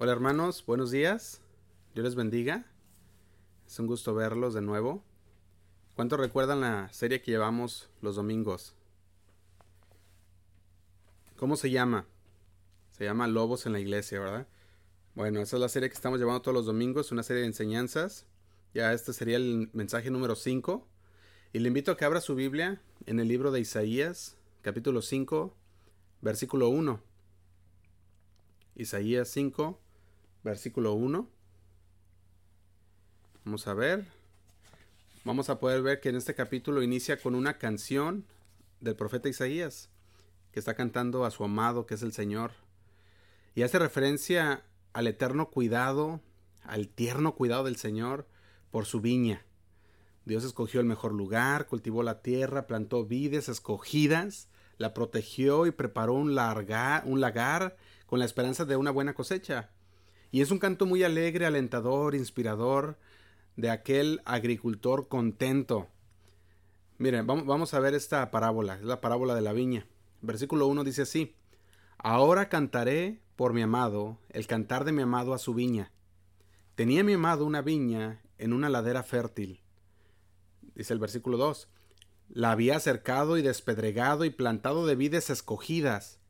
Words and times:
Hola 0.00 0.12
hermanos, 0.12 0.64
buenos 0.64 0.92
días. 0.92 1.40
Dios 1.92 2.04
les 2.04 2.14
bendiga. 2.14 2.64
Es 3.66 3.80
un 3.80 3.88
gusto 3.88 4.14
verlos 4.14 4.54
de 4.54 4.62
nuevo. 4.62 5.02
¿Cuánto 5.96 6.16
recuerdan 6.16 6.60
la 6.60 6.88
serie 6.92 7.20
que 7.20 7.32
llevamos 7.32 7.90
los 8.00 8.14
domingos? 8.14 8.76
¿Cómo 11.36 11.56
se 11.56 11.72
llama? 11.72 12.06
Se 12.92 13.06
llama 13.06 13.26
Lobos 13.26 13.66
en 13.66 13.72
la 13.72 13.80
Iglesia, 13.80 14.20
¿verdad? 14.20 14.46
Bueno, 15.16 15.40
esa 15.40 15.56
es 15.56 15.60
la 15.60 15.68
serie 15.68 15.88
que 15.88 15.96
estamos 15.96 16.20
llevando 16.20 16.42
todos 16.42 16.54
los 16.54 16.66
domingos, 16.66 17.10
una 17.10 17.24
serie 17.24 17.40
de 17.40 17.48
enseñanzas. 17.48 18.24
Ya 18.74 18.92
este 18.92 19.12
sería 19.12 19.36
el 19.36 19.68
mensaje 19.72 20.12
número 20.12 20.36
5. 20.36 20.86
Y 21.54 21.58
le 21.58 21.66
invito 21.66 21.90
a 21.90 21.96
que 21.96 22.04
abra 22.04 22.20
su 22.20 22.36
Biblia 22.36 22.80
en 23.06 23.18
el 23.18 23.26
libro 23.26 23.50
de 23.50 23.58
Isaías, 23.58 24.36
capítulo 24.62 25.02
5, 25.02 25.56
versículo 26.20 26.68
1. 26.68 27.02
Isaías 28.76 29.28
5, 29.30 29.80
versículo 30.42 30.94
1. 30.94 31.28
Vamos 33.44 33.66
a 33.66 33.74
ver. 33.74 34.06
Vamos 35.24 35.50
a 35.50 35.58
poder 35.58 35.82
ver 35.82 36.00
que 36.00 36.08
en 36.08 36.16
este 36.16 36.34
capítulo 36.34 36.82
inicia 36.82 37.20
con 37.20 37.34
una 37.34 37.58
canción 37.58 38.24
del 38.80 38.96
profeta 38.96 39.28
Isaías, 39.28 39.90
que 40.52 40.60
está 40.60 40.74
cantando 40.74 41.24
a 41.24 41.30
su 41.30 41.44
amado, 41.44 41.86
que 41.86 41.94
es 41.94 42.02
el 42.02 42.12
Señor. 42.12 42.52
Y 43.54 43.62
hace 43.62 43.78
referencia 43.78 44.64
al 44.92 45.06
eterno 45.06 45.50
cuidado, 45.50 46.20
al 46.62 46.88
tierno 46.88 47.34
cuidado 47.34 47.64
del 47.64 47.76
Señor 47.76 48.26
por 48.70 48.86
su 48.86 49.00
viña. 49.00 49.44
Dios 50.24 50.44
escogió 50.44 50.80
el 50.80 50.86
mejor 50.86 51.12
lugar, 51.12 51.66
cultivó 51.66 52.02
la 52.02 52.20
tierra, 52.20 52.66
plantó 52.66 53.04
vides 53.04 53.48
escogidas, 53.48 54.48
la 54.76 54.94
protegió 54.94 55.66
y 55.66 55.70
preparó 55.70 56.14
un, 56.14 56.38
un 56.38 57.20
lagar 57.20 57.76
con 58.06 58.18
la 58.18 58.24
esperanza 58.24 58.64
de 58.64 58.76
una 58.76 58.90
buena 58.90 59.14
cosecha. 59.14 59.70
Y 60.30 60.42
es 60.42 60.50
un 60.50 60.58
canto 60.58 60.84
muy 60.84 61.02
alegre, 61.02 61.46
alentador, 61.46 62.14
inspirador 62.14 62.98
de 63.56 63.70
aquel 63.70 64.20
agricultor 64.24 65.08
contento. 65.08 65.88
Miren, 66.98 67.26
vamos 67.26 67.74
a 67.74 67.80
ver 67.80 67.94
esta 67.94 68.30
parábola, 68.30 68.74
es 68.74 68.82
la 68.82 69.00
parábola 69.00 69.34
de 69.34 69.40
la 69.40 69.52
viña. 69.52 69.86
Versículo 70.20 70.66
1 70.66 70.84
dice 70.84 71.02
así, 71.02 71.34
Ahora 71.96 72.48
cantaré 72.48 73.20
por 73.36 73.52
mi 73.54 73.62
amado, 73.62 74.18
el 74.30 74.46
cantar 74.46 74.84
de 74.84 74.92
mi 74.92 75.02
amado 75.02 75.32
a 75.32 75.38
su 75.38 75.54
viña. 75.54 75.92
Tenía 76.74 77.02
mi 77.02 77.14
amado 77.14 77.46
una 77.46 77.62
viña 77.62 78.20
en 78.36 78.52
una 78.52 78.68
ladera 78.68 79.02
fértil. 79.02 79.60
Dice 80.74 80.92
el 80.92 80.98
versículo 80.98 81.38
2, 81.38 81.68
La 82.28 82.52
había 82.52 82.78
cercado 82.80 83.38
y 83.38 83.42
despedregado 83.42 84.24
y 84.24 84.30
plantado 84.30 84.86
de 84.86 84.94
vides 84.94 85.30
escogidas. 85.30 86.20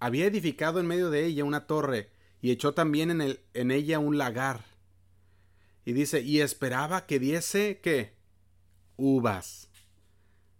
Había 0.00 0.26
edificado 0.26 0.80
en 0.80 0.86
medio 0.86 1.10
de 1.10 1.26
ella 1.26 1.44
una 1.44 1.66
torre 1.66 2.13
y 2.44 2.50
echó 2.50 2.74
también 2.74 3.10
en, 3.10 3.22
el, 3.22 3.40
en 3.54 3.70
ella 3.70 3.98
un 3.98 4.18
lagar. 4.18 4.66
Y 5.86 5.94
dice, 5.94 6.20
y 6.20 6.42
esperaba 6.42 7.06
que 7.06 7.18
diese, 7.18 7.80
¿qué? 7.80 8.12
Uvas. 8.98 9.70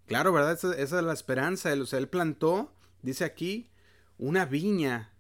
Claro, 0.06 0.32
¿verdad? 0.32 0.52
Esa, 0.52 0.74
es 0.74 0.92
la 0.92 1.12
esperanza. 1.12 1.74
Él, 1.74 1.86
él 1.92 2.08
plantó, 2.08 2.72
dice 3.02 3.26
aquí, 3.26 3.68
una 4.16 4.46
viña. 4.46 5.12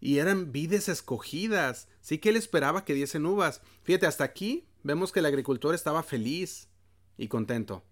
Y 0.00 0.16
eran 0.16 0.50
vides 0.50 0.88
escogidas. 0.88 1.88
Sí 2.00 2.16
que 2.16 2.30
él 2.30 2.36
esperaba 2.36 2.86
que 2.86 2.94
diesen 2.94 3.26
uvas. 3.26 3.60
Fíjate, 3.82 4.06
hasta 4.06 4.24
aquí 4.24 4.66
vemos 4.82 5.12
que 5.12 5.20
el 5.20 5.26
agricultor 5.26 5.74
estaba 5.74 6.02
feliz 6.02 6.70
y 7.18 7.28
contento. 7.28 7.84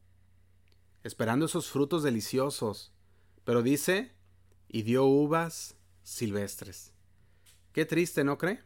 Esperando 1.04 1.44
esos 1.44 1.68
frutos 1.68 2.02
deliciosos. 2.02 2.94
Pero 3.44 3.62
dice, 3.62 4.14
y 4.68 4.84
dio 4.84 5.04
uvas 5.04 5.76
silvestres. 6.02 6.94
Qué 7.72 7.84
triste, 7.84 8.24
¿no 8.24 8.36
cree? 8.36 8.60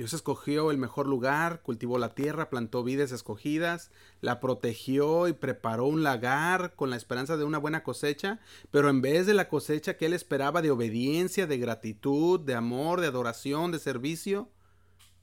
Dios 0.00 0.14
escogió 0.14 0.70
el 0.70 0.78
mejor 0.78 1.06
lugar, 1.06 1.60
cultivó 1.60 1.98
la 1.98 2.14
tierra, 2.14 2.48
plantó 2.48 2.82
vides 2.82 3.12
escogidas, 3.12 3.90
la 4.22 4.40
protegió 4.40 5.28
y 5.28 5.34
preparó 5.34 5.84
un 5.84 6.02
lagar 6.02 6.74
con 6.74 6.88
la 6.88 6.96
esperanza 6.96 7.36
de 7.36 7.44
una 7.44 7.58
buena 7.58 7.82
cosecha, 7.82 8.40
pero 8.70 8.88
en 8.88 9.02
vez 9.02 9.26
de 9.26 9.34
la 9.34 9.50
cosecha 9.50 9.98
que 9.98 10.06
él 10.06 10.14
esperaba 10.14 10.62
de 10.62 10.70
obediencia, 10.70 11.46
de 11.46 11.58
gratitud, 11.58 12.40
de 12.40 12.54
amor, 12.54 13.02
de 13.02 13.08
adoración, 13.08 13.72
de 13.72 13.78
servicio, 13.78 14.48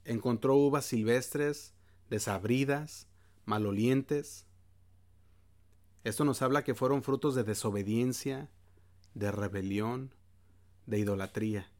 encontró 0.04 0.54
uvas 0.54 0.84
silvestres, 0.84 1.74
desabridas, 2.08 3.08
malolientes. 3.46 4.46
Esto 6.04 6.24
nos 6.24 6.40
habla 6.40 6.62
que 6.62 6.76
fueron 6.76 7.02
frutos 7.02 7.34
de 7.34 7.42
desobediencia, 7.42 8.48
de 9.14 9.32
rebelión, 9.32 10.14
de 10.86 11.00
idolatría. 11.00 11.72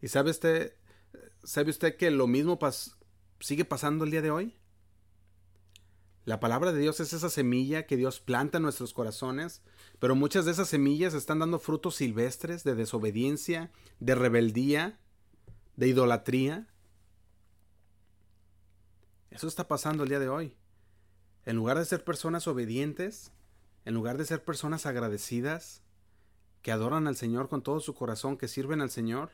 ¿Y 0.00 0.08
sabe 0.08 0.30
usted, 0.30 0.74
sabe 1.44 1.70
usted 1.70 1.96
que 1.96 2.10
lo 2.10 2.26
mismo 2.26 2.58
sigue 3.40 3.64
pasando 3.64 4.04
el 4.04 4.10
día 4.10 4.22
de 4.22 4.30
hoy? 4.30 4.56
La 6.24 6.38
palabra 6.38 6.72
de 6.72 6.80
Dios 6.80 7.00
es 7.00 7.12
esa 7.12 7.30
semilla 7.30 7.86
que 7.86 7.96
Dios 7.96 8.20
planta 8.20 8.58
en 8.58 8.62
nuestros 8.62 8.92
corazones, 8.92 9.62
pero 9.98 10.14
muchas 10.14 10.44
de 10.44 10.52
esas 10.52 10.68
semillas 10.68 11.14
están 11.14 11.38
dando 11.38 11.58
frutos 11.58 11.96
silvestres 11.96 12.62
de 12.62 12.74
desobediencia, 12.74 13.72
de 14.00 14.14
rebeldía, 14.14 15.00
de 15.76 15.88
idolatría. 15.88 16.68
Eso 19.30 19.48
está 19.48 19.66
pasando 19.66 20.02
el 20.02 20.08
día 20.08 20.18
de 20.18 20.28
hoy. 20.28 20.54
En 21.46 21.56
lugar 21.56 21.78
de 21.78 21.86
ser 21.86 22.04
personas 22.04 22.46
obedientes, 22.46 23.32
en 23.84 23.94
lugar 23.94 24.18
de 24.18 24.26
ser 24.26 24.44
personas 24.44 24.84
agradecidas, 24.84 25.82
que 26.60 26.70
adoran 26.70 27.06
al 27.06 27.16
Señor 27.16 27.48
con 27.48 27.62
todo 27.62 27.80
su 27.80 27.94
corazón, 27.94 28.36
que 28.36 28.46
sirven 28.46 28.82
al 28.82 28.90
Señor, 28.90 29.30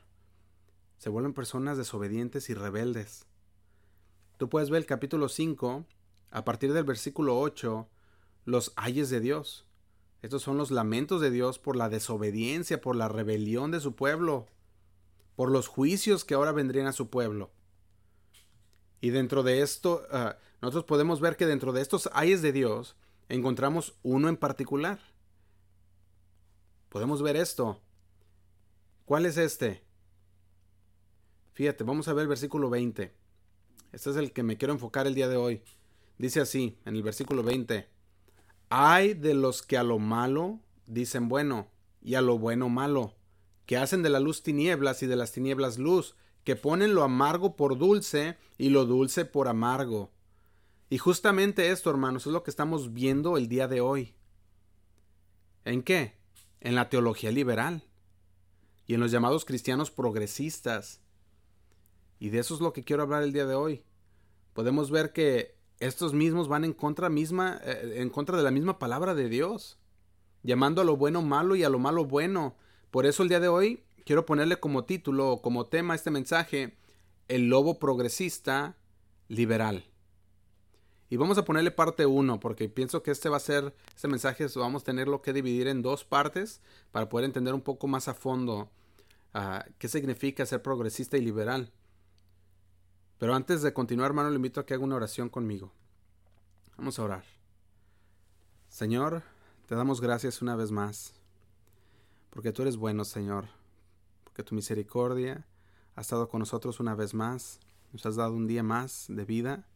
se 0.98 1.10
vuelven 1.10 1.34
personas 1.34 1.78
desobedientes 1.78 2.48
y 2.50 2.54
rebeldes. 2.54 3.26
Tú 4.36 4.48
puedes 4.48 4.70
ver 4.70 4.78
el 4.78 4.86
capítulo 4.86 5.28
5, 5.28 5.86
a 6.30 6.44
partir 6.44 6.72
del 6.72 6.84
versículo 6.84 7.38
8, 7.38 7.88
los 8.44 8.72
ayes 8.76 9.10
de 9.10 9.20
Dios. 9.20 9.66
Estos 10.22 10.42
son 10.42 10.56
los 10.56 10.70
lamentos 10.70 11.20
de 11.20 11.30
Dios 11.30 11.58
por 11.58 11.76
la 11.76 11.88
desobediencia, 11.88 12.80
por 12.80 12.96
la 12.96 13.08
rebelión 13.08 13.70
de 13.70 13.80
su 13.80 13.94
pueblo, 13.94 14.46
por 15.36 15.50
los 15.50 15.68
juicios 15.68 16.24
que 16.24 16.34
ahora 16.34 16.52
vendrían 16.52 16.86
a 16.86 16.92
su 16.92 17.08
pueblo. 17.08 17.50
Y 19.00 19.10
dentro 19.10 19.42
de 19.42 19.62
esto, 19.62 20.06
ah, 20.10 20.36
nosotros 20.60 20.84
podemos 20.84 21.20
ver 21.20 21.36
que 21.36 21.46
dentro 21.46 21.72
de 21.72 21.82
estos 21.82 22.08
ayes 22.12 22.42
de 22.42 22.52
Dios 22.52 22.96
encontramos 23.28 23.94
uno 24.02 24.28
en 24.28 24.36
particular. 24.36 24.98
Podemos 26.88 27.22
ver 27.22 27.36
esto. 27.36 27.80
¿Cuál 29.04 29.26
es 29.26 29.36
este? 29.36 29.85
Fíjate, 31.56 31.84
vamos 31.84 32.06
a 32.06 32.12
ver 32.12 32.24
el 32.24 32.28
versículo 32.28 32.68
20. 32.68 33.14
Este 33.90 34.10
es 34.10 34.16
el 34.16 34.32
que 34.34 34.42
me 34.42 34.58
quiero 34.58 34.74
enfocar 34.74 35.06
el 35.06 35.14
día 35.14 35.26
de 35.26 35.38
hoy. 35.38 35.62
Dice 36.18 36.42
así, 36.42 36.76
en 36.84 36.96
el 36.96 37.02
versículo 37.02 37.42
20. 37.42 37.88
Hay 38.68 39.14
de 39.14 39.32
los 39.32 39.62
que 39.62 39.78
a 39.78 39.82
lo 39.82 39.98
malo 39.98 40.60
dicen 40.84 41.30
bueno, 41.30 41.70
y 42.02 42.16
a 42.16 42.20
lo 42.20 42.38
bueno 42.38 42.68
malo, 42.68 43.14
que 43.64 43.78
hacen 43.78 44.02
de 44.02 44.10
la 44.10 44.20
luz 44.20 44.42
tinieblas 44.42 45.02
y 45.02 45.06
de 45.06 45.16
las 45.16 45.32
tinieblas 45.32 45.78
luz, 45.78 46.14
que 46.44 46.56
ponen 46.56 46.94
lo 46.94 47.02
amargo 47.02 47.56
por 47.56 47.78
dulce 47.78 48.36
y 48.58 48.68
lo 48.68 48.84
dulce 48.84 49.24
por 49.24 49.48
amargo. 49.48 50.12
Y 50.90 50.98
justamente 50.98 51.70
esto, 51.70 51.88
hermanos, 51.88 52.26
es 52.26 52.34
lo 52.34 52.42
que 52.42 52.50
estamos 52.50 52.92
viendo 52.92 53.38
el 53.38 53.48
día 53.48 53.66
de 53.66 53.80
hoy. 53.80 54.14
¿En 55.64 55.82
qué? 55.82 56.18
En 56.60 56.74
la 56.74 56.90
teología 56.90 57.32
liberal 57.32 57.82
y 58.86 58.92
en 58.92 59.00
los 59.00 59.10
llamados 59.10 59.46
cristianos 59.46 59.90
progresistas 59.90 61.00
y 62.18 62.30
de 62.30 62.38
eso 62.38 62.54
es 62.54 62.60
lo 62.60 62.72
que 62.72 62.84
quiero 62.84 63.02
hablar 63.02 63.22
el 63.22 63.32
día 63.32 63.46
de 63.46 63.54
hoy. 63.54 63.82
Podemos 64.52 64.90
ver 64.90 65.12
que 65.12 65.56
estos 65.80 66.14
mismos 66.14 66.48
van 66.48 66.64
en 66.64 66.72
contra 66.72 67.08
misma, 67.08 67.60
eh, 67.62 67.96
en 67.96 68.10
contra 68.10 68.36
de 68.36 68.42
la 68.42 68.50
misma 68.50 68.78
palabra 68.78 69.14
de 69.14 69.28
Dios, 69.28 69.78
llamando 70.42 70.80
a 70.80 70.84
lo 70.84 70.96
bueno 70.96 71.22
malo 71.22 71.56
y 71.56 71.64
a 71.64 71.68
lo 71.68 71.78
malo 71.78 72.04
bueno. 72.04 72.56
Por 72.90 73.04
eso 73.06 73.22
el 73.22 73.28
día 73.28 73.40
de 73.40 73.48
hoy 73.48 73.84
quiero 74.04 74.24
ponerle 74.24 74.58
como 74.58 74.84
título 74.84 75.32
o 75.32 75.42
como 75.42 75.66
tema 75.66 75.94
este 75.94 76.10
mensaje 76.10 76.76
El 77.28 77.48
lobo 77.48 77.78
progresista 77.78 78.76
liberal. 79.28 79.84
Y 81.08 81.16
vamos 81.16 81.38
a 81.38 81.44
ponerle 81.44 81.70
parte 81.70 82.06
1 82.06 82.40
porque 82.40 82.68
pienso 82.68 83.02
que 83.02 83.10
este 83.10 83.28
va 83.28 83.36
a 83.36 83.40
ser, 83.40 83.74
este 83.94 84.08
mensaje 84.08 84.46
vamos 84.56 84.82
a 84.82 84.86
tenerlo 84.86 85.22
que 85.22 85.32
dividir 85.32 85.68
en 85.68 85.82
dos 85.82 86.04
partes 86.04 86.60
para 86.90 87.08
poder 87.08 87.26
entender 87.26 87.54
un 87.54 87.60
poco 87.60 87.86
más 87.86 88.08
a 88.08 88.14
fondo 88.14 88.70
ah, 89.34 89.64
qué 89.78 89.88
significa 89.88 90.46
ser 90.46 90.62
progresista 90.62 91.16
y 91.16 91.20
liberal. 91.20 91.70
Pero 93.18 93.34
antes 93.34 93.62
de 93.62 93.72
continuar, 93.72 94.10
hermano, 94.10 94.30
le 94.30 94.36
invito 94.36 94.60
a 94.60 94.66
que 94.66 94.74
haga 94.74 94.84
una 94.84 94.96
oración 94.96 95.28
conmigo. 95.28 95.72
Vamos 96.76 96.98
a 96.98 97.04
orar. 97.04 97.24
Señor, 98.68 99.22
te 99.66 99.74
damos 99.74 100.00
gracias 100.00 100.42
una 100.42 100.54
vez 100.54 100.70
más, 100.70 101.14
porque 102.30 102.52
tú 102.52 102.62
eres 102.62 102.76
bueno, 102.76 103.04
Señor, 103.04 103.46
porque 104.22 104.42
tu 104.42 104.54
misericordia 104.54 105.46
ha 105.94 106.02
estado 106.02 106.28
con 106.28 106.40
nosotros 106.40 106.78
una 106.78 106.94
vez 106.94 107.14
más, 107.14 107.58
nos 107.92 108.04
has 108.04 108.16
dado 108.16 108.32
un 108.34 108.46
día 108.46 108.62
más 108.62 109.06
de 109.08 109.24
vida, 109.24 109.66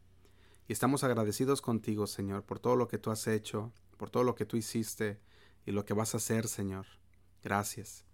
y 0.69 0.73
estamos 0.75 1.03
agradecidos 1.03 1.63
contigo, 1.63 2.07
Señor, 2.07 2.45
por 2.45 2.59
todo 2.59 2.77
lo 2.77 2.89
que 2.89 2.99
tú 2.99 3.11
has 3.11 3.27
hecho, 3.27 3.73
por 3.97 4.11
todo 4.11 4.23
lo 4.23 4.35
que 4.35 4.45
tú 4.45 4.57
hiciste 4.57 5.19
y 5.65 5.73
lo 5.73 5.85
que 5.85 5.95
vas 5.95 6.15
a 6.15 6.19
hacer, 6.19 6.47
Señor. 6.47 6.87
Gracias. 7.43 8.05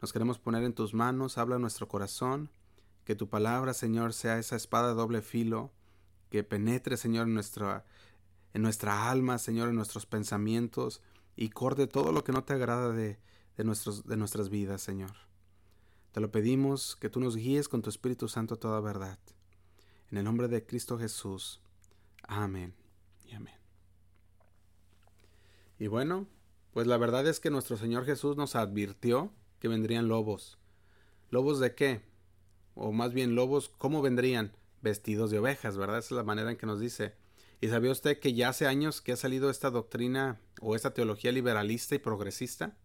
nos 0.00 0.12
queremos 0.12 0.38
poner 0.38 0.64
en 0.64 0.72
tus 0.72 0.94
manos, 0.94 1.36
habla 1.36 1.58
nuestro 1.58 1.86
corazón, 1.86 2.50
que 3.10 3.16
tu 3.16 3.28
palabra, 3.28 3.74
Señor, 3.74 4.12
sea 4.12 4.38
esa 4.38 4.54
espada 4.54 4.90
de 4.90 4.94
doble 4.94 5.20
filo, 5.20 5.72
que 6.30 6.44
penetre, 6.44 6.96
Señor, 6.96 7.26
en 7.26 7.34
nuestra, 7.34 7.84
en 8.54 8.62
nuestra 8.62 9.10
alma, 9.10 9.38
Señor, 9.38 9.68
en 9.68 9.74
nuestros 9.74 10.06
pensamientos, 10.06 11.02
y 11.34 11.48
corte 11.48 11.88
todo 11.88 12.12
lo 12.12 12.22
que 12.22 12.30
no 12.30 12.44
te 12.44 12.52
agrada 12.52 12.92
de, 12.92 13.18
de, 13.56 13.64
nuestros, 13.64 14.06
de 14.06 14.16
nuestras 14.16 14.48
vidas, 14.48 14.80
Señor. 14.80 15.10
Te 16.12 16.20
lo 16.20 16.30
pedimos 16.30 16.94
que 16.94 17.10
tú 17.10 17.18
nos 17.18 17.34
guíes 17.34 17.68
con 17.68 17.82
tu 17.82 17.90
Espíritu 17.90 18.28
Santo 18.28 18.60
toda 18.60 18.80
verdad. 18.80 19.18
En 20.12 20.18
el 20.18 20.22
nombre 20.22 20.46
de 20.46 20.64
Cristo 20.64 20.96
Jesús. 20.96 21.60
Amén 22.28 22.76
y 23.24 23.34
amén. 23.34 23.58
Y 25.80 25.88
bueno, 25.88 26.28
pues 26.70 26.86
la 26.86 26.96
verdad 26.96 27.26
es 27.26 27.40
que 27.40 27.50
nuestro 27.50 27.76
Señor 27.76 28.04
Jesús 28.04 28.36
nos 28.36 28.54
advirtió 28.54 29.32
que 29.58 29.66
vendrían 29.66 30.06
lobos. 30.06 30.60
¿Lobos 31.30 31.58
de 31.58 31.74
qué? 31.74 32.09
O 32.82 32.92
más 32.92 33.12
bien 33.12 33.34
lobos, 33.34 33.70
¿cómo 33.76 34.00
vendrían? 34.00 34.52
Vestidos 34.80 35.30
de 35.30 35.38
ovejas, 35.38 35.76
¿verdad? 35.76 35.98
Esa 35.98 36.06
es 36.06 36.12
la 36.12 36.22
manera 36.22 36.50
en 36.50 36.56
que 36.56 36.64
nos 36.64 36.80
dice. 36.80 37.12
¿Y 37.60 37.68
sabía 37.68 37.92
usted 37.92 38.18
que 38.18 38.32
ya 38.32 38.48
hace 38.48 38.66
años 38.66 39.02
que 39.02 39.12
ha 39.12 39.16
salido 39.16 39.50
esta 39.50 39.70
doctrina 39.70 40.40
o 40.62 40.74
esta 40.74 40.94
teología 40.94 41.30
liberalista 41.30 41.94
y 41.94 41.98
progresista? 41.98 42.78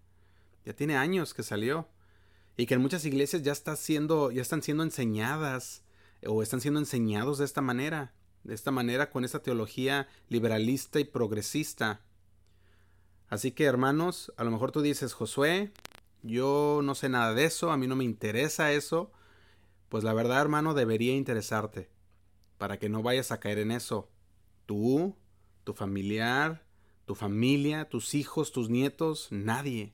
Ya 0.66 0.74
tiene 0.74 0.98
años 0.98 1.34
que 1.34 1.44
salió. 1.44 1.88
Y 2.58 2.66
que 2.66 2.74
en 2.74 2.82
muchas 2.82 3.06
iglesias 3.06 3.42
ya 3.44 3.54
está 3.54 3.78
siendo, 3.78 4.32
ya 4.32 4.42
están 4.42 4.62
siendo 4.62 4.84
enseñadas 4.84 5.82
o 6.28 6.44
están 6.44 6.60
siendo 6.60 6.82
enseñados 6.82 7.38
de 7.38 7.46
esta 7.46 7.62
manera, 7.62 8.14
de 8.44 8.54
esta 8.54 8.72
manera 8.72 9.10
con 9.10 9.24
esta 9.24 9.42
teología 9.42 10.10
liberalista 10.28 11.00
y 11.00 11.06
progresista. 11.06 12.02
Así 13.30 13.52
que 13.52 13.64
hermanos, 13.64 14.34
a 14.36 14.44
lo 14.44 14.52
mejor 14.52 14.74
tú 14.74 14.82
dices, 14.82 15.14
Josué, 15.14 15.72
yo 16.22 16.82
no 16.84 16.96
sé 16.96 17.08
nada 17.08 17.34
de 17.34 17.46
eso, 17.46 17.72
a 17.72 17.78
mí 17.78 17.88
no 17.88 17.96
me 17.96 18.04
interesa 18.04 18.74
eso, 18.74 19.14
pues 19.90 20.04
la 20.04 20.14
verdad, 20.14 20.42
hermano, 20.42 20.74
debería 20.74 21.16
interesarte, 21.16 21.90
para 22.58 22.80
que 22.80 22.90
no 22.90 23.04
vayas 23.04 23.32
a 23.32 23.40
caer 23.40 23.60
en 23.60 23.72
eso. 23.72 24.10
Tú, 24.66 25.16
tu 25.64 25.74
familiar, 25.74 26.66
tu 27.06 27.16
familia, 27.16 27.90
tus 27.90 28.16
hijos, 28.16 28.52
tus 28.52 28.70
nietos, 28.70 29.28
nadie. 29.32 29.94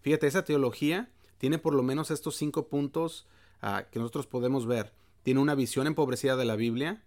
Fíjate, 0.00 0.26
esa 0.26 0.44
teología 0.44 1.10
tiene 1.38 1.58
por 1.58 1.74
lo 1.74 1.82
menos 1.82 2.10
estos 2.10 2.36
cinco 2.36 2.68
puntos 2.68 3.26
uh, 3.62 3.88
que 3.90 3.98
nosotros 3.98 4.26
podemos 4.26 4.66
ver. 4.66 4.92
Tiene 5.22 5.40
una 5.40 5.54
visión 5.54 5.86
empobrecida 5.86 6.36
de 6.36 6.44
la 6.44 6.56
Biblia, 6.56 7.04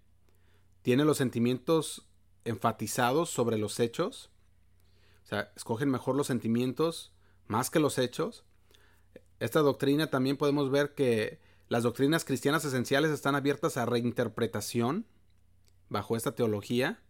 tiene 0.81 1.06
los 1.06 1.18
sentimientos 1.18 2.07
enfatizados 2.44 3.30
sobre 3.30 3.57
los 3.57 3.80
hechos, 3.80 4.31
o 5.24 5.28
sea, 5.28 5.51
escogen 5.56 5.89
mejor 5.89 6.16
los 6.16 6.28
sentimientos 6.28 7.12
más 7.48 7.69
que 7.69 7.80
los 7.80 7.98
hechos, 7.98 8.45
esta 9.39 9.60
doctrina 9.60 10.10
también 10.10 10.38
podemos 10.38 10.71
ver 10.71 10.94
que 10.94 11.39
las 11.67 11.83
doctrinas 11.83 12.25
cristianas 12.25 12.63
esenciales 12.65 13.12
están 13.12 13.35
abiertas 13.35 13.77
a 13.77 13.85
reinterpretación 13.85 15.06
bajo 15.89 16.15
esta 16.15 16.35
teología. 16.35 17.01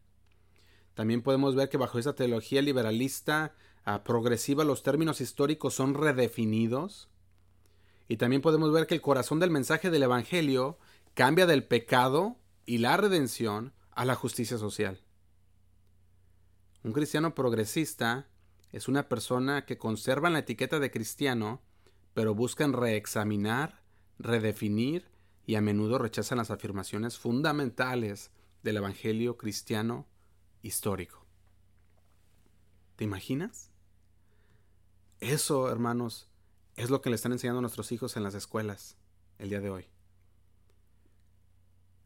También 0.93 1.21
podemos 1.21 1.55
ver 1.55 1.69
que 1.69 1.77
bajo 1.77 1.99
esta 1.99 2.15
teología 2.15 2.61
liberalista 2.61 3.53
ah, 3.83 4.03
progresiva 4.03 4.63
los 4.63 4.83
términos 4.83 5.19
históricos 5.19 5.73
son 5.73 5.93
redefinidos. 5.93 7.09
Y 8.07 8.17
también 8.17 8.41
podemos 8.41 8.71
ver 8.71 8.87
que 8.87 8.95
el 8.95 9.01
corazón 9.01 9.39
del 9.39 9.51
mensaje 9.51 9.89
del 9.89 10.03
Evangelio 10.03 10.77
cambia 11.15 11.45
del 11.45 11.63
pecado 11.63 12.37
y 12.65 12.77
la 12.77 12.97
redención 12.97 13.73
a 13.91 14.05
la 14.05 14.15
justicia 14.15 14.57
social. 14.57 15.01
Un 16.83 16.93
cristiano 16.93 17.33
progresista 17.33 18.27
es 18.71 18.87
una 18.87 19.09
persona 19.09 19.65
que 19.65 19.77
conserva 19.77 20.29
la 20.29 20.39
etiqueta 20.39 20.79
de 20.79 20.91
cristiano 20.91 21.61
pero 22.15 22.33
buscan 22.33 22.71
reexaminar, 22.73 23.81
redefinir 24.19 25.05
y 25.45 25.55
a 25.55 25.61
menudo 25.61 25.97
rechazan 25.97 26.37
las 26.37 26.51
afirmaciones 26.51 27.17
fundamentales 27.17 28.31
del 28.63 28.77
Evangelio 28.77 29.37
cristiano 29.37 30.07
histórico. 30.61 31.25
¿Te 32.95 33.03
imaginas? 33.03 33.71
Eso, 35.19 35.69
hermanos, 35.69 36.27
es 36.75 36.89
lo 36.89 37.01
que 37.01 37.09
le 37.09 37.15
están 37.15 37.31
enseñando 37.31 37.59
a 37.59 37.61
nuestros 37.61 37.91
hijos 37.91 38.17
en 38.17 38.23
las 38.23 38.35
escuelas 38.35 38.97
el 39.37 39.49
día 39.49 39.61
de 39.61 39.69
hoy. 39.69 39.85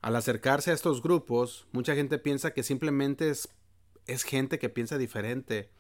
Al 0.02 0.16
acercarse 0.16 0.72
a 0.72 0.74
estos 0.74 1.02
grupos, 1.02 1.68
mucha 1.72 1.96
gente 1.96 2.18
piensa 2.20 2.54
que 2.54 2.64
simplemente 2.64 3.30
es, 3.30 3.50
es 4.06 4.24
gente 4.24 4.60
que 4.60 4.70
piensa 4.70 4.98
diferente. 4.98 5.72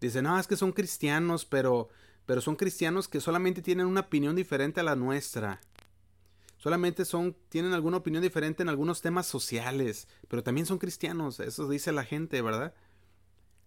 Dice, 0.00 0.22
no, 0.22 0.38
es 0.38 0.46
que 0.46 0.56
son 0.56 0.72
cristianos, 0.72 1.44
pero 1.44 1.88
pero 2.26 2.40
son 2.40 2.56
cristianos 2.56 3.08
que 3.08 3.20
solamente 3.20 3.62
tienen 3.62 3.86
una 3.86 4.00
opinión 4.00 4.36
diferente 4.36 4.80
a 4.80 4.84
la 4.84 4.96
nuestra. 4.96 5.60
Solamente 6.56 7.04
son, 7.04 7.36
tienen 7.48 7.72
alguna 7.72 7.96
opinión 7.96 8.22
diferente 8.22 8.62
en 8.62 8.68
algunos 8.68 9.00
temas 9.00 9.26
sociales, 9.26 10.08
pero 10.28 10.42
también 10.42 10.66
son 10.66 10.78
cristianos, 10.78 11.40
eso 11.40 11.68
dice 11.68 11.92
la 11.92 12.04
gente, 12.04 12.42
¿verdad? 12.42 12.74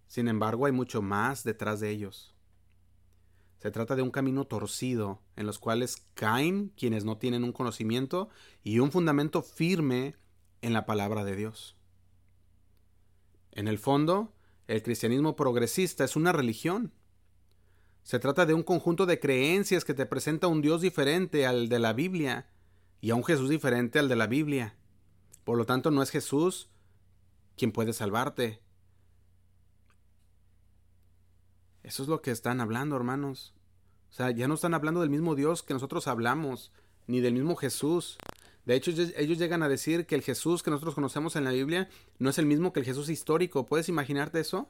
Sin 0.06 0.28
embargo, 0.28 0.66
hay 0.66 0.72
mucho 0.72 1.02
más 1.02 1.42
detrás 1.42 1.80
de 1.80 1.90
ellos. 1.90 2.34
Se 3.58 3.70
trata 3.70 3.96
de 3.96 4.02
un 4.02 4.10
camino 4.10 4.46
torcido, 4.46 5.22
en 5.36 5.46
los 5.46 5.58
cuales 5.58 6.06
caen 6.14 6.68
quienes 6.76 7.04
no 7.04 7.16
tienen 7.16 7.44
un 7.44 7.52
conocimiento 7.52 8.28
y 8.62 8.78
un 8.78 8.92
fundamento 8.92 9.42
firme 9.42 10.16
en 10.60 10.72
la 10.72 10.86
palabra 10.86 11.24
de 11.24 11.34
Dios. 11.34 11.76
En 13.52 13.66
el 13.66 13.78
fondo, 13.78 14.34
el 14.66 14.82
cristianismo 14.82 15.34
progresista 15.34 16.04
es 16.04 16.14
una 16.14 16.32
religión, 16.32 16.92
se 18.04 18.18
trata 18.18 18.44
de 18.44 18.52
un 18.52 18.62
conjunto 18.62 19.06
de 19.06 19.18
creencias 19.18 19.84
que 19.84 19.94
te 19.94 20.04
presenta 20.04 20.46
un 20.46 20.60
Dios 20.60 20.82
diferente 20.82 21.46
al 21.46 21.70
de 21.70 21.78
la 21.78 21.94
Biblia 21.94 22.46
y 23.00 23.10
a 23.10 23.14
un 23.14 23.24
Jesús 23.24 23.48
diferente 23.48 23.98
al 23.98 24.10
de 24.10 24.16
la 24.16 24.26
Biblia. 24.26 24.76
Por 25.42 25.56
lo 25.56 25.64
tanto, 25.64 25.90
no 25.90 26.02
es 26.02 26.10
Jesús 26.10 26.68
quien 27.56 27.72
puede 27.72 27.94
salvarte. 27.94 28.60
Eso 31.82 32.02
es 32.02 32.08
lo 32.10 32.20
que 32.20 32.30
están 32.30 32.60
hablando, 32.60 32.94
hermanos. 32.94 33.54
O 34.10 34.12
sea, 34.12 34.30
ya 34.30 34.48
no 34.48 34.54
están 34.54 34.74
hablando 34.74 35.00
del 35.00 35.10
mismo 35.10 35.34
Dios 35.34 35.62
que 35.62 35.72
nosotros 35.72 36.06
hablamos, 36.06 36.72
ni 37.06 37.20
del 37.20 37.32
mismo 37.32 37.56
Jesús. 37.56 38.18
De 38.66 38.74
hecho, 38.74 38.90
ellos 39.16 39.38
llegan 39.38 39.62
a 39.62 39.68
decir 39.68 40.06
que 40.06 40.14
el 40.14 40.22
Jesús 40.22 40.62
que 40.62 40.70
nosotros 40.70 40.94
conocemos 40.94 41.36
en 41.36 41.44
la 41.44 41.52
Biblia 41.52 41.88
no 42.18 42.28
es 42.28 42.38
el 42.38 42.44
mismo 42.44 42.74
que 42.74 42.80
el 42.80 42.86
Jesús 42.86 43.08
histórico. 43.08 43.64
¿Puedes 43.64 43.88
imaginarte 43.88 44.40
eso? 44.40 44.68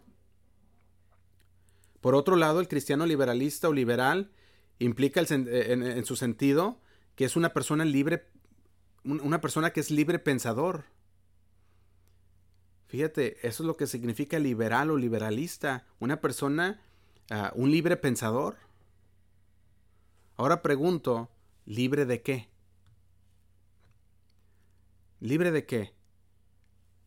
Por 2.04 2.14
otro 2.14 2.36
lado, 2.36 2.60
el 2.60 2.68
cristiano 2.68 3.06
liberalista 3.06 3.66
o 3.66 3.72
liberal 3.72 4.30
implica 4.78 5.22
eh, 5.22 5.72
en, 5.72 6.04
su 6.04 6.16
sentido 6.16 6.78
que 7.16 7.24
es 7.24 7.34
una 7.34 7.54
persona 7.54 7.86
libre, 7.86 8.28
una 9.04 9.40
persona 9.40 9.70
que 9.70 9.80
es 9.80 9.90
libre 9.90 10.18
pensador. 10.18 10.84
Fíjate, 12.88 13.38
eso 13.48 13.62
es 13.62 13.66
lo 13.66 13.78
que 13.78 13.86
significa 13.86 14.38
liberal 14.38 14.90
o 14.90 14.98
liberalista, 14.98 15.86
una 15.98 16.20
persona, 16.20 16.82
ah, 17.30 17.52
un 17.54 17.70
libre 17.70 17.96
pensador. 17.96 18.58
Ahora 20.36 20.60
pregunto, 20.60 21.30
¿libre 21.64 22.04
de 22.04 22.20
qué? 22.20 22.50
¿Libre 25.20 25.52
de 25.52 25.64
qué? 25.64 25.94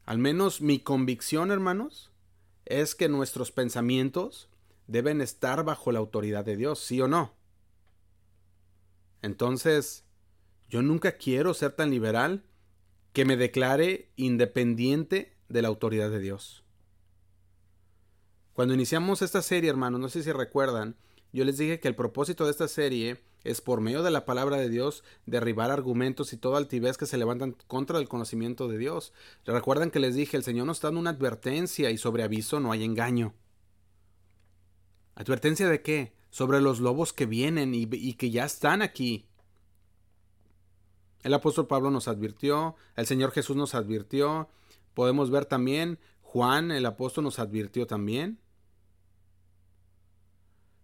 Al 0.06 0.18
menos 0.18 0.60
mi 0.60 0.80
convicción, 0.80 1.52
hermanos, 1.52 2.10
es 2.66 2.96
que 2.96 3.10
nuestros 3.10 3.52
pensamientos 3.52 4.50
deben 4.88 5.22
estar 5.22 5.64
bajo 5.64 5.92
la 5.92 6.00
autoridad 6.00 6.44
de 6.46 6.58
Dios, 6.58 6.80
¿sí 6.80 7.02
o 7.02 7.08
no? 7.08 7.36
Entonces, 9.22 10.06
yo 10.70 10.82
nunca 10.82 11.14
quiero 11.14 11.54
ser 11.54 11.74
tan 11.74 11.90
liberal 11.90 12.44
que 13.14 13.26
me 13.26 13.38
declare 13.38 14.12
independiente 14.16 15.38
de 15.50 15.62
la 15.62 15.68
autoridad 15.68 16.10
de 16.10 16.20
Dios. 16.20 16.64
Cuando 18.54 18.74
iniciamos 18.74 19.22
esta 19.22 19.42
serie, 19.42 19.70
hermanos, 19.70 20.00
no 20.00 20.10
sé 20.10 20.24
si 20.24 20.32
recuerdan, 20.32 20.98
yo 21.32 21.46
les 21.46 21.58
dije 21.58 21.80
que 21.80 21.88
el 21.88 21.96
propósito 21.96 22.46
de 22.46 22.52
esta 22.52 22.68
serie 22.68 23.22
es 23.44 23.62
por 23.62 23.82
medio 23.82 24.04
de 24.04 24.12
la 24.12 24.26
palabra 24.26 24.58
de 24.58 24.70
Dios 24.70 25.04
derribar 25.26 25.72
argumentos 25.72 26.34
y 26.34 26.38
toda 26.38 26.58
altivez 26.58 26.98
que 26.98 27.06
se 27.06 27.18
levantan 27.18 27.56
contra 27.68 28.00
el 28.00 28.10
conocimiento 28.10 28.68
de 28.68 28.78
Dios. 28.78 29.14
Recuerdan 29.46 29.92
que 29.92 30.00
les 30.00 30.16
dije, 30.16 30.38
el 30.38 30.44
Señor 30.44 30.66
nos 30.66 30.78
está 30.78 30.88
dando 30.88 31.02
una 31.02 31.12
advertencia 31.12 31.92
y 31.92 31.98
sobre 31.98 32.24
aviso 32.24 32.60
no 32.60 32.72
hay 32.72 32.84
engaño. 32.84 33.34
¿Advertencia 35.18 35.68
de 35.68 35.82
qué? 35.82 36.14
Sobre 36.30 36.62
los 36.62 36.80
lobos 36.80 37.12
que 37.12 37.26
vienen 37.26 37.74
y, 37.74 38.14
que 38.14 38.30
ya 38.30 38.46
están 38.46 38.84
aquí. 38.84 39.26
El 41.24 41.34
apóstol 41.34 41.66
Pablo 41.66 41.90
nos 41.90 42.08
advirtió, 42.08 42.76
el 42.96 43.08
Señor 43.08 43.32
Jesús 43.32 43.58
nos 43.58 43.74
advirtió, 43.74 44.48
podemos 44.94 45.32
ver 45.32 45.46
también, 45.46 45.98
Juan 46.22 46.70
el 46.70 46.86
apóstol 46.86 47.24
nos 47.24 47.40
advirtió 47.40 47.88
también. 47.88 48.40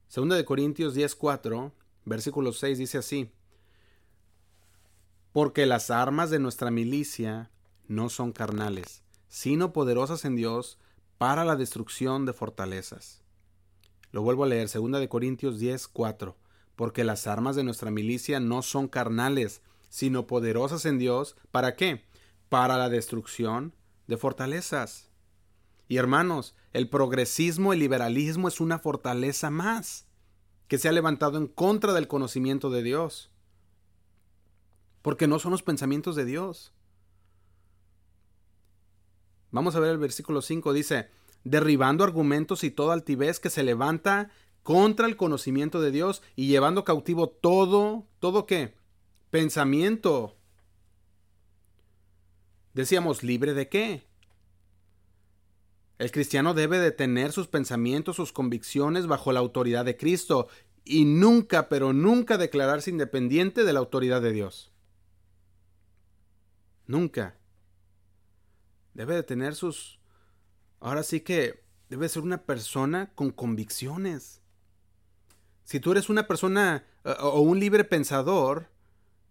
Segunda 0.07 0.35
de 0.35 0.45
Corintios 0.45 0.95
10:4, 0.95 1.71
versículo 2.03 2.53
6 2.53 2.79
dice 2.79 2.97
así: 2.97 3.29
Porque 5.31 5.67
las 5.67 5.91
armas 5.91 6.31
de 6.31 6.39
nuestra 6.39 6.71
milicia 6.71 7.51
no 7.87 8.09
son 8.09 8.31
carnales, 8.31 9.03
sino 9.27 9.73
poderosas 9.73 10.25
en 10.25 10.35
Dios 10.35 10.79
para 11.19 11.45
la 11.45 11.55
destrucción 11.55 12.25
de 12.25 12.33
fortalezas 12.33 13.22
lo 14.13 14.21
vuelvo 14.21 14.43
a 14.43 14.47
leer, 14.47 14.69
2 14.69 14.91
de 14.99 15.09
Corintios 15.09 15.59
10, 15.59 15.87
4. 15.89 16.37
porque 16.75 17.03
las 17.03 17.27
armas 17.27 17.55
de 17.55 17.63
nuestra 17.63 17.91
milicia 17.91 18.39
no 18.39 18.61
son 18.61 18.87
carnales, 18.87 19.61
sino 19.89 20.25
poderosas 20.27 20.85
en 20.85 20.97
Dios. 20.97 21.35
¿Para 21.51 21.75
qué? 21.75 22.03
Para 22.49 22.77
la 22.77 22.89
destrucción 22.89 23.75
de 24.07 24.17
fortalezas. 24.17 25.09
Y 25.87 25.97
hermanos, 25.97 26.55
el 26.73 26.89
progresismo, 26.89 27.73
el 27.73 27.79
liberalismo 27.79 28.47
es 28.47 28.59
una 28.59 28.79
fortaleza 28.79 29.49
más 29.49 30.07
que 30.67 30.77
se 30.77 30.89
ha 30.89 30.91
levantado 30.91 31.37
en 31.37 31.47
contra 31.47 31.93
del 31.93 32.07
conocimiento 32.07 32.69
de 32.69 32.83
Dios. 32.83 33.31
Porque 35.01 35.27
no 35.27 35.39
son 35.39 35.51
los 35.51 35.63
pensamientos 35.63 36.15
de 36.15 36.25
Dios. 36.25 36.71
Vamos 39.51 39.75
a 39.75 39.79
ver 39.79 39.91
el 39.91 39.99
versículo 39.99 40.41
5, 40.41 40.73
dice, 40.73 41.09
derribando 41.43 42.03
argumentos 42.03 42.63
y 42.63 42.71
toda 42.71 42.93
altivez 42.93 43.39
que 43.39 43.49
se 43.49 43.63
levanta 43.63 44.31
contra 44.63 45.07
el 45.07 45.17
conocimiento 45.17 45.81
de 45.81 45.91
Dios 45.91 46.21
y 46.35 46.47
llevando 46.47 46.85
cautivo 46.85 47.29
todo, 47.29 48.07
todo 48.19 48.45
qué? 48.45 48.75
Pensamiento. 49.29 50.37
Decíamos, 52.73 53.23
libre 53.23 53.53
de 53.53 53.69
qué? 53.69 54.07
El 55.99 56.11
cristiano 56.11 56.53
debe 56.53 56.79
de 56.79 56.91
tener 56.91 57.31
sus 57.31 57.47
pensamientos, 57.47 58.15
sus 58.15 58.33
convicciones 58.33 59.05
bajo 59.07 59.31
la 59.31 59.39
autoridad 59.39 59.85
de 59.85 59.97
Cristo 59.97 60.47
y 60.85 61.05
nunca, 61.05 61.69
pero 61.69 61.93
nunca 61.93 62.37
declararse 62.37 62.89
independiente 62.89 63.63
de 63.63 63.73
la 63.73 63.79
autoridad 63.79 64.21
de 64.21 64.31
Dios. 64.31 64.71
Nunca. 66.87 67.37
Debe 68.93 69.15
de 69.15 69.23
tener 69.23 69.55
sus... 69.55 69.99
Ahora 70.83 71.03
sí 71.03 71.21
que 71.21 71.63
debe 71.87 72.09
ser 72.09 72.23
una 72.23 72.43
persona 72.43 73.13
con 73.15 73.31
convicciones. 73.31 74.41
Si 75.63 75.79
tú 75.79 75.93
eres 75.93 76.09
una 76.09 76.27
persona 76.27 76.85
eh, 77.05 77.15
o 77.21 77.39
un 77.39 77.61
libre 77.61 77.85
pensador, 77.85 78.67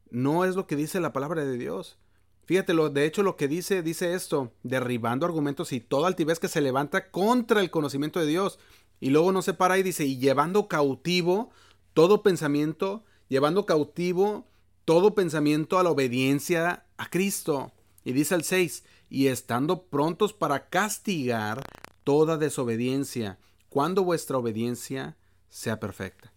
no 0.09 0.47
es 0.47 0.57
lo 0.57 0.67
que 0.67 0.77
dice 0.77 0.99
la 0.99 1.13
palabra 1.13 1.45
de 1.45 1.59
Dios. 1.59 1.99
Fíjate, 2.47 2.73
de 2.73 3.05
hecho 3.05 3.23
lo 3.23 3.37
que 3.37 3.49
dice, 3.49 3.83
dice 3.83 4.15
esto, 4.15 4.55
derribando 4.63 5.27
argumentos 5.27 5.73
y 5.73 5.81
toda 5.81 6.09
altivez 6.09 6.39
que 6.39 6.49
se 6.49 6.63
levanta 6.63 7.11
contra 7.11 7.61
el 7.61 7.71
conocimiento 7.71 8.19
de 8.19 8.27
Dios. 8.27 8.59
Y 8.99 9.11
luego 9.11 9.31
no 9.31 9.43
se 9.43 9.53
para 9.53 9.77
y 9.77 9.83
dice, 9.83 10.07
y 10.07 10.17
llevando 10.17 10.69
cautivo 10.69 11.51
todo 11.93 12.23
pensamiento, 12.23 13.05
llevando 13.29 13.67
cautivo 13.67 14.47
todo 14.87 15.15
pensamiento 15.15 15.79
a 15.79 15.83
la 15.83 15.91
obediencia 15.91 16.87
a 16.97 17.11
Cristo. 17.11 17.73
Y 18.05 18.13
dice 18.13 18.37
el 18.37 18.43
6, 18.43 18.85
y 19.13 19.27
estando 19.27 19.83
prontos 19.83 20.33
para 20.33 20.71
castigar 20.71 21.63
toda 22.03 22.39
desobediencia, 22.39 23.39
cuando 23.69 24.05
vuestra 24.05 24.39
obediencia 24.39 25.19
sea 25.51 25.79
perfecta. 25.79 26.33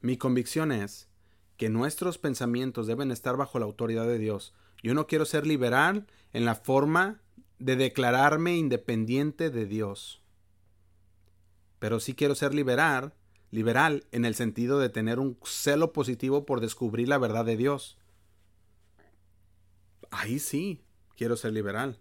Mi 0.00 0.16
convicción 0.16 0.72
es 0.72 1.06
que 1.58 1.68
nuestros 1.68 2.16
pensamientos 2.16 2.86
deben 2.86 3.10
estar 3.10 3.36
bajo 3.36 3.58
la 3.58 3.66
autoridad 3.66 4.06
de 4.06 4.18
Dios. 4.18 4.54
Yo 4.82 4.94
no 4.94 5.06
quiero 5.06 5.26
ser 5.26 5.46
liberal 5.46 6.06
en 6.32 6.46
la 6.46 6.54
forma 6.54 7.20
de 7.58 7.76
declararme 7.76 8.56
independiente 8.56 9.50
de 9.50 9.66
Dios. 9.66 10.22
Pero 11.78 12.00
sí 12.00 12.14
quiero 12.14 12.34
ser 12.34 12.54
liberal, 12.54 13.12
liberal 13.50 14.06
en 14.12 14.24
el 14.24 14.34
sentido 14.34 14.78
de 14.78 14.88
tener 14.88 15.18
un 15.18 15.36
celo 15.44 15.92
positivo 15.92 16.46
por 16.46 16.62
descubrir 16.62 17.08
la 17.08 17.18
verdad 17.18 17.44
de 17.44 17.58
Dios. 17.58 17.98
Ahí 20.14 20.38
sí, 20.38 20.80
quiero 21.16 21.36
ser 21.36 21.52
liberal. 21.52 21.98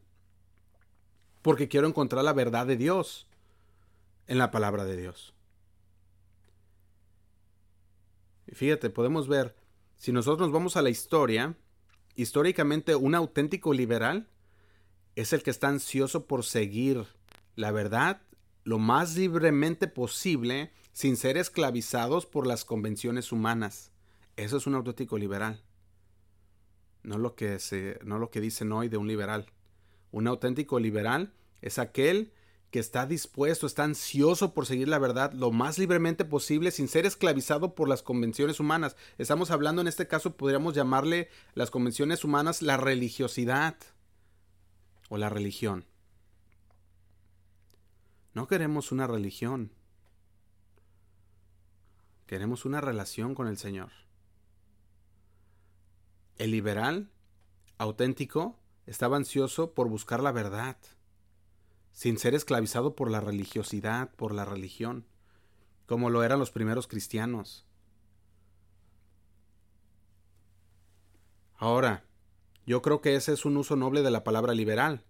Porque 1.42 1.68
quiero 1.68 1.88
encontrar 1.88 2.24
la 2.24 2.34
verdad 2.34 2.68
de 2.68 2.78
Dios 2.78 3.28
en 4.28 4.38
la 4.38 4.52
palabra 4.52 4.86
de 4.86 4.96
Dios. 4.96 5.34
Fíjate, 8.52 8.92
podemos 8.92 9.28
ver, 9.28 9.56
si 9.98 10.12
nosotros 10.12 10.52
vamos 10.52 10.78
a 10.78 10.84
la 10.84 10.92
historia, 10.92 11.58
históricamente 12.16 12.96
un 12.96 13.16
auténtico 13.16 13.74
liberal 13.74 14.30
es 15.16 15.34
el 15.34 15.42
que 15.42 15.50
está 15.50 15.70
ansioso 15.70 16.28
por 16.28 16.44
seguir 16.46 17.08
la 17.56 17.72
verdad 17.72 18.22
lo 18.64 18.78
más 18.78 19.16
libremente 19.16 19.88
posible 19.88 20.72
sin 20.92 21.18
ser 21.18 21.38
esclavizados 21.38 22.28
por 22.28 22.46
las 22.46 22.64
convenciones 22.64 23.32
humanas. 23.32 23.92
Eso 24.36 24.58
es 24.58 24.68
un 24.68 24.76
auténtico 24.76 25.18
liberal. 25.18 25.64
No 27.04 27.18
lo 27.18 27.36
que 27.36 27.60
se, 27.60 28.00
no 28.04 28.18
lo 28.18 28.30
que 28.30 28.42
dicen 28.42 28.72
hoy 28.72 28.90
de 28.90 28.98
un 28.98 29.08
liberal. 29.08 29.48
Un 30.12 30.28
auténtico 30.28 30.80
liberal 30.80 31.34
es 31.62 31.80
aquel 31.80 32.32
que 32.74 32.80
está 32.80 33.06
dispuesto, 33.06 33.68
está 33.68 33.84
ansioso 33.84 34.56
por 34.56 34.66
seguir 34.66 34.88
la 34.88 34.98
verdad 34.98 35.32
lo 35.34 35.52
más 35.52 35.78
libremente 35.78 36.26
posible 36.26 36.72
sin 36.72 36.88
ser 36.88 37.06
esclavizado 37.06 37.76
por 37.76 37.88
las 37.88 38.02
convenciones 38.02 38.60
humanas. 38.60 38.96
Estamos 39.20 39.52
hablando 39.52 39.82
en 39.82 39.88
este 39.88 40.08
caso, 40.08 40.36
podríamos 40.36 40.74
llamarle 40.74 41.30
las 41.54 41.70
convenciones 41.70 42.24
humanas 42.24 42.64
la 42.64 42.78
religiosidad 42.78 43.76
o 45.10 45.18
la 45.18 45.30
religión. 45.30 45.86
No 48.34 48.48
queremos 48.48 48.92
una 48.92 49.06
religión. 49.06 49.72
Queremos 52.26 52.66
una 52.66 52.82
relación 52.82 53.36
con 53.36 53.48
el 53.48 53.58
Señor. 53.58 53.92
El 56.38 56.52
liberal, 56.52 57.12
auténtico, 57.78 58.60
estaba 58.86 59.18
ansioso 59.18 59.74
por 59.74 59.88
buscar 59.88 60.22
la 60.22 60.32
verdad 60.32 60.78
sin 61.94 62.18
ser 62.18 62.34
esclavizado 62.34 62.96
por 62.96 63.10
la 63.10 63.22
religiosidad, 63.22 64.10
por 64.16 64.34
la 64.34 64.46
religión, 64.46 65.06
como 65.86 66.10
lo 66.10 66.24
eran 66.24 66.40
los 66.40 66.52
primeros 66.52 66.88
cristianos. 66.88 67.66
Ahora, 71.56 72.04
yo 72.66 72.82
creo 72.82 73.00
que 73.00 73.16
ese 73.16 73.32
es 73.32 73.46
un 73.46 73.58
uso 73.58 73.76
noble 73.76 74.02
de 74.02 74.12
la 74.12 74.24
palabra 74.24 74.54
liberal, 74.54 75.06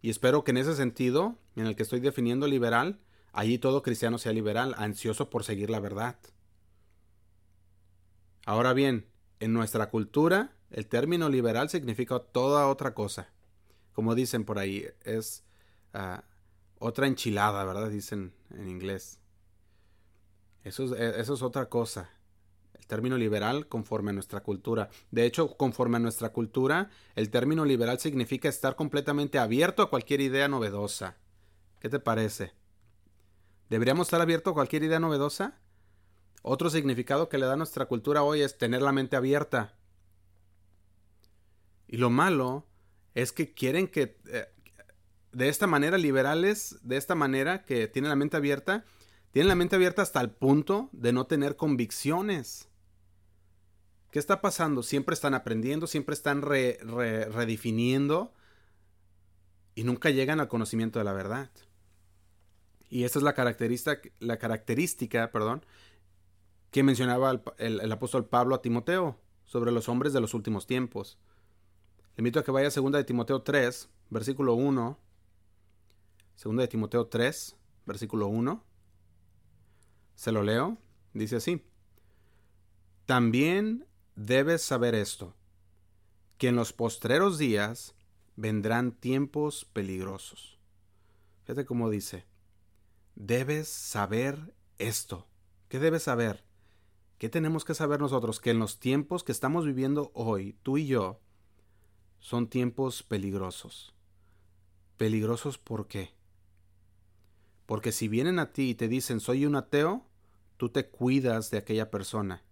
y 0.00 0.10
espero 0.10 0.42
que 0.42 0.50
en 0.50 0.56
ese 0.56 0.74
sentido, 0.74 1.38
en 1.54 1.66
el 1.66 1.76
que 1.76 1.82
estoy 1.82 2.00
definiendo 2.00 2.46
liberal, 2.46 2.98
allí 3.32 3.58
todo 3.58 3.82
cristiano 3.82 4.18
sea 4.18 4.32
liberal, 4.32 4.74
ansioso 4.78 5.28
por 5.28 5.44
seguir 5.44 5.70
la 5.70 5.80
verdad. 5.80 6.18
Ahora 8.46 8.72
bien, 8.72 9.06
en 9.38 9.52
nuestra 9.52 9.90
cultura, 9.90 10.56
el 10.72 10.86
término 10.86 11.28
liberal 11.28 11.68
significa 11.68 12.18
toda 12.18 12.66
otra 12.66 12.94
cosa. 12.94 13.28
Como 13.92 14.14
dicen 14.14 14.44
por 14.44 14.58
ahí, 14.58 14.86
es 15.04 15.44
Ah, 15.92 16.24
otra 16.78 17.06
enchilada, 17.06 17.64
¿verdad? 17.64 17.90
Dicen 17.90 18.32
en 18.50 18.68
inglés. 18.68 19.20
Eso 20.64 20.84
es, 20.84 20.92
e, 20.92 21.20
eso 21.20 21.34
es 21.34 21.42
otra 21.42 21.68
cosa. 21.68 22.10
El 22.74 22.86
término 22.86 23.16
liberal 23.16 23.68
conforme 23.68 24.10
a 24.10 24.14
nuestra 24.14 24.42
cultura. 24.42 24.88
De 25.10 25.24
hecho, 25.24 25.56
conforme 25.56 25.96
a 25.98 26.00
nuestra 26.00 26.30
cultura, 26.30 26.90
el 27.14 27.30
término 27.30 27.64
liberal 27.64 27.98
significa 28.00 28.48
estar 28.48 28.74
completamente 28.74 29.38
abierto 29.38 29.82
a 29.82 29.90
cualquier 29.90 30.20
idea 30.20 30.48
novedosa. 30.48 31.16
¿Qué 31.78 31.88
te 31.88 32.00
parece? 32.00 32.52
¿Deberíamos 33.68 34.08
estar 34.08 34.20
abiertos 34.20 34.52
a 34.52 34.54
cualquier 34.54 34.82
idea 34.84 35.00
novedosa? 35.00 35.58
Otro 36.42 36.70
significado 36.70 37.28
que 37.28 37.38
le 37.38 37.46
da 37.46 37.56
nuestra 37.56 37.86
cultura 37.86 38.22
hoy 38.22 38.42
es 38.42 38.58
tener 38.58 38.82
la 38.82 38.92
mente 38.92 39.16
abierta. 39.16 39.76
Y 41.92 41.98
lo 41.98 42.08
malo 42.08 42.66
es 43.14 43.32
que 43.32 43.52
quieren 43.52 43.86
que 43.86 44.18
eh, 44.26 44.46
de 45.32 45.50
esta 45.50 45.66
manera 45.66 45.98
liberales, 45.98 46.78
de 46.82 46.96
esta 46.96 47.14
manera 47.14 47.64
que 47.64 47.86
tienen 47.86 48.08
la 48.08 48.16
mente 48.16 48.38
abierta, 48.38 48.86
tienen 49.30 49.48
la 49.48 49.56
mente 49.56 49.76
abierta 49.76 50.00
hasta 50.00 50.22
el 50.22 50.30
punto 50.30 50.88
de 50.92 51.12
no 51.12 51.26
tener 51.26 51.54
convicciones. 51.54 52.70
¿Qué 54.10 54.18
está 54.18 54.40
pasando? 54.40 54.82
Siempre 54.82 55.12
están 55.12 55.34
aprendiendo, 55.34 55.86
siempre 55.86 56.14
están 56.14 56.40
redefiniendo 56.40 58.32
y 59.74 59.84
nunca 59.84 60.08
llegan 60.08 60.40
al 60.40 60.48
conocimiento 60.48 60.98
de 60.98 61.04
la 61.04 61.12
verdad. 61.12 61.50
Y 62.88 63.04
esta 63.04 63.18
es 63.18 63.22
la 63.22 63.34
característica, 63.34 64.00
la 64.18 64.38
característica 64.38 65.30
perdón, 65.30 65.66
que 66.70 66.82
mencionaba 66.82 67.42
el, 67.58 67.80
el, 67.82 67.92
apóstol 67.92 68.24
Pablo 68.24 68.54
a 68.54 68.62
Timoteo 68.62 69.20
sobre 69.44 69.72
los 69.72 69.90
hombres 69.90 70.14
de 70.14 70.22
los 70.22 70.32
últimos 70.32 70.66
tiempos. 70.66 71.18
Le 72.16 72.20
invito 72.20 72.40
a 72.40 72.44
que 72.44 72.50
vaya 72.50 72.68
a 72.68 72.70
2 72.70 72.92
de 72.92 73.04
Timoteo 73.04 73.42
3, 73.42 73.88
versículo 74.10 74.54
1 74.54 74.98
Segunda 76.42 76.62
de 76.62 76.68
Timoteo 76.68 77.06
3, 77.06 77.56
versículo 77.86 78.26
1. 78.26 78.64
Se 80.16 80.32
lo 80.32 80.42
leo. 80.42 80.76
Dice 81.14 81.36
así. 81.36 81.64
También 83.06 83.86
debes 84.16 84.62
saber 84.62 84.96
esto, 84.96 85.36
que 86.38 86.48
en 86.48 86.56
los 86.56 86.72
postreros 86.72 87.38
días 87.38 87.94
vendrán 88.34 88.90
tiempos 88.90 89.64
peligrosos. 89.66 90.58
Fíjate 91.44 91.64
cómo 91.64 91.90
dice. 91.90 92.24
Debes 93.14 93.68
saber 93.68 94.52
esto. 94.78 95.28
¿Qué 95.68 95.78
debes 95.78 96.02
saber? 96.04 96.44
¿Qué 97.18 97.28
tenemos 97.28 97.64
que 97.64 97.74
saber 97.74 98.00
nosotros? 98.00 98.40
Que 98.40 98.50
en 98.50 98.58
los 98.58 98.80
tiempos 98.80 99.22
que 99.22 99.30
estamos 99.30 99.64
viviendo 99.64 100.10
hoy, 100.14 100.56
tú 100.64 100.76
y 100.76 100.86
yo, 100.86 101.20
son 102.22 102.46
tiempos 102.46 103.02
peligrosos. 103.02 103.92
¿Peligrosos 104.96 105.58
por 105.58 105.88
qué? 105.88 106.14
Porque 107.66 107.90
si 107.90 108.06
vienen 108.06 108.38
a 108.38 108.52
ti 108.52 108.70
y 108.70 108.74
te 108.76 108.86
dicen 108.86 109.18
soy 109.18 109.44
un 109.44 109.56
ateo, 109.56 110.06
tú 110.56 110.68
te 110.68 110.88
cuidas 110.88 111.50
de 111.50 111.58
aquella 111.58 111.90
persona. 111.90 112.44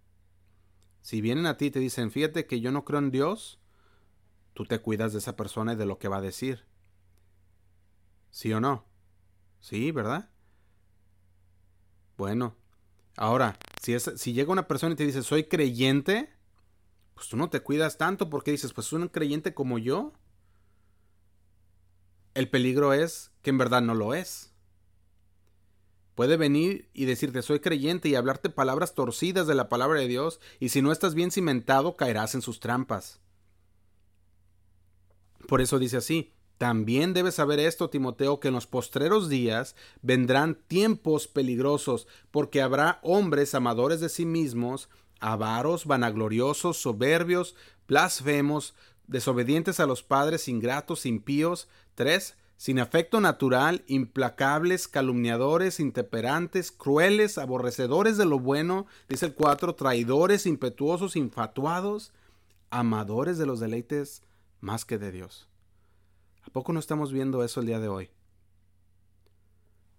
Si 1.01 1.21
vienen 1.21 1.45
a 1.45 1.55
ti 1.55 1.67
y 1.67 1.71
te 1.71 1.79
dicen, 1.79 2.11
fíjate 2.11 2.45
que 2.45 2.59
yo 2.59 2.73
no 2.73 2.83
creo 2.83 2.99
en 2.99 3.11
Dios, 3.11 3.59
tú 4.53 4.65
te 4.65 4.79
cuidas 4.79 5.13
de 5.13 5.19
esa 5.19 5.37
persona 5.37 5.73
y 5.73 5.77
de 5.77 5.85
lo 5.85 5.99
que 5.99 6.09
va 6.09 6.17
a 6.17 6.21
decir. 6.21 6.65
¿Sí 8.29 8.51
o 8.51 8.59
no? 8.59 8.85
Sí, 9.61 9.91
¿verdad? 9.91 10.29
Bueno, 12.17 12.57
ahora, 13.15 13.57
si, 13.81 13.97
si 13.99 14.33
llega 14.33 14.51
una 14.51 14.67
persona 14.67 14.93
y 14.93 14.97
te 14.97 15.05
dice, 15.05 15.23
soy 15.23 15.45
creyente, 15.45 16.29
pues 17.21 17.29
tú 17.29 17.37
no 17.37 17.51
te 17.51 17.59
cuidas 17.59 17.99
tanto 17.99 18.31
porque 18.31 18.49
dices, 18.49 18.73
pues 18.73 18.91
un 18.93 19.07
creyente 19.07 19.53
como 19.53 19.77
yo. 19.77 20.11
El 22.33 22.49
peligro 22.49 22.93
es 22.93 23.29
que 23.43 23.51
en 23.51 23.59
verdad 23.59 23.83
no 23.83 23.93
lo 23.93 24.15
es. 24.15 24.55
Puede 26.15 26.35
venir 26.35 26.89
y 26.95 27.05
decirte 27.05 27.43
soy 27.43 27.59
creyente 27.59 28.09
y 28.09 28.15
hablarte 28.15 28.49
palabras 28.49 28.95
torcidas 28.95 29.45
de 29.45 29.53
la 29.53 29.69
palabra 29.69 29.99
de 29.99 30.07
Dios 30.07 30.39
y 30.59 30.69
si 30.69 30.81
no 30.81 30.91
estás 30.91 31.13
bien 31.13 31.29
cimentado 31.29 31.95
caerás 31.95 32.33
en 32.33 32.41
sus 32.41 32.59
trampas. 32.59 33.19
Por 35.47 35.61
eso 35.61 35.77
dice 35.77 35.97
así, 35.97 36.33
también 36.57 37.13
debes 37.13 37.35
saber 37.35 37.59
esto, 37.59 37.91
Timoteo, 37.91 38.39
que 38.39 38.47
en 38.47 38.55
los 38.55 38.65
postreros 38.65 39.29
días 39.29 39.75
vendrán 40.01 40.55
tiempos 40.55 41.27
peligrosos, 41.27 42.07
porque 42.31 42.63
habrá 42.63 42.99
hombres 43.03 43.53
amadores 43.53 43.99
de 43.99 44.09
sí 44.09 44.25
mismos, 44.25 44.89
avaros, 45.21 45.85
vanagloriosos, 45.85 46.77
soberbios, 46.77 47.55
blasfemos, 47.87 48.75
desobedientes 49.07 49.79
a 49.79 49.85
los 49.85 50.03
padres, 50.03 50.47
ingratos, 50.47 51.05
impíos. 51.05 51.69
Tres, 51.95 52.35
sin 52.57 52.79
afecto 52.79 53.21
natural, 53.21 53.83
implacables, 53.87 54.87
calumniadores, 54.87 55.79
intemperantes, 55.79 56.71
crueles, 56.71 57.37
aborrecedores 57.37 58.17
de 58.17 58.25
lo 58.25 58.39
bueno. 58.39 58.85
Dice 59.09 59.27
el 59.27 59.33
cuatro, 59.33 59.75
traidores, 59.75 60.45
impetuosos, 60.45 61.15
infatuados, 61.15 62.13
amadores 62.69 63.37
de 63.37 63.45
los 63.45 63.59
deleites 63.59 64.23
más 64.59 64.85
que 64.85 64.97
de 64.97 65.11
Dios. 65.11 65.47
¿A 66.43 66.49
poco 66.51 66.73
no 66.73 66.79
estamos 66.79 67.11
viendo 67.11 67.43
eso 67.43 67.59
el 67.59 67.67
día 67.67 67.79
de 67.79 67.87
hoy? 67.87 68.09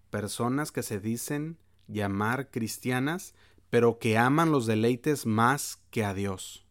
Personas 0.09 0.71
que 0.71 0.83
se 0.83 0.99
dicen 0.99 1.57
llamar 1.87 2.49
cristianas, 2.49 3.33
pero 3.73 3.97
que 3.97 4.19
aman 4.19 4.51
los 4.51 4.67
deleites 4.67 5.25
más 5.25 5.79
que 5.89 6.05
a 6.05 6.13
Dios. 6.13 6.63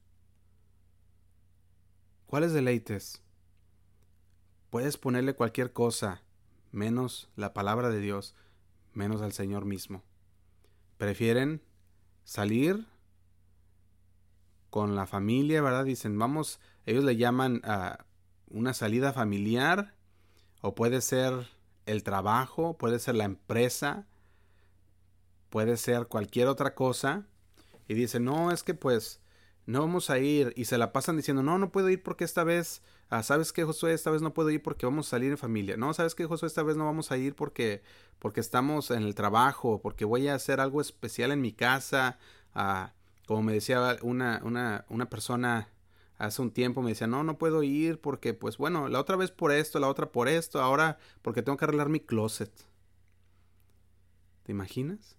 ¿Cuáles 2.26 2.52
deleites? 2.52 3.24
Puedes 4.70 4.98
ponerle 4.98 5.34
cualquier 5.34 5.72
cosa, 5.72 6.22
menos 6.70 7.28
la 7.34 7.54
palabra 7.54 7.90
de 7.90 7.98
Dios, 7.98 8.36
menos 8.92 9.20
al 9.20 9.32
Señor 9.32 9.64
mismo. 9.64 10.04
Prefieren 10.96 11.60
salir 12.22 12.86
con 14.70 14.94
la 14.94 15.08
familia, 15.08 15.60
¿verdad? 15.60 15.84
Dicen, 15.84 16.16
vamos, 16.16 16.60
ellos 16.86 17.02
le 17.02 17.16
llaman 17.16 17.62
a 17.64 18.06
una 18.46 18.74
salida 18.74 19.12
familiar, 19.12 19.96
o 20.60 20.76
puede 20.76 21.00
ser 21.00 21.48
el 21.84 22.04
trabajo, 22.04 22.78
puede 22.78 23.00
ser 23.00 23.16
la 23.16 23.24
empresa, 23.24 24.06
puede 25.52 25.76
ser 25.76 26.06
cualquier 26.06 26.48
otra 26.48 26.74
cosa, 26.74 27.26
y 27.86 27.94
dice, 27.94 28.20
no, 28.20 28.50
es 28.50 28.62
que 28.62 28.72
pues 28.72 29.20
no 29.66 29.80
vamos 29.80 30.08
a 30.08 30.18
ir, 30.18 30.54
y 30.56 30.64
se 30.64 30.78
la 30.78 30.92
pasan 30.92 31.18
diciendo, 31.18 31.42
no, 31.42 31.58
no 31.58 31.70
puedo 31.70 31.90
ir 31.90 32.02
porque 32.02 32.24
esta 32.24 32.42
vez, 32.42 32.82
ah, 33.10 33.22
¿sabes 33.22 33.52
qué, 33.52 33.64
Josué? 33.64 33.92
Esta 33.92 34.10
vez 34.10 34.22
no 34.22 34.32
puedo 34.32 34.48
ir 34.48 34.62
porque 34.62 34.86
vamos 34.86 35.06
a 35.08 35.10
salir 35.10 35.30
en 35.30 35.36
familia, 35.36 35.76
no, 35.76 35.92
¿sabes 35.92 36.14
qué, 36.14 36.24
Josué? 36.24 36.46
Esta 36.46 36.62
vez 36.62 36.76
no 36.76 36.86
vamos 36.86 37.12
a 37.12 37.18
ir 37.18 37.34
porque, 37.36 37.82
porque 38.18 38.40
estamos 38.40 38.90
en 38.90 39.02
el 39.02 39.14
trabajo, 39.14 39.82
porque 39.82 40.06
voy 40.06 40.28
a 40.28 40.34
hacer 40.34 40.58
algo 40.58 40.80
especial 40.80 41.32
en 41.32 41.42
mi 41.42 41.52
casa, 41.52 42.18
ah, 42.54 42.94
como 43.26 43.42
me 43.42 43.52
decía 43.52 43.98
una, 44.02 44.40
una, 44.42 44.86
una 44.88 45.10
persona 45.10 45.68
hace 46.18 46.40
un 46.40 46.52
tiempo 46.52 46.82
me 46.82 46.90
decía, 46.90 47.08
no, 47.08 47.24
no 47.24 47.36
puedo 47.36 47.62
ir 47.62 48.00
porque, 48.00 48.32
pues 48.32 48.56
bueno, 48.56 48.88
la 48.88 49.00
otra 49.00 49.16
vez 49.16 49.32
por 49.32 49.50
esto, 49.52 49.80
la 49.80 49.88
otra 49.88 50.12
por 50.12 50.28
esto, 50.28 50.60
ahora 50.62 50.98
porque 51.20 51.42
tengo 51.42 51.58
que 51.58 51.64
arreglar 51.64 51.88
mi 51.88 52.00
closet. 52.00 52.52
¿Te 54.44 54.52
imaginas? 54.52 55.16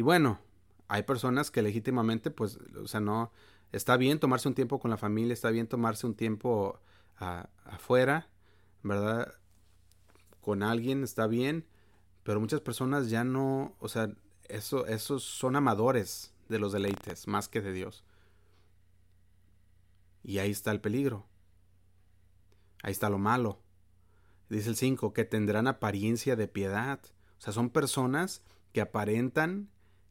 Y 0.00 0.02
bueno, 0.02 0.40
hay 0.88 1.02
personas 1.02 1.50
que 1.50 1.60
legítimamente, 1.60 2.30
pues, 2.30 2.58
o 2.82 2.88
sea, 2.88 3.00
no, 3.00 3.32
está 3.70 3.98
bien 3.98 4.18
tomarse 4.18 4.48
un 4.48 4.54
tiempo 4.54 4.80
con 4.80 4.90
la 4.90 4.96
familia, 4.96 5.34
está 5.34 5.50
bien 5.50 5.66
tomarse 5.66 6.06
un 6.06 6.14
tiempo 6.14 6.80
afuera, 7.66 8.30
¿verdad? 8.82 9.34
Con 10.40 10.62
alguien, 10.62 11.04
está 11.04 11.26
bien, 11.26 11.66
pero 12.22 12.40
muchas 12.40 12.62
personas 12.62 13.10
ya 13.10 13.24
no, 13.24 13.76
o 13.78 13.88
sea, 13.88 14.10
eso, 14.48 14.86
esos 14.86 15.22
son 15.22 15.54
amadores 15.54 16.32
de 16.48 16.58
los 16.58 16.72
deleites 16.72 17.28
más 17.28 17.48
que 17.48 17.60
de 17.60 17.74
Dios. 17.74 18.02
Y 20.22 20.38
ahí 20.38 20.50
está 20.50 20.70
el 20.70 20.80
peligro. 20.80 21.26
Ahí 22.82 22.92
está 22.92 23.10
lo 23.10 23.18
malo. 23.18 23.60
Dice 24.48 24.70
el 24.70 24.76
5, 24.76 25.12
que 25.12 25.26
tendrán 25.26 25.66
apariencia 25.66 26.36
de 26.36 26.48
piedad. 26.48 27.00
O 27.36 27.42
sea, 27.42 27.52
son 27.52 27.68
personas 27.68 28.40
que 28.72 28.80
aparentan 28.80 29.68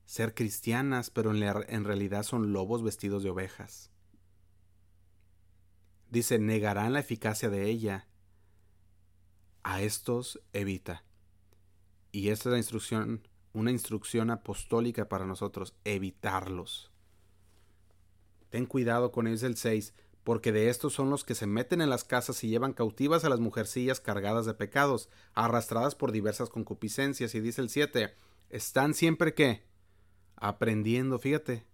ser 0.09 0.33
cristianas, 0.33 1.11
pero 1.11 1.31
en, 1.35 1.83
realidad 1.83 2.23
son 2.23 2.51
lobos 2.51 2.81
vestidos 2.81 3.21
de 3.21 3.29
ovejas. 3.29 3.91
Dice, 6.09 6.39
negarán 6.39 6.93
la 6.93 6.99
eficacia 7.01 7.51
de 7.51 7.67
ella. 7.67 8.07
A 9.61 9.83
estos 9.83 10.41
evita. 10.51 11.03
Y 12.11 12.29
esta 12.29 12.49
es 12.49 12.53
la 12.53 12.57
instrucción, 12.57 13.27
una 13.53 13.69
instrucción 13.69 14.31
apostólica 14.31 15.07
para 15.07 15.27
nosotros, 15.27 15.75
evitarlos. 15.83 16.91
Ten 18.49 18.65
cuidado 18.65 19.11
con 19.11 19.27
ellos 19.27 19.43
el 19.43 19.57
6, 19.57 19.93
porque 20.23 20.51
de 20.51 20.69
estos 20.69 20.91
son 20.91 21.11
los 21.11 21.23
que 21.23 21.35
se 21.35 21.45
meten 21.45 21.81
en 21.81 21.91
las 21.91 22.03
casas 22.03 22.43
y 22.43 22.49
llevan 22.49 22.73
cautivas 22.73 23.25
a 23.25 23.29
las 23.29 23.41
mujercillas 23.41 23.99
cargadas 23.99 24.47
de 24.47 24.55
pecados, 24.55 25.07
arrastradas 25.35 25.93
por 25.93 26.11
diversas 26.11 26.49
concupiscencias. 26.49 27.35
Y 27.35 27.41
dice 27.41 27.61
el 27.61 27.69
7, 27.69 28.15
están 28.49 28.95
siempre 28.95 29.35
que 29.35 29.68
aprendiendo, 30.39 31.19
fíjate. 31.19 31.65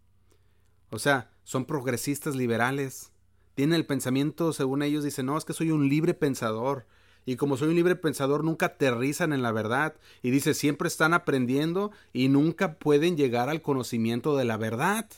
O 0.89 0.99
sea, 0.99 1.32
son 1.43 1.65
progresistas 1.65 2.36
liberales. 2.36 3.12
Tienen 3.54 3.75
el 3.75 3.86
pensamiento, 3.86 4.54
según 4.54 4.82
ellos, 4.82 5.04
dicen, 5.04 5.28
no, 5.28 5.38
es 5.38 5.45
que 5.45 5.54
soy 5.54 5.71
un 5.71 5.88
libre 5.89 6.13
pensador. 6.13 6.86
Y 7.25 7.38
como 7.38 7.58
soy 7.58 7.69
un 7.69 7.75
libre 7.75 7.95
pensador, 7.95 8.43
nunca 8.43 8.67
aterrizan 8.67 9.34
en 9.34 9.41
la 9.41 9.51
verdad. 9.51 9.95
Y 10.21 10.30
dice, 10.30 10.54
siempre 10.54 10.88
están 10.88 11.13
aprendiendo 11.13 11.91
y 12.13 12.30
nunca 12.30 12.78
pueden 12.78 13.17
llegar 13.17 13.49
al 13.49 13.62
conocimiento 13.62 14.38
de 14.38 14.45
la 14.45 14.58
verdad. 14.58 15.10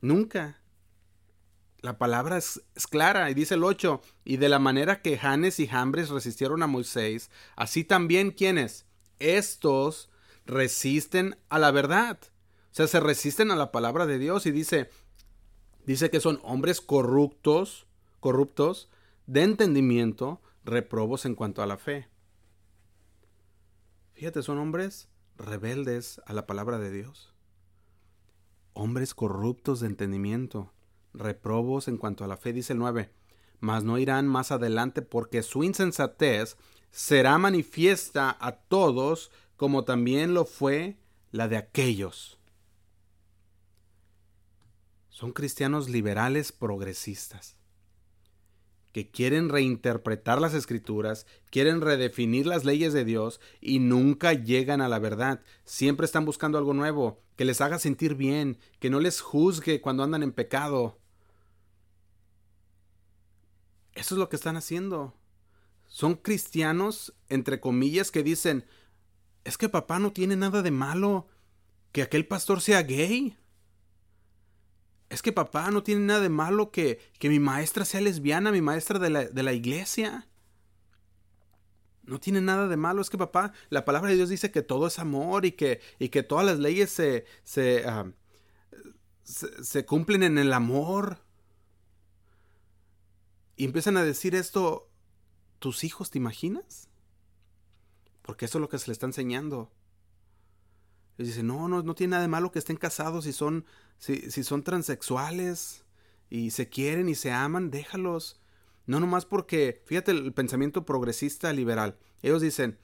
Nunca. 0.00 0.60
La 1.80 1.98
palabra 1.98 2.38
es, 2.38 2.60
clara 2.90 3.30
y 3.30 3.34
dice 3.34 3.54
el 3.54 3.64
8, 3.64 4.00
y 4.24 4.38
de 4.38 4.48
la 4.48 4.58
manera 4.58 5.02
que 5.02 5.18
Janes 5.18 5.60
y 5.60 5.66
Jambres 5.66 6.08
resistieron 6.08 6.62
a 6.62 6.66
Moisés, 6.66 7.30
así 7.54 7.84
también 7.84 8.30
quienes, 8.30 8.86
estos 9.18 10.10
resisten 10.46 11.36
a 11.48 11.58
la 11.58 11.70
verdad. 11.70 12.18
O 12.22 12.74
sea, 12.76 12.86
se 12.86 13.00
resisten 13.00 13.50
a 13.50 13.56
la 13.56 13.72
palabra 13.72 14.06
de 14.06 14.18
Dios 14.18 14.46
y 14.46 14.50
dice, 14.50 14.90
dice 15.84 16.10
que 16.10 16.20
son 16.20 16.40
hombres 16.42 16.80
corruptos, 16.80 17.86
corruptos, 18.20 18.90
de 19.26 19.42
entendimiento, 19.42 20.40
reprobos 20.64 21.24
en 21.24 21.34
cuanto 21.34 21.62
a 21.62 21.66
la 21.66 21.78
fe. 21.78 22.08
Fíjate, 24.14 24.42
son 24.42 24.58
hombres 24.58 25.08
rebeldes 25.36 26.20
a 26.26 26.32
la 26.32 26.46
palabra 26.46 26.78
de 26.78 26.90
Dios 26.90 27.36
hombres 28.76 29.14
corruptos 29.14 29.80
de 29.80 29.86
entendimiento, 29.86 30.72
reprobos 31.14 31.88
en 31.88 31.96
cuanto 31.96 32.24
a 32.24 32.26
la 32.28 32.36
fe, 32.36 32.52
dice 32.52 32.74
el 32.74 32.78
9, 32.78 33.10
mas 33.58 33.84
no 33.84 33.98
irán 33.98 34.28
más 34.28 34.52
adelante 34.52 35.00
porque 35.00 35.42
su 35.42 35.64
insensatez 35.64 36.58
será 36.90 37.38
manifiesta 37.38 38.36
a 38.38 38.52
todos 38.52 39.30
como 39.56 39.84
también 39.84 40.34
lo 40.34 40.44
fue 40.44 40.96
la 41.32 41.48
de 41.48 41.56
aquellos. 41.56 42.38
Son 45.10 45.32
cristianos 45.32 45.88
liberales 45.88 46.52
progresistas 46.52 47.56
que 48.96 49.10
quieren 49.10 49.50
reinterpretar 49.50 50.40
las 50.40 50.54
escrituras, 50.54 51.26
quieren 51.50 51.82
redefinir 51.82 52.46
las 52.46 52.64
leyes 52.64 52.94
de 52.94 53.04
Dios 53.04 53.42
y 53.60 53.78
nunca 53.78 54.32
llegan 54.32 54.80
a 54.80 54.88
la 54.88 54.98
verdad. 54.98 55.42
Siempre 55.66 56.06
están 56.06 56.24
buscando 56.24 56.56
algo 56.56 56.72
nuevo, 56.72 57.20
que 57.36 57.44
les 57.44 57.60
haga 57.60 57.78
sentir 57.78 58.14
bien, 58.14 58.56
que 58.78 58.88
no 58.88 58.98
les 58.98 59.20
juzgue 59.20 59.82
cuando 59.82 60.02
andan 60.02 60.22
en 60.22 60.32
pecado. 60.32 60.98
Eso 63.92 64.14
es 64.14 64.18
lo 64.18 64.30
que 64.30 64.36
están 64.36 64.56
haciendo. 64.56 65.12
Son 65.88 66.14
cristianos, 66.14 67.12
entre 67.28 67.60
comillas, 67.60 68.10
que 68.10 68.22
dicen, 68.22 68.64
es 69.46 69.56
que 69.56 69.68
papá 69.68 69.98
no 69.98 70.12
tiene 70.12 70.36
nada 70.36 70.62
de 70.62 70.70
malo, 70.70 71.28
que 71.92 72.02
aquel 72.02 72.26
pastor 72.26 72.60
sea 72.60 72.82
gay 72.82 73.36
es 75.08 75.22
que 75.22 75.32
papá 75.32 75.70
no 75.70 75.82
tiene 75.82 76.02
nada 76.02 76.20
de 76.20 76.28
malo 76.28 76.70
que, 76.70 76.98
que 77.18 77.28
mi 77.28 77.38
maestra 77.38 77.84
sea 77.84 78.00
lesbiana, 78.00 78.50
mi 78.50 78.60
maestra 78.60 78.98
de 78.98 79.10
la, 79.10 79.24
de 79.24 79.42
la 79.42 79.52
iglesia. 79.52 80.28
no 82.02 82.18
tiene 82.18 82.40
nada 82.40 82.66
de 82.68 82.76
malo. 82.76 83.02
Es 83.02 83.10
que 83.10 83.18
papá, 83.18 83.52
la 83.68 83.84
palabra 83.84 84.10
de 84.10 84.16
Dios 84.16 84.28
dice 84.28 84.50
que 84.50 84.62
todo 84.62 84.88
es 84.88 84.98
amor 84.98 85.44
y 85.44 85.52
que, 85.52 85.80
y 85.98 86.08
que 86.08 86.22
todas 86.22 86.44
las 86.44 86.58
leyes 86.58 86.90
se, 86.90 87.24
se, 87.44 87.84
ah, 87.86 88.10
se, 89.22 89.86
cumplen 89.86 90.22
en 90.24 90.38
el 90.38 90.52
amor. 90.52 91.20
Y 93.56 93.64
empiezan 93.64 93.96
a 93.96 94.04
decir 94.04 94.34
esto 94.34 94.90
tus 95.60 95.84
hijos, 95.84 96.10
¿te 96.10 96.18
imaginas? 96.18 96.88
Porque 98.26 98.44
eso 98.44 98.58
es 98.58 98.60
lo 98.60 98.68
que 98.68 98.78
se 98.78 98.88
le 98.88 98.92
está 98.92 99.06
enseñando. 99.06 99.70
Y 101.16 101.22
dice, 101.22 101.42
no, 101.42 101.68
no, 101.68 101.82
no 101.82 101.94
tiene 101.94 102.10
nada 102.10 102.22
de 102.22 102.28
malo 102.28 102.50
que 102.50 102.58
estén 102.58 102.76
casados 102.76 103.24
si 103.24 103.32
son, 103.32 103.64
si, 103.98 104.30
si 104.30 104.42
son 104.42 104.64
transexuales 104.64 105.84
y 106.28 106.50
se 106.50 106.68
quieren 106.68 107.08
y 107.08 107.14
se 107.14 107.30
aman, 107.30 107.70
déjalos. 107.70 108.40
No 108.84 109.00
nomás 109.00 109.24
porque, 109.24 109.82
fíjate 109.86 110.10
el 110.10 110.34
pensamiento 110.34 110.84
progresista 110.84 111.52
liberal. 111.52 111.98
Ellos 112.20 112.42
dicen, 112.42 112.78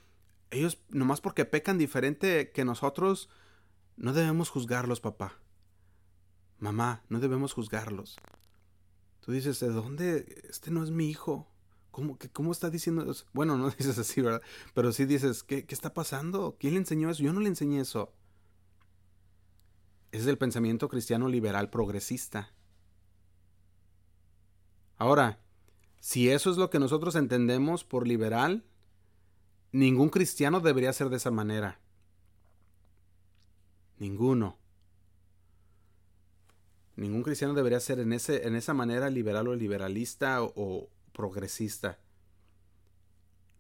ellos 0.51 0.79
nomás 0.89 1.21
porque 1.21 1.45
pecan 1.45 1.77
diferente 1.77 2.53
que 2.53 2.65
nosotros, 2.65 3.29
no 3.97 4.13
debemos 4.13 4.49
juzgarlos, 4.49 5.01
papá. 5.01 5.39
Mamá, 6.59 7.03
no 7.09 7.19
debemos 7.19 7.53
juzgarlos. 7.53 8.17
Tú 9.21 9.33
dices, 9.33 9.61
¿de 9.61 9.69
dónde? 9.69 10.43
Este 10.49 10.71
no 10.71 10.83
es 10.83 10.91
mi 10.91 11.11
hijo. 11.11 11.52
¿Cómo, 11.93 12.19
cómo 12.33 12.51
está 12.51 12.71
diciendo 12.71 13.09
eso? 13.09 13.27
Bueno, 13.33 13.57
no 13.57 13.71
dices 13.79 13.97
así, 13.99 14.21
¿verdad? 14.21 14.43
Pero 14.75 14.91
sí 14.91 15.05
dices, 15.05 15.45
¿qué, 15.45 15.65
¿qué 15.65 15.75
está 15.75 15.95
pasando? 15.95 16.57
¿Quién 16.59 16.75
le 16.75 16.81
enseñó 16.81 17.09
eso? 17.09 17.23
Yo 17.23 17.33
no 17.33 17.41
le 17.41 17.49
enseñé 17.49 17.81
eso. 17.81 18.13
Ese 20.11 20.23
es 20.23 20.29
el 20.29 20.39
pensamiento 20.39 20.89
cristiano 20.89 21.29
liberal 21.29 21.71
progresista. 21.71 22.53
Ahora, 24.99 25.41
si 26.01 26.31
eso 26.31 26.51
es 26.51 26.57
lo 26.57 26.69
que 26.69 26.79
nosotros 26.79 27.15
entendemos 27.15 27.85
por 27.85 28.07
liberal, 28.07 28.65
ningún 29.71 30.11
cristiano 30.11 30.61
debería 30.61 30.93
ser 30.93 31.09
de 31.09 31.17
esa 31.17 31.31
manera. 31.31 31.81
Ninguno. 33.99 34.59
Ningún 36.97 37.23
cristiano 37.23 37.55
debería 37.55 37.81
ser 37.81 38.01
en, 38.01 38.13
ese, 38.13 38.47
en 38.47 38.55
esa 38.55 38.75
manera 38.75 39.11
liberal 39.11 39.49
o 39.49 39.55
liberalista 39.55 40.43
o, 40.43 40.91
progresista. 41.13 41.99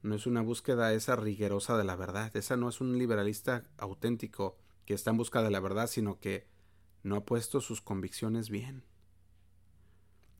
No 0.02 0.14
es 0.14 0.26
una 0.26 0.42
búsqueda 0.42 0.92
esa 0.92 1.16
rigurosa 1.16 1.76
de 1.76 1.84
la 1.84 1.96
verdad. 1.96 2.36
Esa 2.36 2.56
no 2.56 2.68
es 2.68 2.80
un 2.80 2.98
liberalista 2.98 3.62
auténtico 3.78 4.58
que 4.84 4.94
está 4.94 5.10
en 5.10 5.16
busca 5.16 5.42
de 5.42 5.50
la 5.50 5.60
verdad, 5.60 5.86
sino 5.86 6.18
que 6.18 6.48
no 7.02 7.16
ha 7.16 7.24
puesto 7.24 7.60
sus 7.60 7.80
convicciones 7.80 8.50
bien. 8.50 8.84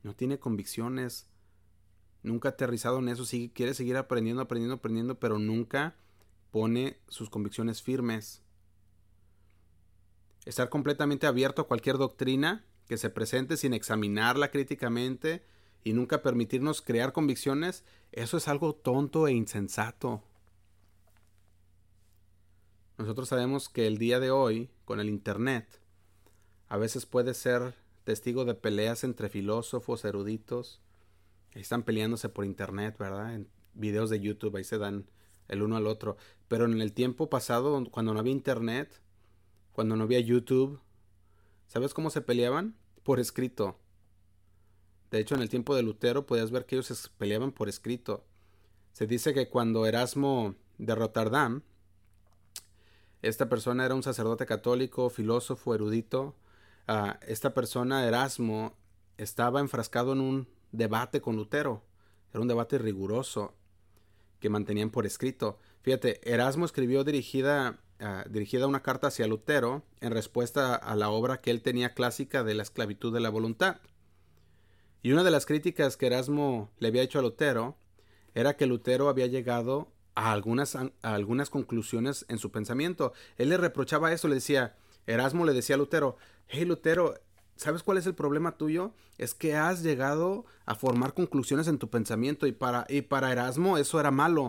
No 0.03 0.15
tiene 0.15 0.39
convicciones 0.39 1.33
nunca 2.23 2.49
ha 2.49 2.53
aterrizado 2.53 2.99
en 2.99 3.09
eso, 3.09 3.25
sigue, 3.25 3.53
quiere 3.53 3.75
seguir 3.75 3.97
aprendiendo, 3.97 4.43
aprendiendo, 4.43 4.77
aprendiendo, 4.77 5.19
pero 5.19 5.39
nunca 5.39 5.97
pone 6.51 6.99
sus 7.09 7.31
convicciones 7.31 7.83
firmes. 7.83 8.43
Estar 10.45 10.69
completamente 10.69 11.27
abierto 11.27 11.63
a 11.63 11.69
cualquier 11.69 11.99
doctrina 11.99 12.65
que 12.87 12.97
se 12.97 13.11
presente 13.11 13.57
sin 13.57 13.75
examinarla 13.75 14.51
críticamente 14.51 15.45
y 15.85 15.93
nunca 15.93 16.23
permitirnos 16.23 16.83
crear 16.83 17.13
convicciones, 17.13 17.85
eso 18.13 18.37
es 18.37 18.49
algo 18.49 18.75
tonto 18.75 19.27
e 19.29 19.33
insensato. 19.33 20.23
Nosotros 22.99 23.29
sabemos 23.29 23.69
que 23.69 23.87
el 23.87 23.99
día 23.99 24.21
de 24.21 24.31
hoy, 24.31 24.71
con 24.85 25.01
el 25.01 25.09
Internet, 25.09 25.67
a 26.69 26.77
veces 26.77 27.05
puede 27.05 27.35
ser 27.35 27.75
testigo 28.05 28.45
de 28.45 28.55
peleas 28.55 29.05
entre 29.05 29.29
filósofos, 29.29 30.05
eruditos, 30.05 30.81
están 31.53 31.83
peleándose 31.83 32.29
por 32.29 32.45
internet, 32.45 32.97
¿verdad? 32.99 33.35
En 33.35 33.49
videos 33.75 34.11
de 34.11 34.21
YouTube, 34.21 34.57
ahí 34.57 34.65
se 34.65 34.79
dan 34.79 35.07
el 35.49 35.63
uno 35.63 35.77
al 35.77 35.87
otro. 35.87 36.17
Pero 36.49 36.65
en 36.65 36.81
el 36.81 36.93
tiempo 36.93 37.29
pasado, 37.29 37.85
cuando 37.91 38.15
no 38.15 38.21
había 38.21 38.33
internet, 38.33 39.01
cuando 39.73 39.97
no 39.97 40.05
había 40.05 40.21
YouTube, 40.21 40.81
¿sabes 41.69 41.95
cómo 41.95 42.11
se 42.11 42.23
peleaban? 42.23 42.75
Por 43.03 43.21
escrito. 43.21 43.79
De 45.13 45.21
hecho, 45.21 45.35
en 45.35 45.43
el 45.43 45.51
tiempo 45.51 45.77
de 45.77 45.83
Lutero 45.83 46.25
podías 46.25 46.51
ver 46.51 46.65
que 46.65 46.75
ellos 46.75 46.87
se 46.87 47.09
peleaban 47.19 47.53
por 47.53 47.69
escrito. 47.69 48.25
Se 48.93 49.07
dice 49.07 49.35
que 49.35 49.51
cuando 49.51 49.85
Erasmo 49.85 50.55
de 50.79 50.95
Rotterdam, 50.95 51.61
esta 53.21 53.51
persona 53.51 53.85
era 53.85 53.95
un 53.95 54.03
sacerdote 54.03 54.47
católico, 54.47 55.11
filósofo, 55.11 55.75
erudito, 55.75 56.35
ah, 56.89 57.21
esta 57.29 57.53
persona, 57.53 58.07
Erasmo, 58.07 58.75
estaba 59.19 59.61
enfrascado 59.61 60.15
en 60.15 60.23
un 60.23 60.49
debate 60.73 61.21
con 61.21 61.37
Lutero. 61.37 61.83
Era 62.33 62.41
un 62.41 62.49
debate 62.49 62.79
riguroso 62.79 63.55
que 64.41 64.49
mantenían 64.49 64.89
por 64.89 65.05
escrito. 65.05 65.59
Fíjate, 65.83 66.27
Erasmo 66.33 66.65
escribió 66.65 67.05
dirigida, 67.05 67.81
ah, 68.01 68.25
dirigida 68.31 68.67
una 68.67 68.83
carta 68.83 69.09
hacia 69.09 69.27
Lutero 69.27 69.83
en 70.01 70.13
respuesta 70.13 70.75
a 70.75 70.97
la 70.97 71.11
obra 71.11 71.43
que 71.43 71.51
él 71.51 71.61
tenía 71.61 71.93
clásica 71.93 72.43
de 72.43 72.55
la 72.55 72.63
esclavitud 72.63 73.13
de 73.13 73.21
la 73.21 73.29
voluntad. 73.29 73.77
Y 75.03 75.13
una 75.13 75.25
de 75.25 75.31
las 75.31 75.47
críticas 75.47 75.97
que 75.97 76.07
Erasmo 76.07 76.71
le 76.79 76.89
había 76.89 77.03
hecho 77.03 77.19
a 77.19 77.23
Lutero 77.23 77.77
era 78.35 78.57
que 78.57 78.67
Lutero 78.67 79.09
había 79.09 79.27
llegado 79.27 79.93
a 80.15 80.33
algunas, 80.33 80.77
a 80.77 80.91
algunas 81.03 81.51
conclusiones 81.51 82.25
en 82.29 82.39
su 82.39 82.51
pensamiento. 82.51 83.13
Él 83.37 83.49
le 83.49 83.57
reprochaba 83.57 84.13
eso, 84.13 84.29
le 84.29 84.37
decía, 84.37 84.77
Erasmo 85.07 85.45
le 85.45 85.53
decía 85.53 85.75
a 85.75 85.79
Lutero, 85.79 86.17
hey 86.49 86.65
Lutero, 86.65 87.15
¿Sabes 87.57 87.83
cuál 87.83 87.99
es 87.99 88.07
el 88.07 88.15
problema 88.15 88.57
tuyo? 88.57 88.93
Es 89.19 89.35
que 89.35 89.55
has 89.55 89.83
llegado 89.83 90.45
a 90.65 90.75
formar 90.75 91.15
conclusiones 91.15 91.69
en 91.69 91.79
tu 91.79 91.91
pensamiento 91.91 92.47
y 92.47 92.53
para, 92.53 92.87
y 92.89 93.03
para 93.03 93.31
Erasmo 93.31 93.79
eso 93.79 94.01
era 94.01 94.11
malo. 94.11 94.43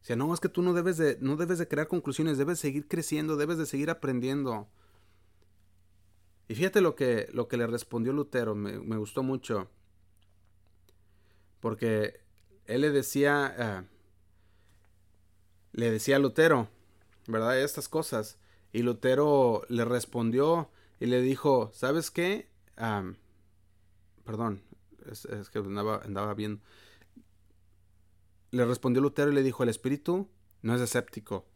O 0.00 0.04
sea, 0.04 0.16
no, 0.16 0.32
es 0.32 0.40
que 0.40 0.48
tú 0.48 0.62
no 0.62 0.72
debes 0.72 0.96
de, 0.96 1.18
no 1.20 1.36
debes 1.36 1.58
de 1.58 1.68
crear 1.68 1.86
conclusiones, 1.86 2.38
debes 2.38 2.58
seguir 2.58 2.88
creciendo, 2.88 3.36
debes 3.36 3.58
de 3.58 3.66
seguir 3.66 3.90
aprendiendo. 3.90 4.68
Y 6.48 6.54
fíjate 6.54 6.80
lo 6.80 6.94
que, 6.94 7.28
lo 7.32 7.46
que 7.46 7.58
le 7.58 7.66
respondió 7.66 8.12
Lutero, 8.12 8.54
me, 8.54 8.96
gustó 8.96 9.22
mucho. 9.22 9.68
Porque 11.60 12.20
él 12.64 12.80
le 12.80 12.90
decía, 12.90 13.54
ah, 13.58 13.84
le 15.72 15.90
decía 15.90 16.16
a 16.16 16.18
Lutero, 16.18 16.68
¿verdad? 17.26 17.60
Estas 17.60 17.88
cosas. 17.88 18.38
Y 18.72 18.82
Lutero 18.82 19.62
le 19.68 19.84
respondió, 19.84 20.70
y 21.00 21.06
le 21.06 21.20
dijo, 21.20 21.70
¿sabes 21.74 22.10
qué? 22.10 22.48
perdón, 24.24 24.62
es, 25.10 25.26
que 25.50 25.58
andaba, 25.58 26.00
andaba 26.04 26.34
bien. 26.34 26.60
Le 28.50 28.64
respondió 28.64 29.02
Lutero 29.02 29.30
y 29.30 29.34
le 29.34 29.42
dijo, 29.42 29.62
el 29.62 29.68
espíritu 29.68 30.28
no 30.62 30.74
es 30.74 30.80
escéptico. 30.80 31.46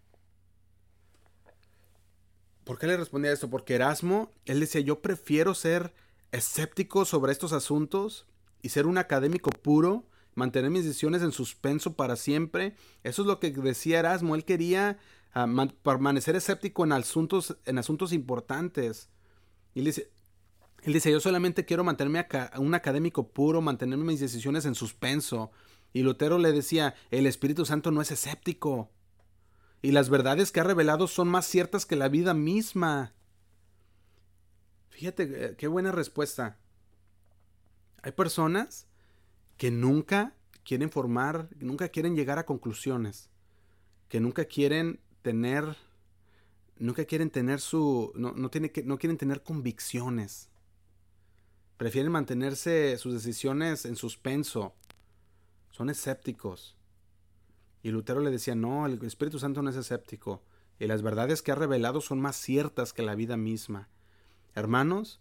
¿Por 2.64 2.78
qué 2.78 2.86
le 2.86 2.96
respondía 2.96 3.32
esto? 3.32 3.50
Porque 3.50 3.74
Erasmo, 3.74 4.30
él 4.44 4.60
decía, 4.60 4.80
yo 4.80 5.00
prefiero 5.00 5.54
ser 5.54 5.92
escéptico 6.30 7.04
sobre 7.04 7.32
estos 7.32 7.52
asuntos 7.52 8.26
y 8.62 8.68
ser 8.68 8.86
un 8.86 8.98
académico 8.98 9.50
puro, 9.50 10.04
mantener 10.34 10.70
mis 10.70 10.84
decisiones 10.84 11.22
en 11.22 11.32
suspenso 11.32 11.94
para 11.94 12.16
siempre. 12.16 12.74
Eso 13.02 13.22
es 13.22 13.28
lo 13.28 13.40
que 13.40 13.50
decía 13.50 13.98
Erasmo, 13.98 14.34
él 14.34 14.44
quería 14.44 14.98
ah, 15.34 15.46
permanecer 15.82 16.36
escéptico 16.36 16.84
en 16.84 16.92
asuntos, 16.92 17.56
en 17.64 17.78
asuntos 17.78 18.12
importantes. 18.12 19.08
Y 19.74 19.80
él 19.80 19.86
dice, 19.86 20.10
él 20.82 20.92
dice, 20.92 21.10
yo 21.10 21.20
solamente 21.20 21.64
quiero 21.64 21.84
mantenerme 21.84 22.26
un 22.58 22.74
académico 22.74 23.28
puro, 23.28 23.60
mantener 23.60 23.98
mis 23.98 24.20
decisiones 24.20 24.64
en 24.64 24.74
suspenso. 24.74 25.50
Y 25.92 26.02
Lutero 26.02 26.38
le 26.38 26.52
decía, 26.52 26.94
el 27.10 27.26
Espíritu 27.26 27.64
Santo 27.66 27.90
no 27.90 28.00
es 28.00 28.10
escéptico. 28.10 28.90
Y 29.82 29.90
las 29.90 30.08
verdades 30.08 30.52
que 30.52 30.60
ha 30.60 30.64
revelado 30.64 31.08
son 31.08 31.28
más 31.28 31.44
ciertas 31.46 31.84
que 31.84 31.96
la 31.96 32.08
vida 32.08 32.34
misma. 32.34 33.12
Fíjate, 34.90 35.24
eh, 35.24 35.56
qué 35.56 35.66
buena 35.66 35.90
respuesta. 35.90 36.58
Hay 38.02 38.12
personas 38.12 38.86
que 39.56 39.70
nunca 39.70 40.34
quieren 40.64 40.90
formar, 40.90 41.48
nunca 41.58 41.88
quieren 41.88 42.14
llegar 42.14 42.38
a 42.38 42.46
conclusiones, 42.46 43.28
que 44.08 44.20
nunca 44.20 44.44
quieren 44.44 45.00
tener 45.22 45.76
nunca 46.82 47.04
quieren 47.04 47.30
tener 47.30 47.60
su, 47.60 48.12
no, 48.16 48.32
no, 48.32 48.50
tiene 48.50 48.72
que, 48.72 48.82
no 48.82 48.98
quieren 48.98 49.16
tener 49.16 49.42
convicciones. 49.42 50.48
Prefieren 51.76 52.12
mantenerse 52.12 52.96
sus 52.98 53.14
decisiones 53.14 53.84
en 53.84 53.96
suspenso. 53.96 54.74
Son 55.70 55.90
escépticos. 55.90 56.76
Y 57.82 57.90
Lutero 57.90 58.20
le 58.20 58.30
decía, 58.30 58.54
no, 58.54 58.86
el 58.86 59.02
Espíritu 59.04 59.38
Santo 59.38 59.62
no 59.62 59.70
es 59.70 59.76
escéptico. 59.76 60.42
Y 60.78 60.86
las 60.86 61.02
verdades 61.02 61.42
que 61.42 61.52
ha 61.52 61.56
revelado 61.56 62.00
son 62.00 62.20
más 62.20 62.36
ciertas 62.36 62.92
que 62.92 63.02
la 63.02 63.14
vida 63.14 63.36
misma. 63.36 63.88
Hermanos, 64.54 65.20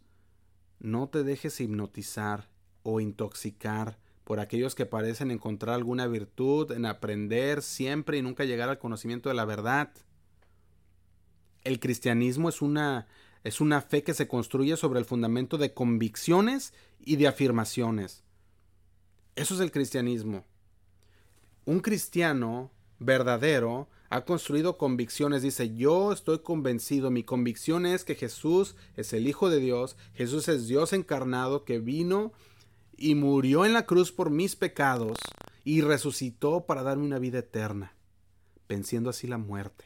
no 0.80 1.10
te 1.10 1.24
dejes 1.24 1.60
hipnotizar 1.60 2.50
o 2.84 3.00
intoxicar 3.00 4.00
por 4.24 4.40
aquellos 4.40 4.76
que 4.76 4.86
parecen 4.86 5.32
encontrar 5.32 5.76
alguna 5.76 6.08
virtud 6.08 6.72
en 6.72 6.86
aprender 6.86 7.62
siempre 7.62 8.18
y 8.18 8.22
nunca 8.22 8.46
llegar 8.46 8.70
al 8.70 8.80
conocimiento 8.80 9.30
de 9.30 9.36
la 9.36 9.46
verdad. 9.46 9.92
El 11.64 11.80
cristianismo 11.80 12.50
es 12.50 12.62
una, 12.62 13.08
es 13.44 13.62
una 13.62 13.82
fe 13.82 14.04
que 14.04 14.14
se 14.14 14.28
construye 14.28 14.78
sobre 14.78 15.00
el 15.00 15.06
fundamento 15.06 15.58
de 15.58 15.74
convicciones 15.74 16.74
y 17.00 17.18
de 17.18 17.28
afirmaciones. 17.28 18.24
Eso 19.36 19.56
es 19.56 19.60
el 19.60 19.72
cristianismo. 19.72 20.46
Un 21.72 21.80
cristiano 21.80 22.70
verdadero 23.00 23.88
ha 24.10 24.26
construido 24.26 24.78
convicciones. 24.78 25.42
Dice, 25.42 25.74
yo 25.74 26.12
estoy 26.12 26.40
convencido, 26.40 27.12
mi 27.12 27.24
convicción 27.24 27.86
es 27.86 28.04
que 28.04 28.16
Jesús 28.16 28.76
es 28.98 29.14
el 29.14 29.26
Hijo 29.26 29.50
de 29.50 29.62
Dios, 29.62 29.96
Jesús 30.14 30.50
es 30.50 30.68
Dios 30.68 30.92
encarnado 30.92 31.64
que 31.64 31.80
vino 31.80 32.34
y 32.98 33.16
murió 33.16 33.64
en 33.64 33.72
la 33.72 33.86
cruz 33.86 34.12
por 34.12 34.32
mis 34.32 34.58
pecados 34.58 35.18
y 35.64 35.80
resucitó 35.80 36.66
para 36.66 36.84
darme 36.84 37.06
una 37.06 37.20
vida 37.20 37.40
eterna, 37.40 37.96
venciendo 38.68 39.10
así 39.10 39.26
la 39.28 39.38
muerte. 39.38 39.86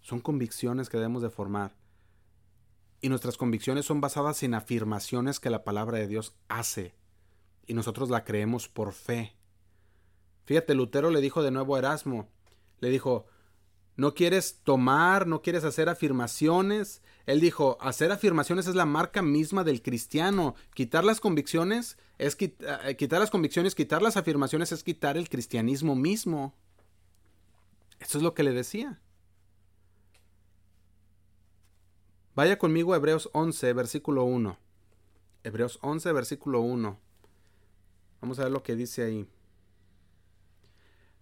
Son 0.00 0.20
convicciones 0.20 0.88
que 0.88 0.98
debemos 0.98 1.22
de 1.22 1.30
formar. 1.30 1.74
Y 3.00 3.08
nuestras 3.08 3.36
convicciones 3.36 3.84
son 3.84 4.00
basadas 4.00 4.44
en 4.44 4.54
afirmaciones 4.54 5.40
que 5.40 5.50
la 5.50 5.64
palabra 5.64 5.98
de 5.98 6.06
Dios 6.06 6.36
hace. 6.46 6.94
Y 7.66 7.74
nosotros 7.74 8.10
la 8.10 8.22
creemos 8.22 8.68
por 8.68 8.92
fe. 8.92 9.39
Fíjate, 10.50 10.74
Lutero 10.74 11.10
le 11.12 11.20
dijo 11.20 11.44
de 11.44 11.52
nuevo 11.52 11.76
a 11.76 11.78
Erasmo, 11.78 12.28
le 12.80 12.90
dijo, 12.90 13.24
no 13.94 14.14
quieres 14.14 14.58
tomar, 14.64 15.28
no 15.28 15.42
quieres 15.42 15.62
hacer 15.62 15.88
afirmaciones. 15.88 17.02
Él 17.24 17.38
dijo, 17.38 17.78
hacer 17.80 18.10
afirmaciones 18.10 18.66
es 18.66 18.74
la 18.74 18.84
marca 18.84 19.22
misma 19.22 19.62
del 19.62 19.80
cristiano. 19.80 20.56
Quitar 20.74 21.04
las 21.04 21.20
convicciones 21.20 21.98
es 22.18 22.36
eh, 22.40 22.96
quitar 22.98 23.20
las 23.20 23.30
convicciones, 23.30 23.76
quitar 23.76 24.02
las 24.02 24.16
afirmaciones 24.16 24.72
es 24.72 24.82
quitar 24.82 25.16
el 25.16 25.28
cristianismo 25.28 25.94
mismo. 25.94 26.52
Eso 28.00 28.18
es 28.18 28.24
lo 28.24 28.34
que 28.34 28.42
le 28.42 28.50
decía. 28.50 29.00
Vaya 32.34 32.58
conmigo 32.58 32.92
a 32.92 32.96
Hebreos 32.96 33.30
11, 33.34 33.72
versículo 33.72 34.24
1. 34.24 34.58
Hebreos 35.44 35.78
11, 35.82 36.12
versículo 36.12 36.60
1. 36.60 36.98
Vamos 38.20 38.40
a 38.40 38.42
ver 38.42 38.50
lo 38.50 38.64
que 38.64 38.74
dice 38.74 39.04
ahí. 39.04 39.28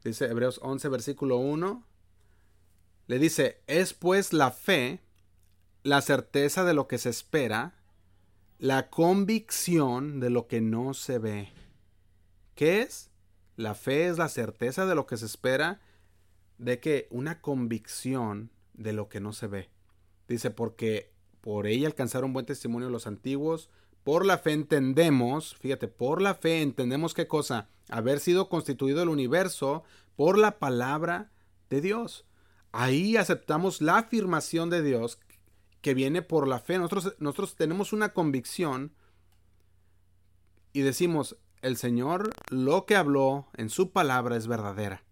Dice 0.04 0.26
Hebreos 0.26 0.60
11, 0.62 0.88
versículo 0.88 1.36
1. 1.38 1.84
Le 3.06 3.18
dice, 3.18 3.62
es 3.66 3.94
pues 3.94 4.32
la 4.32 4.50
fe, 4.50 5.00
la 5.82 6.02
certeza 6.02 6.64
de 6.64 6.74
lo 6.74 6.86
que 6.88 6.98
se 6.98 7.08
espera, 7.08 7.74
la 8.58 8.90
convicción 8.90 10.20
de 10.20 10.30
lo 10.30 10.46
que 10.46 10.60
no 10.60 10.94
se 10.94 11.18
ve. 11.18 11.52
¿Qué 12.54 12.82
es? 12.82 13.10
La 13.56 13.74
fe 13.74 14.08
es 14.08 14.18
la 14.18 14.28
certeza 14.28 14.86
de 14.86 14.94
lo 14.94 15.06
que 15.06 15.16
se 15.16 15.26
espera, 15.26 15.80
de 16.58 16.80
que 16.80 17.08
una 17.10 17.40
convicción 17.40 18.50
de 18.74 18.92
lo 18.92 19.08
que 19.08 19.20
no 19.20 19.32
se 19.32 19.46
ve. 19.46 19.70
Dice, 20.28 20.50
porque 20.50 21.12
por 21.40 21.66
ella 21.66 21.86
alcanzaron 21.86 22.32
buen 22.32 22.46
testimonio 22.46 22.90
los 22.90 23.06
antiguos, 23.06 23.70
por 24.04 24.24
la 24.24 24.38
fe 24.38 24.52
entendemos, 24.52 25.56
fíjate, 25.56 25.88
por 25.88 26.22
la 26.22 26.34
fe 26.34 26.62
entendemos 26.62 27.14
qué 27.14 27.26
cosa, 27.26 27.68
haber 27.88 28.20
sido 28.20 28.48
constituido 28.48 29.02
el 29.02 29.08
universo 29.08 29.84
por 30.16 30.38
la 30.38 30.58
palabra 30.58 31.30
de 31.70 31.80
Dios. 31.80 32.24
Ahí 32.72 33.16
aceptamos 33.16 33.80
la 33.80 33.98
afirmación 33.98 34.70
de 34.70 34.82
Dios 34.82 35.18
que 35.80 35.94
viene 35.94 36.22
por 36.22 36.48
la 36.48 36.58
fe. 36.58 36.78
Nosotros, 36.78 37.16
nosotros 37.18 37.56
tenemos 37.56 37.92
una 37.92 38.12
convicción 38.12 38.92
y 40.72 40.82
decimos, 40.82 41.36
el 41.62 41.76
Señor 41.76 42.30
lo 42.50 42.86
que 42.86 42.96
habló 42.96 43.48
en 43.56 43.70
su 43.70 43.90
palabra 43.90 44.36
es 44.36 44.46
verdadera. 44.46 45.02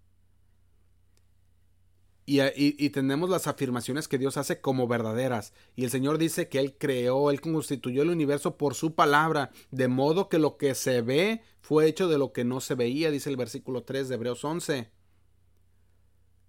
Y, 2.29 2.91
tenemos 2.91 3.31
las 3.31 3.47
afirmaciones 3.47 4.09
que 4.09 4.19
Dios 4.19 4.37
hace 4.37 4.61
como 4.61 4.89
verdaderas. 4.89 5.53
Y 5.77 5.85
el 5.85 5.91
Señor 5.91 6.19
dice 6.19 6.49
que 6.49 6.59
Él 6.59 6.77
creó, 6.77 7.31
Él 7.31 7.41
constituyó 7.41 8.03
el 8.03 8.11
universo 8.11 8.57
por 8.57 8.75
su 8.75 8.97
palabra, 8.97 9.53
de 9.71 9.87
modo 9.87 10.29
que 10.29 10.41
lo 10.41 10.57
que 10.57 10.75
se 10.75 11.03
ve 11.03 11.43
fue 11.61 11.87
hecho 11.87 12.09
de 12.09 12.19
lo 12.19 12.33
que 12.33 12.45
no 12.45 12.61
se 12.61 12.75
veía, 12.75 13.13
dice 13.13 13.31
el 13.31 13.37
versículo 13.37 13.85
3 13.85 14.09
de 14.09 14.15
Hebreos 14.17 14.45
11. 14.45 14.91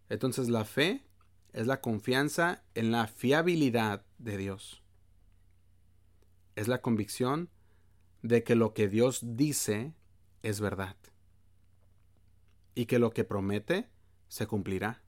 Entonces 0.09 0.49
la 0.49 0.65
fe 0.65 1.03
es 1.53 1.67
la 1.67 1.79
confianza 1.79 2.63
en 2.73 2.91
la 2.91 3.05
fiabilidad 3.05 4.03
de 4.17 4.37
Dios. 4.37 4.81
Es 6.55 6.67
la 6.67 6.81
convicción 6.81 7.51
de 8.23 8.43
que 8.43 8.55
lo 8.55 8.73
que 8.73 8.87
Dios 8.87 9.19
dice 9.23 9.93
es 10.41 10.59
verdad. 10.59 10.97
Y 12.73 12.87
que 12.87 12.97
lo 12.97 13.11
que 13.11 13.23
promete 13.23 13.91
se 14.27 14.47
cumplirá. 14.47 15.03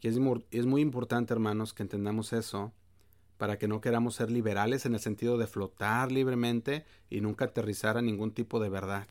Y 0.00 0.08
es, 0.08 0.18
es 0.50 0.66
muy 0.66 0.80
importante, 0.80 1.32
hermanos, 1.32 1.74
que 1.74 1.82
entendamos 1.82 2.32
eso 2.32 2.72
para 3.36 3.58
que 3.58 3.68
no 3.68 3.80
queramos 3.80 4.16
ser 4.16 4.30
liberales 4.30 4.84
en 4.84 4.94
el 4.94 5.00
sentido 5.00 5.38
de 5.38 5.46
flotar 5.46 6.12
libremente 6.12 6.84
y 7.08 7.20
nunca 7.22 7.46
aterrizar 7.46 7.96
a 7.96 8.02
ningún 8.02 8.32
tipo 8.32 8.60
de 8.60 8.68
verdad. 8.68 9.06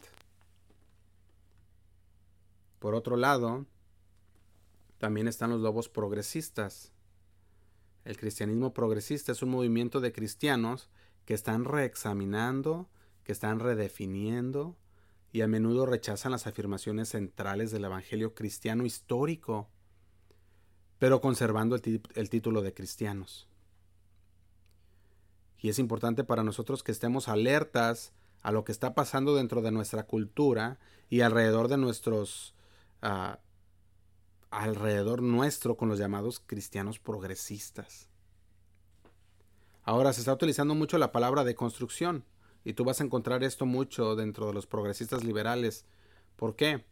Por 2.77 2.95
otro 2.95 3.17
lado, 3.17 3.65
también 4.99 5.27
están 5.27 5.49
los 5.49 5.61
lobos 5.61 5.89
progresistas. 5.89 6.91
El 8.05 8.17
cristianismo 8.17 8.73
progresista 8.73 9.31
es 9.31 9.41
un 9.41 9.49
movimiento 9.49 9.99
de 9.99 10.13
cristianos 10.13 10.89
que 11.25 11.33
están 11.33 11.65
reexaminando, 11.65 12.87
que 13.23 13.31
están 13.31 13.59
redefiniendo 13.59 14.77
y 15.31 15.41
a 15.41 15.47
menudo 15.47 15.85
rechazan 15.85 16.31
las 16.31 16.47
afirmaciones 16.47 17.09
centrales 17.09 17.71
del 17.71 17.85
Evangelio 17.85 18.33
cristiano 18.33 18.85
histórico 18.85 19.69
pero 20.99 21.21
conservando 21.21 21.75
el, 21.75 22.29
título 22.29 22.61
de 22.61 22.73
cristianos. 22.73 23.47
Y 25.57 25.69
es 25.69 25.79
importante 25.79 26.23
para 26.23 26.43
nosotros 26.43 26.83
que 26.83 26.91
estemos 26.91 27.27
alertas 27.27 28.13
a 28.41 28.51
lo 28.51 28.63
que 28.63 28.71
está 28.71 28.93
pasando 28.93 29.35
dentro 29.35 29.61
de 29.61 29.71
nuestra 29.71 30.03
cultura 30.03 30.77
y 31.09 31.21
alrededor 31.21 31.69
de 31.69 31.77
nuestros 31.77 32.53
ah, 33.01 33.39
alrededor 34.51 35.21
nuestro 35.21 35.77
con 35.77 35.89
los 35.89 35.99
llamados 35.99 36.41
cristianos 36.45 36.99
progresistas. 36.99 38.09
Ahora 39.83 40.13
se 40.13 40.21
está 40.21 40.33
utilizando 40.33 40.75
mucho 40.75 40.97
la 40.97 41.11
palabra 41.11 41.43
de 41.43 41.55
construcción 41.55 42.25
y 42.63 42.73
tú 42.73 42.83
vas 42.83 42.99
a 42.99 43.03
encontrar 43.03 43.43
esto 43.43 43.65
mucho 43.65 44.15
dentro 44.15 44.47
de 44.47 44.53
los 44.53 44.67
progresistas 44.67 45.23
liberales. 45.23 45.85
¿Por 46.35 46.55
qué? 46.55 46.85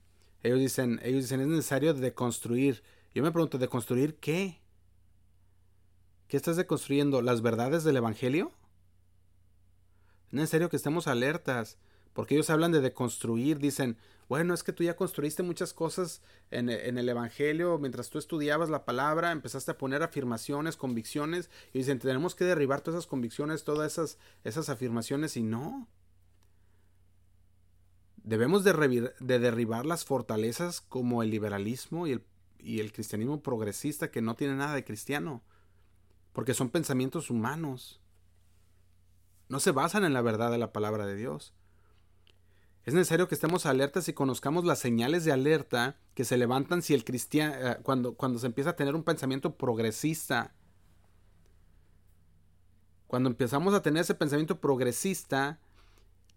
Ellos 0.43 0.59
dicen, 0.59 0.99
ellos 1.03 1.23
dicen 1.23 1.41
es 1.41 1.47
necesario 1.47 1.93
deconstruir 1.93 2.83
yo 3.13 3.23
me 3.23 3.31
pregunto, 3.31 3.57
¿de 3.57 3.67
construir 3.67 4.15
qué? 4.15 4.61
¿Qué 6.27 6.37
estás 6.37 6.57
deconstruyendo? 6.57 7.21
¿Las 7.21 7.41
verdades 7.41 7.83
del 7.83 7.97
Evangelio? 7.97 8.51
Es 10.27 10.33
necesario 10.33 10.69
que 10.69 10.75
estemos 10.75 11.07
alertas, 11.07 11.77
porque 12.13 12.35
ellos 12.35 12.49
hablan 12.49 12.71
de 12.71 12.81
deconstruir, 12.81 13.59
dicen, 13.59 13.97
bueno, 14.27 14.53
es 14.53 14.63
que 14.63 14.73
tú 14.73 14.83
ya 14.83 14.97
construiste 14.97 15.41
muchas 15.41 15.73
cosas 15.73 16.21
en, 16.51 16.69
en, 16.69 16.97
el 16.97 17.07
Evangelio, 17.07 17.77
mientras 17.79 18.09
tú 18.09 18.17
estudiabas 18.17 18.69
la 18.69 18.83
palabra, 18.83 19.31
empezaste 19.31 19.71
a 19.71 19.77
poner 19.77 20.03
afirmaciones, 20.03 20.75
convicciones, 20.75 21.49
y 21.73 21.79
dicen, 21.79 21.99
tenemos 21.99 22.35
que 22.35 22.43
derribar 22.43 22.81
todas 22.81 22.99
esas 22.99 23.07
convicciones, 23.07 23.63
todas 23.63 23.93
esas, 23.93 24.17
esas 24.43 24.67
afirmaciones, 24.67 25.37
y 25.37 25.43
no. 25.43 25.87
Debemos 28.17 28.65
de, 28.65 29.13
de 29.17 29.39
derribar 29.39 29.85
las 29.85 30.03
fortalezas 30.03 30.81
como 30.81 31.23
el 31.23 31.29
liberalismo 31.29 32.05
y 32.05 32.11
el 32.11 32.23
y 32.59 32.79
el 32.79 32.91
cristianismo 32.91 33.41
progresista 33.41 34.11
que 34.11 34.21
no 34.21 34.35
tiene 34.35 34.55
nada 34.55 34.75
de 34.75 34.83
cristiano, 34.83 35.41
porque 36.33 36.53
son 36.53 36.69
pensamientos 36.69 37.29
humanos. 37.29 38.01
No 39.49 39.59
se 39.59 39.71
basan 39.71 40.03
en 40.03 40.13
la 40.13 40.21
verdad 40.21 40.51
de 40.51 40.57
la 40.57 40.73
palabra 40.73 41.05
de 41.05 41.15
Dios. 41.15 41.53
Es 42.87 42.93
necesario 42.93 43.27
que 43.27 43.35
estemos 43.35 43.65
alertas 43.65 44.07
y 44.07 44.13
conozcamos 44.13 44.63
las 44.63 44.79
señales 44.79 45.25
de 45.25 45.33
alerta 45.33 45.97
que 46.13 46.23
se 46.23 46.37
levantan 46.37 46.81
si 46.81 46.93
el 46.93 47.03
eh, 47.05 47.77
cuando, 47.83 48.15
cuando 48.15 48.39
se 48.39 48.47
empieza 48.47 48.69
a 48.69 48.75
tener 48.77 48.95
un 48.95 49.03
pensamiento 49.03 49.57
progresista. 49.57 50.53
Cuando 53.07 53.29
empezamos 53.29 53.73
a 53.73 53.81
tener 53.81 54.01
ese 54.01 54.15
pensamiento 54.15 54.61
progresista, 54.61 55.59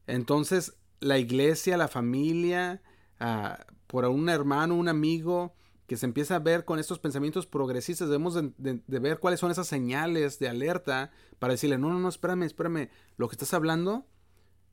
entonces 0.08 0.76
la 0.98 1.18
iglesia, 1.18 1.76
la 1.76 1.86
familia, 1.88 2.82
ah, 3.20 3.64
por 3.86 4.04
un 4.06 4.28
hermano, 4.28 4.74
un 4.74 4.88
amigo, 4.88 5.54
que 5.90 5.96
se 5.96 6.06
empieza 6.06 6.36
a 6.36 6.38
ver 6.38 6.64
con 6.64 6.78
estos 6.78 7.00
pensamientos 7.00 7.48
progresistas, 7.48 8.06
debemos 8.06 8.34
de, 8.34 8.80
ver 8.86 9.18
cuáles 9.18 9.40
son 9.40 9.50
esas 9.50 9.66
señales 9.66 10.38
de 10.38 10.48
alerta 10.48 11.10
para 11.40 11.54
decirle, 11.54 11.78
no, 11.78 11.90
no, 11.90 11.98
no, 11.98 12.08
espérame, 12.08 12.44
espérame, 12.44 12.90
lo 13.16 13.26
que 13.26 13.34
estás 13.34 13.54
hablando 13.54 14.06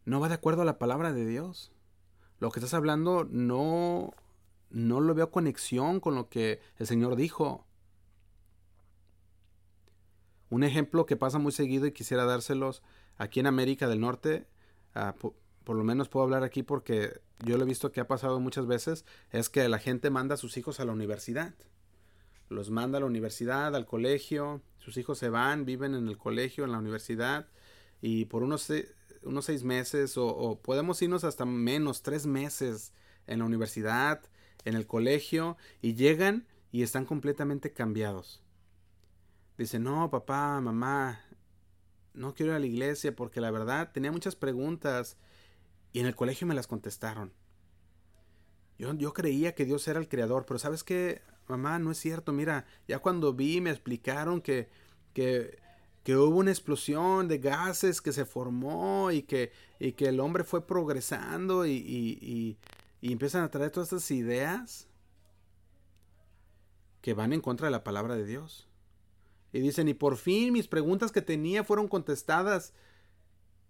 no 0.05 0.19
va 0.19 0.27
de 0.27 0.35
acuerdo 0.35 0.61
a 0.61 0.65
la 0.65 0.77
palabra 0.77 1.13
de 1.13 1.25
Dios. 1.25 1.71
Lo 2.37 2.51
que 2.51 2.59
estás 2.59 2.75
hablando 2.75 3.27
no, 3.31 4.13
no 4.69 5.01
lo 5.01 5.15
veo 5.15 5.31
conexión 5.31 6.01
con 6.01 6.13
lo 6.13 6.29
que 6.29 6.59
el 6.77 6.85
Señor 6.85 7.15
dijo. 7.15 7.65
Un 10.51 10.63
ejemplo 10.63 11.07
que 11.07 11.17
pasa 11.17 11.39
muy 11.39 11.51
seguido 11.51 11.87
y 11.87 11.93
quisiera 11.93 12.25
dárselos 12.25 12.83
aquí 13.17 13.39
en 13.39 13.47
América 13.47 13.87
del 13.87 14.01
Norte, 14.01 14.45
ah, 14.93 15.15
por 15.15 15.75
lo 15.75 15.83
menos 15.83 16.09
puedo 16.09 16.25
hablar 16.25 16.43
aquí 16.43 16.61
porque 16.61 17.21
yo 17.45 17.57
lo 17.57 17.63
he 17.63 17.67
visto 17.67 17.91
que 17.91 18.01
ha 18.01 18.07
pasado 18.07 18.39
muchas 18.39 18.67
veces, 18.67 19.05
es 19.31 19.49
que 19.49 19.67
la 19.69 19.79
gente 19.79 20.09
manda 20.09 20.35
a 20.35 20.37
sus 20.37 20.57
hijos 20.57 20.79
a 20.79 20.85
la 20.85 20.93
universidad. 20.93 21.53
Los 22.49 22.69
manda 22.69 22.97
a 22.97 23.01
la 23.01 23.07
universidad, 23.07 23.75
al 23.75 23.85
colegio, 23.85 24.61
sus 24.79 24.97
hijos 24.97 25.17
se 25.17 25.29
van, 25.29 25.65
viven 25.65 25.93
en 25.95 26.07
el 26.07 26.17
colegio, 26.17 26.63
en 26.63 26.71
la 26.71 26.79
universidad, 26.79 27.47
y 28.01 28.25
por 28.25 28.43
unos, 28.43 28.71
unos 29.21 29.45
seis 29.45 29.63
meses, 29.63 30.17
o, 30.17 30.59
podemos 30.61 31.01
irnos 31.01 31.23
hasta 31.23 31.45
menos, 31.45 32.01
tres 32.01 32.25
meses, 32.25 32.93
en 33.27 33.39
la 33.39 33.45
universidad, 33.45 34.21
en 34.63 34.75
el 34.75 34.87
colegio, 34.87 35.57
y 35.81 35.93
llegan 35.95 36.47
y 36.71 36.83
están 36.83 37.05
completamente 37.05 37.73
cambiados. 37.73 38.41
Dicen, 39.57 39.83
no, 39.83 40.09
papá, 40.09 40.61
mamá, 40.61 41.19
no 42.13 42.33
quiero 42.33 42.51
ir 42.53 42.55
a 42.55 42.59
la 42.59 42.65
iglesia 42.65 43.15
porque 43.15 43.41
la 43.41 43.51
verdad 43.51 43.91
tenía 43.91 44.11
muchas 44.11 44.35
preguntas 44.35 45.17
y 45.97 45.99
en 45.99 46.05
el 46.05 46.15
colegio 46.15 46.45
me 46.45 46.53
las 46.53 46.67
contestaron. 46.67 47.33
Yo, 48.77 48.93
yo 48.93 49.13
creía 49.13 49.55
que 49.55 49.65
Dios 49.65 49.87
era 49.87 49.99
el 49.99 50.07
creador, 50.07 50.45
pero 50.45 50.59
sabes 50.59 50.83
qué, 50.83 51.23
mamá, 51.47 51.79
no 51.79 51.89
es 51.89 51.97
cierto. 51.97 52.31
Mira, 52.33 52.67
ya 52.87 52.99
cuando 52.99 53.33
vi 53.33 53.61
me 53.61 53.71
explicaron 53.71 54.39
que, 54.39 54.69
que, 55.13 55.57
que 56.03 56.15
hubo 56.15 56.37
una 56.37 56.51
explosión 56.51 57.27
de 57.27 57.39
gases 57.39 57.99
que 57.99 58.13
se 58.13 58.25
formó 58.25 59.09
y 59.09 59.23
que, 59.23 59.51
y 59.79 59.93
que 59.93 60.09
el 60.09 60.19
hombre 60.19 60.43
fue 60.43 60.67
progresando 60.67 61.65
y, 61.65 61.71
y, 61.71 62.59
y 63.01 63.11
empiezan 63.11 63.41
a 63.41 63.49
traer 63.49 63.71
todas 63.71 63.91
estas 63.91 64.11
ideas 64.11 64.87
que 67.01 67.15
van 67.15 67.33
en 67.33 67.41
contra 67.41 67.65
de 67.65 67.71
la 67.71 67.83
palabra 67.83 68.15
de 68.15 68.27
Dios. 68.27 68.67
Y 69.51 69.61
dicen, 69.61 69.87
y 69.87 69.95
por 69.95 70.17
fin 70.17 70.53
mis 70.53 70.67
preguntas 70.67 71.11
que 71.11 71.23
tenía 71.23 71.63
fueron 71.63 71.87
contestadas. 71.87 72.75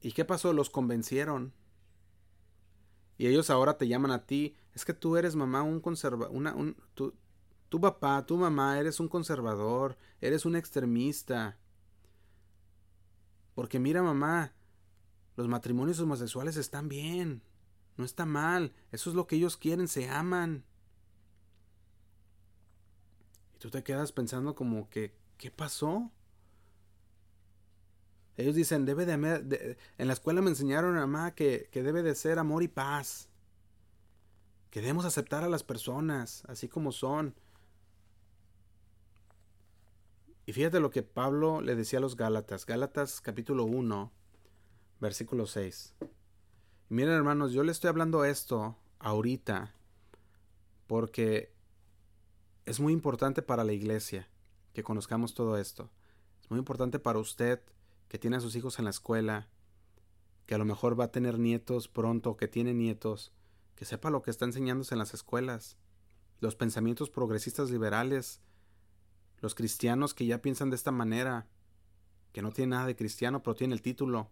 ¿Y 0.01 0.11
qué 0.11 0.25
pasó? 0.25 0.51
Los 0.51 0.69
convencieron. 0.69 1.53
Y 3.17 3.27
ellos 3.27 3.49
ahora 3.49 3.77
te 3.77 3.87
llaman 3.87 4.11
a 4.11 4.25
ti. 4.25 4.55
Es 4.73 4.85
que 4.85 4.93
tú 4.93 5.17
eres 5.17 5.35
mamá, 5.35 5.63
un 5.63 5.79
conservador. 5.79 6.35
Una, 6.35 6.53
un, 6.53 6.75
tu, 6.93 7.13
tu 7.69 7.81
papá, 7.81 8.25
tu 8.25 8.37
mamá, 8.37 8.79
eres 8.79 8.99
un 8.99 9.07
conservador. 9.07 9.97
Eres 10.21 10.45
un 10.45 10.55
extremista. 10.55 11.57
Porque 13.55 13.79
mira, 13.79 14.03
mamá, 14.03 14.53
los 15.35 15.47
matrimonios 15.47 15.99
homosexuales 15.99 16.57
están 16.57 16.89
bien. 16.89 17.41
No 17.95 18.05
está 18.05 18.25
mal. 18.25 18.73
Eso 18.91 19.09
es 19.09 19.15
lo 19.15 19.25
que 19.25 19.35
ellos 19.35 19.57
quieren, 19.57 19.87
se 19.87 20.09
aman. 20.09 20.63
Y 23.55 23.59
tú 23.59 23.71
te 23.71 23.83
quedas 23.83 24.11
pensando 24.11 24.53
como 24.53 24.89
que, 24.89 25.15
¿qué 25.37 25.49
pasó? 25.49 26.11
Ellos 28.37 28.53
dicen, 28.53 28.85
debe 28.85 29.05
de, 29.05 29.77
en 29.97 30.07
la 30.07 30.13
escuela 30.13 30.41
me 30.41 30.51
enseñaron, 30.51 30.95
mamá, 30.95 31.33
que, 31.33 31.69
que 31.71 31.81
debe 31.81 32.03
de 32.03 32.13
ser 32.13 32.37
amor 32.37 32.61
y 32.61 32.67
paz. 32.67 33.29
Que 34.69 34.79
debemos 34.79 35.05
aceptar 35.05 35.43
a 35.43 35.49
las 35.49 35.63
personas, 35.63 36.43
así 36.47 36.67
como 36.67 36.91
son. 36.91 37.33
Y 40.45 40.53
fíjate 40.53 40.79
lo 40.79 40.91
que 40.91 41.01
Pablo 41.01 41.61
le 41.61 41.75
decía 41.75 41.97
a 41.97 42.01
los 42.01 42.15
Gálatas, 42.15 42.65
Gálatas 42.65 43.21
capítulo 43.21 43.65
1, 43.65 44.11
versículo 45.01 45.47
6. 45.47 45.95
Miren 46.89 47.15
hermanos, 47.15 47.51
yo 47.51 47.63
le 47.63 47.71
estoy 47.71 47.89
hablando 47.89 48.23
esto 48.23 48.77
ahorita 48.99 49.73
porque 50.85 51.51
es 52.65 52.79
muy 52.79 52.93
importante 52.93 53.41
para 53.41 53.63
la 53.63 53.73
iglesia 53.73 54.29
que 54.73 54.83
conozcamos 54.83 55.33
todo 55.33 55.57
esto. 55.57 55.89
Es 56.41 56.49
muy 56.49 56.59
importante 56.59 56.97
para 56.99 57.19
usted 57.19 57.61
que 58.07 58.17
tiene 58.17 58.37
a 58.37 58.41
sus 58.41 58.55
hijos 58.55 58.79
en 58.79 58.85
la 58.85 58.91
escuela, 58.91 59.47
que 60.45 60.55
a 60.55 60.57
lo 60.57 60.65
mejor 60.65 60.99
va 60.99 61.05
a 61.05 61.11
tener 61.11 61.39
nietos 61.39 61.87
pronto, 61.87 62.37
que 62.37 62.47
tiene 62.47 62.73
nietos, 62.73 63.33
que 63.75 63.85
sepa 63.85 64.09
lo 64.09 64.21
que 64.21 64.31
está 64.31 64.45
enseñándose 64.45 64.95
en 64.95 64.99
las 64.99 65.13
escuelas, 65.13 65.77
los 66.39 66.55
pensamientos 66.55 67.09
progresistas 67.09 67.69
liberales, 67.69 68.41
los 69.39 69.55
cristianos 69.55 70.13
que 70.13 70.25
ya 70.25 70.41
piensan 70.41 70.69
de 70.69 70.75
esta 70.75 70.91
manera, 70.91 71.47
que 72.31 72.41
no 72.41 72.51
tiene 72.51 72.71
nada 72.71 72.87
de 72.87 72.95
cristiano, 72.95 73.43
pero 73.43 73.55
tiene 73.55 73.73
el 73.73 73.81
título. 73.81 74.29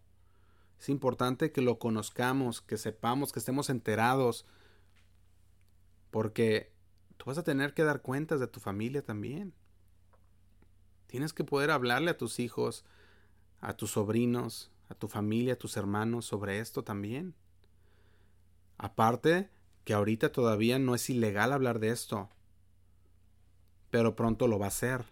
Es 0.78 0.88
importante 0.88 1.52
que 1.52 1.62
lo 1.62 1.78
conozcamos, 1.78 2.60
que 2.60 2.76
sepamos, 2.76 3.32
que 3.32 3.38
estemos 3.38 3.70
enterados, 3.70 4.46
porque 6.10 6.72
tú 7.16 7.26
vas 7.26 7.38
a 7.38 7.44
tener 7.44 7.74
que 7.74 7.84
dar 7.84 8.02
cuentas 8.02 8.40
de 8.40 8.46
tu 8.46 8.60
familia 8.60 9.02
también. 9.02 9.54
Tienes 11.06 11.32
que 11.32 11.44
poder 11.44 11.70
hablarle 11.70 12.10
a 12.10 12.16
tus 12.16 12.40
hijos, 12.40 12.84
a 13.60 13.74
tus 13.74 13.92
sobrinos, 13.92 14.70
a 14.88 14.94
tu 14.94 15.08
familia, 15.08 15.54
a 15.54 15.58
tus 15.58 15.76
hermanos 15.76 16.26
sobre 16.26 16.60
esto 16.60 16.84
también. 16.84 17.34
Aparte 18.78 19.50
que 19.84 19.94
ahorita 19.94 20.32
todavía 20.32 20.78
no 20.78 20.94
es 20.94 21.08
ilegal 21.10 21.52
hablar 21.52 21.78
de 21.78 21.90
esto, 21.90 22.28
pero 23.90 24.16
pronto 24.16 24.48
lo 24.48 24.58
va 24.58 24.66
a 24.66 24.70
ser. 24.70 25.04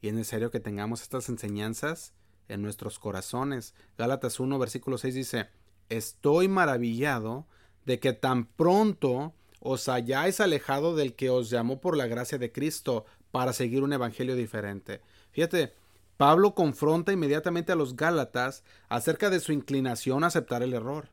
Y 0.00 0.08
es 0.08 0.14
necesario 0.14 0.50
que 0.50 0.60
tengamos 0.60 1.02
estas 1.02 1.28
enseñanzas 1.28 2.12
en 2.48 2.62
nuestros 2.62 2.98
corazones. 2.98 3.74
Gálatas 3.96 4.38
1, 4.38 4.58
versículo 4.58 4.98
6 4.98 5.14
dice, 5.14 5.48
Estoy 5.88 6.48
maravillado 6.48 7.46
de 7.86 8.00
que 8.00 8.12
tan 8.12 8.46
pronto 8.46 9.34
os 9.60 9.88
hayáis 9.88 10.40
alejado 10.40 10.94
del 10.94 11.14
que 11.14 11.30
os 11.30 11.48
llamó 11.48 11.80
por 11.80 11.96
la 11.96 12.06
gracia 12.06 12.36
de 12.38 12.52
Cristo 12.52 13.06
para 13.30 13.52
seguir 13.52 13.82
un 13.82 13.92
evangelio 13.92 14.36
diferente. 14.36 15.00
Fíjate, 15.32 15.74
Pablo 16.16 16.54
confronta 16.54 17.12
inmediatamente 17.12 17.72
a 17.72 17.76
los 17.76 17.96
Gálatas 17.96 18.62
acerca 18.88 19.30
de 19.30 19.40
su 19.40 19.52
inclinación 19.52 20.24
a 20.24 20.28
aceptar 20.28 20.62
el 20.62 20.74
error. 20.74 21.10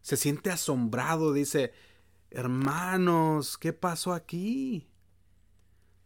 Se 0.00 0.16
siente 0.16 0.50
asombrado, 0.50 1.32
dice, 1.32 1.72
hermanos, 2.30 3.58
¿qué 3.58 3.72
pasó 3.72 4.12
aquí? 4.12 4.88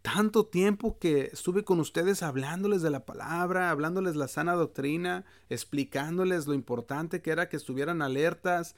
Tanto 0.03 0.47
tiempo 0.47 0.99
que 0.99 1.31
estuve 1.33 1.65
con 1.65 1.81
ustedes 1.81 2.23
hablándoles 2.23 2.81
de 2.81 2.91
la 2.91 3.05
palabra, 3.05 3.71
hablándoles 3.71 4.17
la 4.17 4.29
sana 4.29 4.55
doctrina, 4.55 5.27
explicándoles 5.51 6.47
lo 6.47 6.55
importante 6.55 7.21
que 7.21 7.31
era 7.31 7.49
que 7.49 7.57
estuvieran 7.57 8.01
alertas 8.01 8.75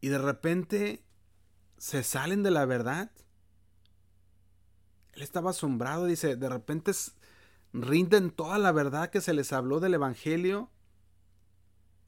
y 0.00 0.08
de 0.08 0.18
repente 0.18 1.04
se 1.76 2.02
salen 2.02 2.42
de 2.42 2.50
la 2.50 2.64
verdad. 2.64 3.10
Él 5.12 5.22
estaba 5.22 5.50
asombrado, 5.50 6.06
dice, 6.06 6.36
de 6.36 6.48
repente 6.48 6.92
rinden 7.72 8.30
toda 8.30 8.58
la 8.58 8.72
verdad 8.72 9.10
que 9.10 9.20
se 9.20 9.32
les 9.32 9.52
habló 9.52 9.80
del 9.80 9.94
Evangelio 9.94 10.70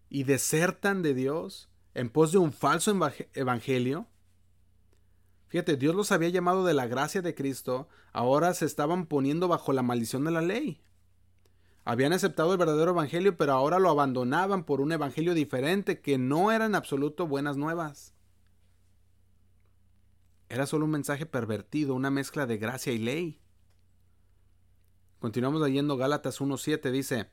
y 0.08 0.24
desertan 0.24 1.02
de 1.02 1.14
Dios 1.14 1.70
en 1.94 2.10
pos 2.10 2.32
de 2.32 2.38
un 2.38 2.52
falso 2.52 2.94
Evangelio. 3.34 4.06
Fíjate, 5.48 5.76
Dios 5.76 5.94
los 5.94 6.12
había 6.12 6.30
llamado 6.30 6.64
de 6.64 6.74
la 6.74 6.86
gracia 6.86 7.22
de 7.22 7.34
Cristo, 7.34 7.88
ahora 8.12 8.54
se 8.54 8.64
estaban 8.64 9.06
poniendo 9.06 9.48
bajo 9.48 9.72
la 9.72 9.82
maldición 9.82 10.24
de 10.24 10.30
la 10.30 10.40
ley. 10.40 10.82
Habían 11.84 12.12
aceptado 12.12 12.52
el 12.52 12.58
verdadero 12.58 12.92
Evangelio, 12.92 13.36
pero 13.36 13.52
ahora 13.52 13.78
lo 13.78 13.90
abandonaban 13.90 14.64
por 14.64 14.80
un 14.80 14.92
Evangelio 14.92 15.34
diferente 15.34 16.00
que 16.00 16.16
no 16.16 16.52
era 16.52 16.64
en 16.66 16.74
absoluto 16.74 17.26
buenas 17.26 17.56
nuevas. 17.56 18.14
Era 20.48 20.66
solo 20.66 20.84
un 20.84 20.92
mensaje 20.92 21.26
pervertido, 21.26 21.94
una 21.94 22.10
mezcla 22.10 22.46
de 22.46 22.58
gracia 22.58 22.92
y 22.92 22.98
ley. 22.98 23.40
Continuamos 25.22 25.62
leyendo 25.62 25.96
Gálatas 25.96 26.40
1.7, 26.40 26.90
dice, 26.90 27.30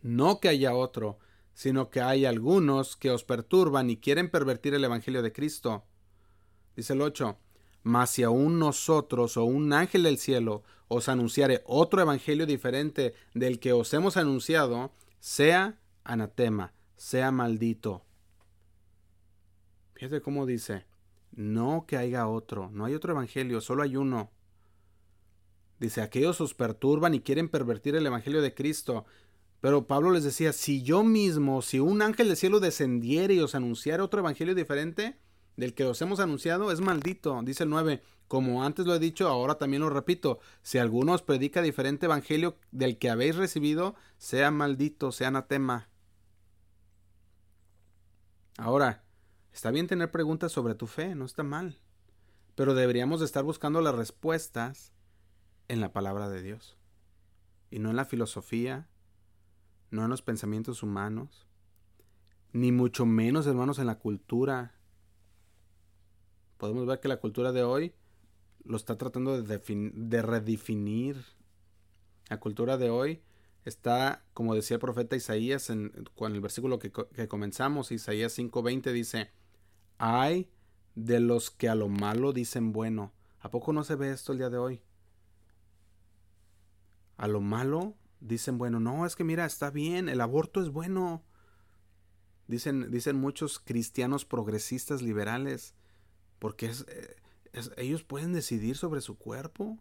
No 0.00 0.40
que 0.40 0.48
haya 0.48 0.74
otro, 0.74 1.18
sino 1.52 1.90
que 1.90 2.00
hay 2.00 2.24
algunos 2.24 2.96
que 2.96 3.10
os 3.10 3.24
perturban 3.24 3.90
y 3.90 3.98
quieren 3.98 4.30
pervertir 4.30 4.72
el 4.72 4.84
Evangelio 4.84 5.20
de 5.20 5.30
Cristo. 5.30 5.84
Dice 6.76 6.94
el 6.94 7.02
8, 7.02 7.36
Mas 7.82 8.08
si 8.08 8.22
aún 8.22 8.58
nosotros 8.58 9.36
o 9.36 9.44
un 9.44 9.74
ángel 9.74 10.04
del 10.04 10.16
cielo 10.16 10.62
os 10.88 11.10
anunciare 11.10 11.62
otro 11.66 12.00
Evangelio 12.00 12.46
diferente 12.46 13.12
del 13.34 13.60
que 13.60 13.74
os 13.74 13.92
hemos 13.92 14.16
anunciado, 14.16 14.90
sea 15.20 15.78
anatema, 16.04 16.72
sea 16.96 17.30
maldito. 17.30 18.02
Fíjate 19.92 20.22
cómo 20.22 20.46
dice, 20.46 20.86
no 21.32 21.84
que 21.86 21.98
haya 21.98 22.26
otro, 22.28 22.70
no 22.72 22.86
hay 22.86 22.94
otro 22.94 23.12
evangelio, 23.12 23.60
solo 23.60 23.82
hay 23.82 23.94
uno. 23.96 24.30
Dice, 25.78 26.00
aquellos 26.00 26.40
os 26.40 26.54
perturban 26.54 27.14
y 27.14 27.20
quieren 27.20 27.48
pervertir 27.48 27.94
el 27.94 28.06
evangelio 28.06 28.42
de 28.42 28.54
Cristo. 28.54 29.04
Pero 29.60 29.86
Pablo 29.86 30.10
les 30.10 30.24
decía, 30.24 30.52
si 30.52 30.82
yo 30.82 31.02
mismo, 31.02 31.62
si 31.62 31.80
un 31.80 32.02
ángel 32.02 32.28
del 32.28 32.36
cielo 32.36 32.60
descendiera 32.60 33.32
y 33.32 33.40
os 33.40 33.54
anunciara 33.54 34.04
otro 34.04 34.20
evangelio 34.20 34.54
diferente 34.54 35.18
del 35.56 35.74
que 35.74 35.84
os 35.84 36.00
hemos 36.02 36.20
anunciado, 36.20 36.70
es 36.70 36.80
maldito. 36.80 37.40
Dice 37.44 37.64
el 37.64 37.70
9, 37.70 38.02
como 38.28 38.64
antes 38.64 38.86
lo 38.86 38.94
he 38.94 38.98
dicho, 38.98 39.28
ahora 39.28 39.56
también 39.56 39.82
lo 39.82 39.90
repito, 39.90 40.38
si 40.62 40.78
alguno 40.78 41.14
os 41.14 41.22
predica 41.22 41.62
diferente 41.62 42.06
evangelio 42.06 42.56
del 42.70 42.98
que 42.98 43.10
habéis 43.10 43.36
recibido, 43.36 43.94
sea 44.18 44.50
maldito, 44.50 45.12
sea 45.12 45.28
anatema. 45.28 45.88
Ahora, 48.56 49.04
Está 49.58 49.72
bien 49.72 49.88
tener 49.88 50.12
preguntas 50.12 50.52
sobre 50.52 50.76
tu 50.76 50.86
fe, 50.86 51.16
no 51.16 51.24
está 51.24 51.42
mal. 51.42 51.80
Pero 52.54 52.74
deberíamos 52.74 53.18
de 53.18 53.26
estar 53.26 53.42
buscando 53.42 53.80
las 53.80 53.92
respuestas 53.92 54.92
en 55.68 55.80
la 55.80 55.92
palabra 55.92 56.28
de 56.28 56.42
Dios. 56.42 56.76
Y 57.70 57.78
no 57.78 57.90
en 57.90 57.96
la 57.96 58.04
filosofía, 58.04 58.88
no 59.90 60.04
en 60.04 60.10
los 60.10 60.22
pensamientos 60.22 60.82
humanos, 60.82 61.46
ni 62.52 62.72
mucho 62.72 63.06
menos, 63.06 63.46
hermanos, 63.46 63.78
en 63.78 63.86
la 63.86 63.98
cultura. 63.98 64.74
Podemos 66.56 66.86
ver 66.86 67.00
que 67.00 67.08
la 67.08 67.20
cultura 67.20 67.52
de 67.52 67.62
hoy 67.62 67.94
lo 68.64 68.76
está 68.76 68.96
tratando 68.96 69.40
de, 69.40 69.92
de 69.94 70.22
redefinir. 70.22 71.22
La 72.28 72.40
cultura 72.40 72.76
de 72.76 72.90
hoy 72.90 73.22
está, 73.64 74.24
como 74.34 74.54
decía 74.54 74.76
el 74.76 74.80
profeta 74.80 75.16
Isaías 75.16 75.70
en, 75.70 75.92
el 76.20 76.40
versículo 76.40 76.78
que, 76.78 76.90
que 76.90 77.28
comenzamos, 77.28 77.92
Isaías 77.92 78.36
5:20 78.36 78.92
dice, 78.92 79.30
hay 79.98 80.50
de 80.94 81.20
los 81.20 81.50
que 81.50 81.68
a 81.68 81.74
lo 81.74 81.88
malo 81.88 82.32
dicen 82.32 82.72
bueno. 82.72 83.12
¿A 83.40 83.50
poco 83.50 83.72
no 83.72 83.84
se 83.84 83.94
ve 83.94 84.10
esto 84.10 84.32
el 84.32 84.38
día 84.38 84.50
de 84.50 84.58
hoy? 84.58 84.82
A 87.18 87.28
lo 87.28 87.42
malo 87.42 87.94
dicen 88.20 88.58
bueno, 88.58 88.80
no, 88.80 89.06
es 89.06 89.16
que 89.16 89.24
mira, 89.24 89.44
está 89.44 89.70
bien, 89.70 90.08
el 90.08 90.20
aborto 90.20 90.62
es 90.62 90.70
bueno. 90.70 91.22
Dicen, 92.46 92.90
dicen 92.90 93.16
muchos 93.16 93.58
cristianos 93.58 94.24
progresistas 94.24 95.02
liberales, 95.02 95.74
porque 96.38 96.70
eh, 96.70 97.16
ellos 97.76 98.04
pueden 98.04 98.32
decidir 98.32 98.76
sobre 98.76 99.02
su 99.02 99.18
cuerpo. 99.18 99.78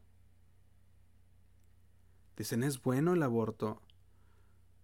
Dicen, 2.35 2.63
es 2.63 2.81
bueno 2.81 3.13
el 3.13 3.23
aborto. 3.23 3.81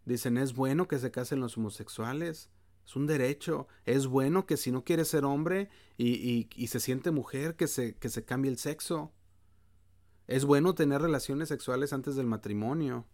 Dicen, 0.06 0.38
es 0.38 0.54
bueno 0.54 0.88
que 0.88 0.98
se 1.00 1.12
casen 1.12 1.42
los 1.42 1.58
homosexuales. 1.58 2.50
Es 2.86 2.96
un 2.96 3.06
derecho. 3.06 3.68
Es 3.86 4.08
bueno 4.08 4.46
que 4.46 4.58
si 4.58 4.72
no 4.72 4.84
quiere 4.84 5.06
ser 5.06 5.26
hombre 5.26 5.70
y, 5.98 6.48
y, 6.56 6.68
se 6.68 6.80
siente 6.80 7.12
mujer, 7.12 7.56
que 7.56 7.68
se, 7.68 7.96
que 7.96 8.10
se 8.10 8.24
cambie 8.24 8.50
el 8.50 8.58
sexo. 8.58 9.12
Es 10.28 10.46
bueno 10.46 10.74
tener 10.74 11.02
relaciones 11.02 11.50
sexuales 11.50 11.94
antes 11.94 12.16
del 12.16 12.26
matrimonio. 12.26 13.06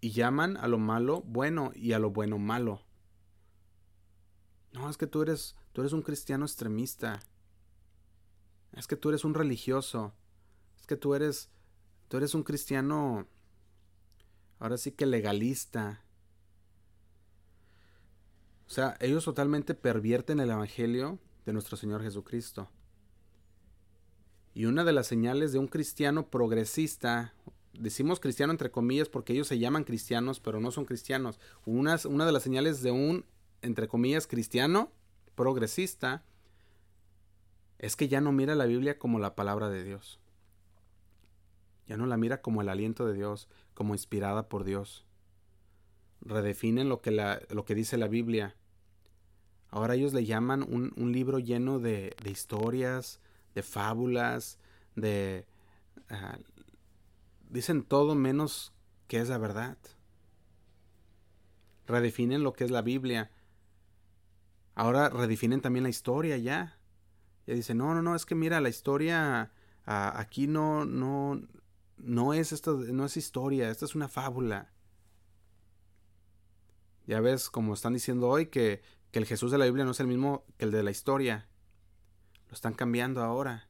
Y 0.00 0.12
llaman 0.12 0.56
a 0.56 0.66
lo 0.66 0.78
malo 0.78 1.22
bueno 1.22 1.72
y 1.74 1.92
a 1.92 1.98
lo 1.98 2.10
bueno 2.10 2.38
malo. 2.38 2.82
No, 4.72 4.88
es 4.88 4.96
que 4.96 5.06
tú 5.06 5.22
eres, 5.22 5.56
tú 5.72 5.82
eres 5.82 5.92
un 5.92 6.02
cristiano 6.02 6.44
extremista. 6.44 7.20
Es 8.72 8.86
que 8.86 8.96
tú 8.96 9.08
eres 9.10 9.24
un 9.24 9.34
religioso. 9.34 10.14
Es 10.78 10.86
que 10.86 10.96
tú 10.96 11.14
eres, 11.14 11.50
tú 12.08 12.16
eres 12.16 12.34
un 12.34 12.42
cristiano, 12.42 13.26
ahora 14.58 14.76
sí 14.76 14.92
que 14.92 15.06
legalista. 15.06 16.04
O 18.66 18.70
sea, 18.70 18.96
ellos 19.00 19.24
totalmente 19.24 19.74
pervierten 19.74 20.40
el 20.40 20.50
Evangelio 20.50 21.18
de 21.44 21.52
nuestro 21.52 21.76
Señor 21.76 22.02
Jesucristo. 22.02 22.70
Y 24.54 24.64
una 24.64 24.84
de 24.84 24.92
las 24.92 25.06
señales 25.06 25.52
de 25.52 25.58
un 25.58 25.68
cristiano 25.68 26.28
progresista, 26.28 27.34
decimos 27.72 28.20
cristiano 28.20 28.52
entre 28.52 28.70
comillas 28.70 29.08
porque 29.08 29.32
ellos 29.32 29.46
se 29.46 29.58
llaman 29.58 29.84
cristianos, 29.84 30.40
pero 30.40 30.60
no 30.60 30.70
son 30.70 30.84
cristianos. 30.84 31.38
Una, 31.64 31.98
una 32.08 32.26
de 32.26 32.32
las 32.32 32.42
señales 32.42 32.82
de 32.82 32.90
un, 32.90 33.24
entre 33.62 33.88
comillas, 33.88 34.26
cristiano 34.26 34.90
progresista 35.34 36.24
es 37.78 37.96
que 37.96 38.08
ya 38.08 38.20
no 38.20 38.32
mira 38.32 38.54
la 38.54 38.66
Biblia 38.66 38.98
como 38.98 39.18
la 39.18 39.34
palabra 39.34 39.70
de 39.70 39.84
Dios. 39.84 40.20
Ya 41.86 41.96
no 41.96 42.06
la 42.06 42.16
mira 42.16 42.42
como 42.42 42.60
el 42.60 42.68
aliento 42.68 43.06
de 43.06 43.14
Dios, 43.14 43.48
como 43.74 43.94
inspirada 43.94 44.48
por 44.48 44.64
Dios. 44.64 45.06
Redefinen 46.20 46.88
lo 46.88 47.00
que, 47.00 47.10
la, 47.10 47.40
lo 47.50 47.64
que 47.64 47.74
dice 47.74 47.96
la 47.96 48.08
Biblia 48.08 48.56
Ahora 49.70 49.94
ellos 49.94 50.12
le 50.12 50.24
llaman 50.24 50.62
un, 50.62 51.12
libro 51.12 51.38
lleno 51.38 51.78
de, 51.78 52.14
historias, 52.24 53.20
de 53.54 53.62
fábulas, 53.62 54.58
de... 54.96 55.46
Ah, 56.08 56.38
dicen 57.48 57.82
todo 57.82 58.14
menos 58.14 58.72
que 59.08 59.18
es 59.18 59.28
la 59.28 59.38
verdad. 59.38 59.78
Redefinen 61.86 62.42
lo 62.42 62.52
que 62.52 62.64
es 62.64 62.70
la 62.70 62.82
Biblia. 62.82 63.30
Ahora 64.74 65.08
redefinen 65.08 65.60
también 65.60 65.82
la 65.82 65.88
historia 65.88 66.36
ya. 66.36 66.78
Ya 67.46 67.54
dicen, 67.54 67.78
no, 67.78 67.94
no, 67.94 68.02
no, 68.02 68.14
es 68.14 68.26
que 68.26 68.34
mira, 68.34 68.60
la 68.60 68.68
historia 68.68 69.52
ah, 69.86 70.12
aquí 70.16 70.46
no, 70.46 70.84
no, 70.84 71.42
no 71.96 72.34
es 72.34 72.52
esto, 72.52 72.76
no 72.76 73.04
es 73.06 73.16
historia, 73.16 73.70
esta 73.70 73.84
es 73.84 73.94
una 73.94 74.08
fábula. 74.08 74.70
Ya 77.06 77.20
ves, 77.20 77.50
como 77.50 77.74
están 77.74 77.94
diciendo 77.94 78.28
hoy, 78.28 78.46
que 78.46 78.82
que 79.10 79.18
el 79.18 79.26
Jesús 79.26 79.50
de 79.50 79.58
la 79.58 79.64
Biblia 79.64 79.84
no 79.84 79.90
es 79.90 80.00
el 80.00 80.06
mismo 80.06 80.44
que 80.56 80.64
el 80.64 80.70
de 80.70 80.82
la 80.82 80.90
historia. 80.90 81.48
Lo 82.50 82.54
están 82.54 82.74
cambiando 82.74 83.22
ahora. 83.22 83.68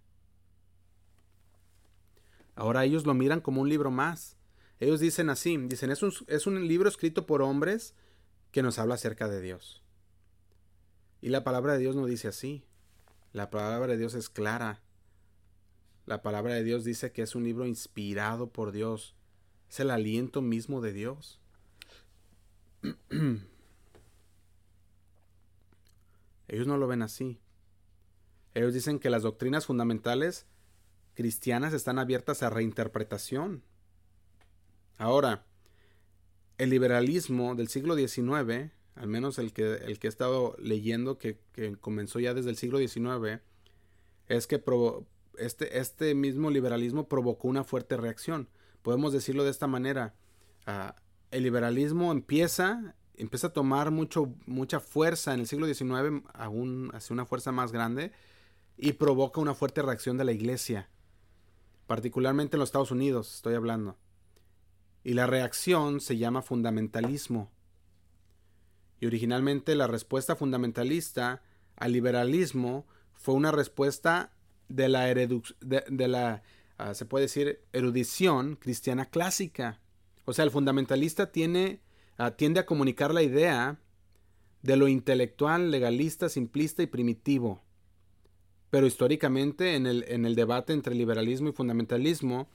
Ahora 2.55 2.85
ellos 2.85 3.05
lo 3.05 3.13
miran 3.15 3.43
como 3.43 3.61
un 3.61 3.69
libro 3.69 3.91
más. 3.91 4.37
Ellos 4.81 5.01
dicen 5.01 5.29
así, 5.29 5.59
dicen, 5.59 5.91
es 5.91 6.03
un, 6.03 6.13
es 6.27 6.47
un 6.47 6.67
libro 6.67 6.89
escrito 6.89 7.27
por 7.27 7.43
hombres 7.43 7.95
que 8.51 8.63
nos 8.63 8.79
habla 8.79 8.95
acerca 8.95 9.29
de 9.29 9.43
Dios. 9.43 9.83
Y 11.21 11.29
la 11.29 11.45
palabra 11.45 11.75
de 11.75 11.81
Dios 11.81 11.95
no 11.95 12.07
dice 12.07 12.29
así. 12.29 12.65
La 13.35 13.51
palabra 13.51 13.93
de 13.93 13.99
Dios 13.99 14.15
es 14.15 14.31
clara. 14.31 14.81
La 16.07 16.23
palabra 16.23 16.55
de 16.55 16.65
Dios 16.65 16.83
dice 16.83 17.13
que 17.13 17.21
es 17.21 17.35
un 17.35 17.45
libro 17.45 17.67
inspirado 17.67 18.49
por 18.49 18.73
Dios. 18.73 19.15
Es 19.69 19.79
el 19.81 19.91
aliento 19.91 20.41
mismo 20.41 20.81
de 20.81 20.95
Dios. 20.95 21.39
Ellos 26.49 26.67
no 26.67 26.79
lo 26.79 26.87
ven 26.89 27.03
así. 27.03 27.39
Ellos 28.55 28.75
dicen 28.75 28.99
que 28.99 29.11
las 29.11 29.23
doctrinas 29.23 29.67
fundamentales 29.67 30.47
cristianas 31.15 31.73
están 31.73 31.99
abiertas 31.99 32.43
a 32.43 32.51
reinterpretación. 32.51 33.63
Ahora, 34.99 35.45
el 36.59 36.71
liberalismo 36.71 37.55
del 37.55 37.69
siglo 37.69 37.95
XIX, 37.97 38.73
al 38.95 39.09
menos 39.09 39.39
el 39.39 39.53
que, 39.53 39.75
el 39.75 39.99
que 39.99 40.09
he 40.09 40.11
estado 40.11 40.57
leyendo, 40.59 41.19
que, 41.19 41.39
comenzó 41.81 42.21
ya 42.21 42.35
desde 42.35 42.51
el 42.51 42.57
siglo 42.57 42.79
XIX, 42.79 43.41
es 44.29 44.47
que 44.47 44.63
este, 45.39 45.79
este, 45.79 46.15
mismo 46.15 46.51
liberalismo 46.51 47.09
provocó 47.09 47.49
una 47.49 47.65
fuerte 47.65 47.97
reacción. 47.97 48.49
Podemos 48.83 49.13
decirlo 49.13 49.45
de 49.45 49.51
esta 49.51 49.67
manera. 49.67 50.15
Ah, 50.67 50.97
el 51.31 51.45
liberalismo 51.45 52.13
empieza 52.13 52.95
empieza 53.21 53.49
a 53.49 53.53
tomar 53.53 53.91
mucho, 53.91 54.35
mucha 54.47 54.81
fuerza 54.81 55.35
en 55.35 55.41
el 55.41 55.47
siglo 55.47 55.67
XIX, 55.67 56.25
aún 56.33 56.91
hace 56.95 57.13
una 57.13 57.27
fuerza 57.27 57.53
más 57.53 57.71
grande, 57.73 58.13
y 58.81 58.95
provoca 58.95 59.41
una 59.41 59.55
fuerte 59.55 59.83
reacción 59.83 60.17
de 60.17 60.25
la 60.25 60.33
iglesia, 60.33 60.89
particularmente 61.87 62.57
en 62.57 62.61
los 62.61 62.71
Estados 62.71 62.91
Unidos, 62.91 63.35
estoy 63.37 63.55
hablando. 63.55 63.99
Y 65.05 65.15
la 65.15 65.27
reacción 65.27 66.01
se 66.01 66.17
llama 66.17 66.41
fundamentalismo. 66.41 67.51
Y 68.99 69.07
originalmente 69.07 69.75
la 69.75 69.87
respuesta 69.87 70.37
fundamentalista 70.37 71.43
al 71.77 71.93
liberalismo 71.93 72.87
fue 73.13 73.35
una 73.35 73.51
respuesta 73.51 74.33
de 74.69 74.89
la, 74.89 75.07
de, 75.07 76.09
la 76.09 76.43
ah, 76.79 76.95
se 76.95 77.05
puede 77.05 77.25
decir, 77.25 77.61
erudición 77.73 78.57
cristiana 78.57 79.07
clásica. 79.07 79.81
O 80.25 80.33
sea, 80.33 80.45
el 80.45 80.51
fundamentalista 80.51 81.33
tiene 81.33 81.81
tiende 82.37 82.61
a 82.61 82.67
comunicar 82.67 83.15
la 83.15 83.23
idea 83.23 83.79
de 84.63 84.77
lo 84.77 84.89
intelectual, 84.89 85.71
legalista, 85.71 86.29
simplista 86.29 86.83
y 86.83 86.87
primitivo. 86.87 87.63
Pero 88.71 88.87
históricamente, 88.87 89.75
en 89.75 89.87
el, 89.87 90.05
en 90.09 90.25
el 90.25 90.35
debate 90.35 90.73
entre 90.73 90.95
liberalismo 90.95 91.49
y 91.49 91.53
fundamentalismo, 91.53 92.49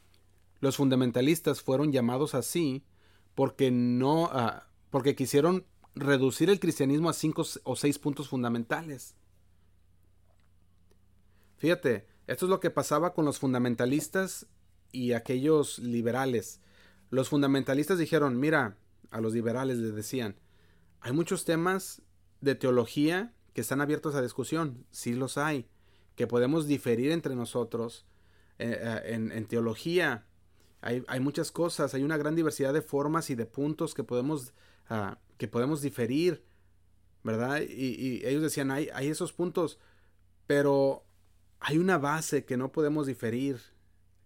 los 0.62 0.78
fundamentalistas 0.78 1.62
fueron 1.62 1.92
llamados 1.92 2.34
así 2.34 2.84
porque 3.36 3.70
no 3.70 4.30
ah, 4.32 4.68
porque 4.90 5.16
quisieron 5.16 5.66
reducir 5.94 6.50
el 6.50 6.60
cristianismo 6.60 7.10
a 7.10 7.14
cinco 7.14 7.46
o 7.64 7.76
seis 7.76 8.00
puntos 8.00 8.30
fundamentales. 8.30 9.16
Fíjate, 11.58 12.08
esto 12.28 12.46
es 12.46 12.50
lo 12.50 12.60
que 12.60 12.70
pasaba 12.70 13.14
con 13.14 13.26
los 13.26 13.40
fundamentalistas 13.40 14.48
y 14.92 15.14
aquellos 15.14 15.80
liberales. 15.80 16.62
Los 17.10 17.30
fundamentalistas 17.30 17.98
dijeron, 17.98 18.40
mira, 18.40 18.78
a 19.12 19.22
los 19.22 19.34
liberales 19.34 19.78
les 19.78 19.94
decían, 19.94 20.38
hay 21.02 21.12
muchos 21.12 21.46
temas 21.46 22.02
de 22.42 22.56
teología 22.56 23.34
que 23.54 23.62
están 23.62 23.82
abiertos 23.82 24.16
a 24.16 24.22
discusión, 24.22 24.86
sí 24.92 25.14
los 25.14 25.38
hay, 25.38 25.68
que 26.16 26.28
podemos 26.28 26.68
diferir 26.68 27.12
entre 27.12 27.36
nosotros 27.36 28.06
eh, 28.58 28.78
eh, 28.82 29.14
en, 29.14 29.46
teología. 29.48 30.26
Hay, 30.82 31.20
muchas 31.20 31.52
cosas, 31.52 31.94
hay 31.96 32.04
una 32.04 32.18
gran 32.18 32.36
diversidad 32.36 32.72
de 32.72 32.84
formas 32.84 33.30
y 33.32 33.36
de 33.36 33.48
puntos 33.48 33.96
que 33.96 34.04
podemos, 34.04 34.54
ah, 34.88 35.18
que 35.38 35.48
podemos 35.48 35.82
diferir, 35.82 36.44
¿verdad? 37.24 37.62
Y, 37.62 38.24
ellos 38.24 38.44
decían, 38.44 38.70
hay, 38.70 38.90
hay 38.94 39.08
esos 39.08 39.34
puntos, 39.34 39.80
pero 40.46 41.04
hay 41.60 41.80
una 41.80 41.98
base 41.98 42.46
que 42.46 42.56
no 42.56 42.72
podemos 42.72 43.08
diferir, 43.08 43.60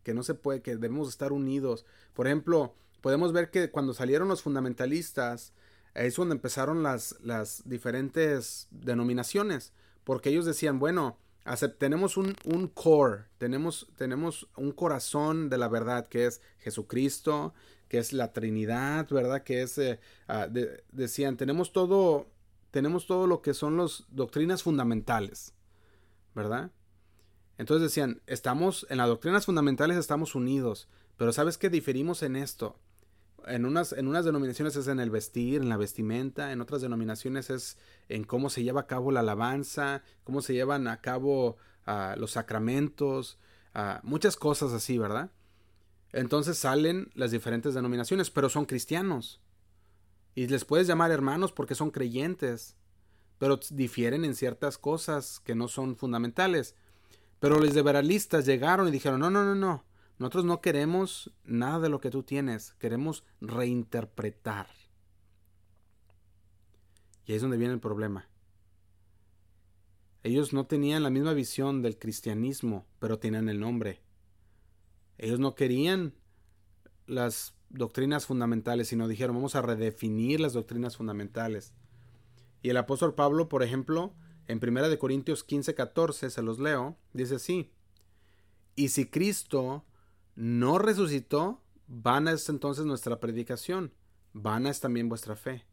que 0.03 0.13
no 0.13 0.21
se 0.21 0.33
puede, 0.33 0.61
que 0.61 0.75
debemos 0.75 1.07
estar 1.07 1.31
unidos. 1.31 1.85
Por 2.13 2.27
ejemplo, 2.27 2.75
podemos 2.99 3.31
ver 3.31 3.51
que 3.51 3.71
cuando 3.71 3.93
salieron 3.93 4.27
los 4.27 4.41
fundamentalistas, 4.41 5.53
es 5.93 6.15
donde 6.15 6.35
empezaron 6.35 6.83
las, 6.83 7.15
las 7.21 7.63
diferentes 7.67 8.67
denominaciones, 8.69 9.73
porque 10.03 10.29
ellos 10.29 10.45
decían, 10.45 10.79
bueno, 10.79 11.17
tenemos 11.77 12.17
un, 12.17 12.35
un 12.45 12.67
core, 12.67 13.25
tenemos, 13.37 13.87
tenemos 13.97 14.47
un 14.55 14.71
corazón 14.71 15.49
de 15.49 15.57
la 15.57 15.67
verdad, 15.67 16.07
que 16.07 16.25
es 16.25 16.41
Jesucristo, 16.59 17.53
que 17.87 17.97
es 17.97 18.13
la 18.13 18.33
Trinidad, 18.33 19.07
¿verdad? 19.09 19.43
Que 19.43 19.63
es, 19.63 19.77
eh, 19.77 19.99
ah, 20.27 20.47
decían, 20.91 21.37
tenemos 21.37 21.73
todo, 21.73 22.27
tenemos 22.71 23.07
todo 23.07 23.25
lo 23.25 23.41
que 23.41 23.53
son 23.53 23.77
las 23.77 24.05
doctrinas 24.09 24.63
fundamentales, 24.63 25.53
¿verdad? 26.35 26.71
Entonces 27.57 27.81
decían, 27.89 28.21
estamos, 28.27 28.85
en 28.89 28.97
las 28.97 29.07
doctrinas 29.07 29.45
fundamentales 29.45 29.97
estamos 29.97 30.35
unidos, 30.35 30.87
pero 31.17 31.33
¿sabes 31.33 31.57
qué? 31.57 31.69
Diferimos 31.69 32.21
en 32.23 32.35
esto 32.35 32.79
En 33.47 33.65
unas, 33.65 33.93
en 33.93 34.07
unas 34.07 34.25
denominaciones 34.25 34.75
es 34.75 34.87
en 34.87 34.99
el 34.99 35.09
vestir, 35.09 35.61
en 35.61 35.69
la 35.69 35.77
vestimenta, 35.77 36.51
en 36.51 36.61
otras 36.61 36.81
denominaciones 36.81 37.49
es 37.49 37.77
en 38.07 38.23
cómo 38.23 38.49
se 38.49 38.63
lleva 38.63 38.81
a 38.81 38.87
cabo 38.87 39.11
la 39.11 39.21
alabanza, 39.21 40.03
cómo 40.23 40.41
se 40.41 40.53
llevan 40.53 40.87
a 40.87 41.01
cabo 41.01 41.57
uh, 41.87 42.19
los 42.19 42.31
sacramentos, 42.31 43.37
uh, 43.75 44.05
muchas 44.05 44.35
cosas 44.35 44.73
así, 44.73 44.97
¿verdad? 44.97 45.31
Entonces 46.11 46.57
salen 46.57 47.11
las 47.13 47.31
diferentes 47.31 47.73
denominaciones, 47.73 48.29
pero 48.29 48.49
son 48.49 48.65
cristianos. 48.65 49.41
Y 50.35 50.47
les 50.47 50.65
puedes 50.65 50.87
llamar 50.87 51.11
hermanos 51.11 51.51
porque 51.51 51.75
son 51.75 51.91
creyentes, 51.91 52.75
pero 53.37 53.59
difieren 53.71 54.25
en 54.25 54.35
ciertas 54.35 54.77
cosas 54.77 55.39
que 55.39 55.55
no 55.55 55.67
son 55.67 55.95
fundamentales. 55.95 56.75
Pero 57.39 57.59
los 57.59 57.73
liberalistas 57.73 58.45
llegaron 58.45 58.87
y 58.87 58.91
dijeron, 58.91 59.19
no, 59.19 59.29
no, 59.29 59.43
no, 59.43 59.55
no, 59.55 59.85
nosotros 60.19 60.43
no 60.45 60.61
queremos 60.61 61.33
nada 61.45 61.79
de 61.79 61.89
lo 61.89 62.01
que 62.01 62.09
tú 62.09 62.23
tienes, 62.23 62.73
queremos 62.73 63.23
reinterpretar. 63.39 64.67
Y 67.25 67.31
ahí 67.31 67.35
es 67.37 67.41
donde 67.41 67.57
viene 67.57 67.73
el 67.73 67.79
problema. 67.79 68.29
Ellos 70.23 70.51
no 70.51 70.65
tenían 70.65 71.03
la 71.03 71.09
misma 71.09 71.33
visión 71.33 71.81
del 71.81 71.97
cristianismo, 71.97 72.85
pero 72.99 73.17
tenían 73.17 73.47
el 73.47 73.61
nombre. 73.61 74.01
Ellos 75.17 75.39
no 75.39 75.55
querían 75.55 76.13
las 77.07 77.55
doctrinas 77.69 78.25
fundamentales, 78.25 78.89
sino 78.89 79.07
dijeron 79.07 79.37
vamos 79.37 79.55
a 79.55 79.61
redefinir 79.61 80.41
las 80.41 80.51
doctrinas 80.51 80.97
fundamentales. 80.97 81.73
Y 82.61 82.69
el 82.69 82.77
apóstol 82.77 83.15
Pablo, 83.15 83.47
por 83.47 83.63
ejemplo, 83.63 84.13
en 84.47 84.59
1 84.61 84.99
Corintios 84.99 85.45
15, 85.45 85.75
14, 85.75 86.29
se 86.29 86.41
los 86.41 86.59
leo, 86.59 86.97
dice 87.13 87.35
así, 87.35 87.71
y 88.75 88.89
si 88.89 89.05
Cristo 89.05 89.85
no 90.39 90.77
resucitó, 90.79 91.61
vana 91.87 92.31
es 92.31 92.47
entonces 92.47 92.85
nuestra 92.85 93.19
predicación, 93.19 93.93
vana 94.31 94.69
es 94.69 94.79
también 94.79 95.09
vuestra 95.09 95.35
fe. 95.35 95.65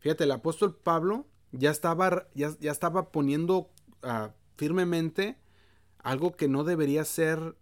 Fíjate, 0.00 0.24
el 0.24 0.32
apóstol 0.32 0.76
Pablo 0.76 1.26
ya 1.50 1.70
estaba, 1.70 2.28
ya, 2.34 2.54
ya 2.60 2.70
estaba 2.70 3.10
poniendo 3.10 3.70
uh, 4.02 4.28
firmemente 4.56 5.38
algo 5.98 6.36
que 6.36 6.46
no 6.46 6.62
debería 6.62 7.06
ser 7.06 7.56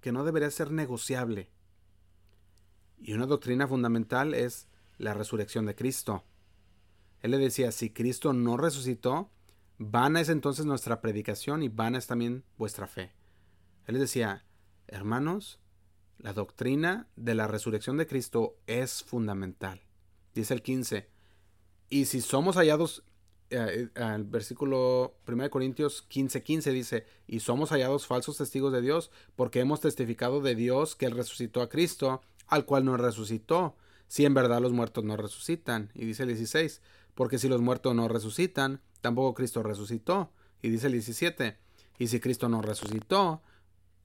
que 0.00 0.10
no 0.10 0.24
debería 0.24 0.50
ser 0.50 0.70
negociable. 0.70 1.50
Y 2.96 3.12
una 3.12 3.26
doctrina 3.26 3.68
fundamental 3.68 4.32
es 4.32 4.68
la 4.96 5.12
resurrección 5.12 5.66
de 5.66 5.74
Cristo. 5.74 6.24
Él 7.20 7.32
le 7.32 7.36
decía, 7.36 7.72
si 7.72 7.90
Cristo 7.90 8.32
no 8.32 8.56
resucitó, 8.56 9.30
vana 9.76 10.22
es 10.22 10.30
entonces 10.30 10.64
nuestra 10.64 11.02
predicación 11.02 11.62
y 11.62 11.68
vana 11.68 11.98
es 11.98 12.06
también 12.06 12.42
vuestra 12.56 12.86
fe. 12.86 13.12
Él 13.84 13.96
les 13.96 14.00
decía, 14.00 14.46
hermanos, 14.90 15.58
la 16.18 16.32
doctrina 16.32 17.08
de 17.16 17.34
la 17.34 17.46
resurrección 17.46 17.96
de 17.96 18.06
Cristo 18.06 18.56
es 18.66 19.02
fundamental. 19.02 19.80
Dice 20.34 20.54
el 20.54 20.62
15, 20.62 21.08
y 21.88 22.04
si 22.04 22.20
somos 22.20 22.56
hallados, 22.56 23.02
eh, 23.50 23.88
eh, 23.94 24.14
el 24.14 24.24
versículo 24.24 25.16
1 25.26 25.50
Corintios 25.50 26.02
15, 26.02 26.42
15 26.42 26.70
dice, 26.72 27.06
y 27.26 27.40
somos 27.40 27.70
hallados 27.70 28.06
falsos 28.06 28.36
testigos 28.36 28.72
de 28.72 28.80
Dios, 28.80 29.10
porque 29.34 29.60
hemos 29.60 29.80
testificado 29.80 30.40
de 30.40 30.54
Dios 30.54 30.94
que 30.94 31.06
Él 31.06 31.16
resucitó 31.16 31.62
a 31.62 31.68
Cristo, 31.68 32.22
al 32.46 32.64
cual 32.64 32.84
no 32.84 32.96
resucitó, 32.96 33.76
si 34.06 34.24
en 34.24 34.34
verdad 34.34 34.60
los 34.60 34.72
muertos 34.72 35.04
no 35.04 35.16
resucitan. 35.16 35.90
Y 35.94 36.04
dice 36.04 36.24
el 36.24 36.28
16, 36.28 36.82
porque 37.14 37.38
si 37.38 37.48
los 37.48 37.60
muertos 37.60 37.94
no 37.94 38.08
resucitan, 38.08 38.80
tampoco 39.00 39.34
Cristo 39.34 39.62
resucitó. 39.62 40.30
Y 40.62 40.68
dice 40.68 40.86
el 40.86 40.92
17, 40.92 41.56
y 41.98 42.08
si 42.08 42.20
Cristo 42.20 42.48
no 42.48 42.62
resucitó, 42.62 43.42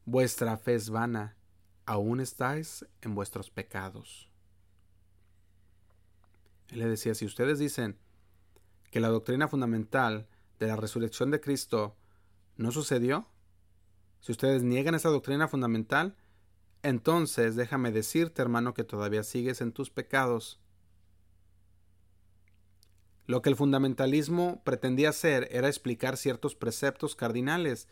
vuestra 0.06 0.58
fe 0.58 0.76
es 0.76 0.90
vana, 0.90 1.36
aún 1.86 2.20
estáis 2.20 2.86
en 3.02 3.16
vuestros 3.16 3.50
pecados. 3.50 4.30
Él 6.70 6.80
le 6.80 6.88
decía, 6.88 7.14
si 7.14 7.26
ustedes 7.26 7.60
dicen 7.60 7.98
que 8.92 9.00
la 9.00 9.10
doctrina 9.10 9.48
fundamental 9.48 10.28
de 10.60 10.68
la 10.68 10.76
resurrección 10.76 11.32
de 11.32 11.42
Cristo 11.42 11.96
no 12.58 12.72
sucedió, 12.72 13.28
si 14.20 14.32
ustedes 14.32 14.64
niegan 14.64 14.96
esa 14.96 15.10
doctrina 15.10 15.48
fundamental, 15.48 16.16
entonces 16.82 17.56
déjame 17.56 17.92
decirte, 17.92 18.42
hermano, 18.42 18.74
que 18.74 18.84
todavía 18.84 19.24
sigues 19.24 19.62
en 19.62 19.72
tus 19.72 19.90
pecados. 19.90 20.60
Lo 23.28 23.42
que 23.42 23.50
el 23.50 23.56
fundamentalismo 23.56 24.62
pretendía 24.64 25.10
hacer 25.10 25.48
era 25.52 25.68
explicar 25.68 26.16
ciertos 26.16 26.56
preceptos 26.56 27.16
cardinales, 27.16 27.88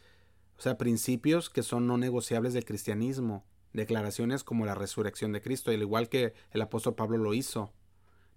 o 0.57 0.61
sea, 0.61 0.77
principios 0.77 1.49
que 1.49 1.63
son 1.63 1.87
no 1.87 1.97
negociables 1.97 2.53
del 2.53 2.65
cristianismo, 2.65 3.45
declaraciones 3.73 4.43
como 4.43 4.65
la 4.65 4.75
resurrección 4.75 5.31
de 5.31 5.41
Cristo, 5.41 5.71
al 5.71 5.81
igual 5.81 6.09
que 6.09 6.33
el 6.51 6.61
apóstol 6.61 6.95
Pablo 6.95 7.17
lo 7.17 7.33
hizo. 7.33 7.73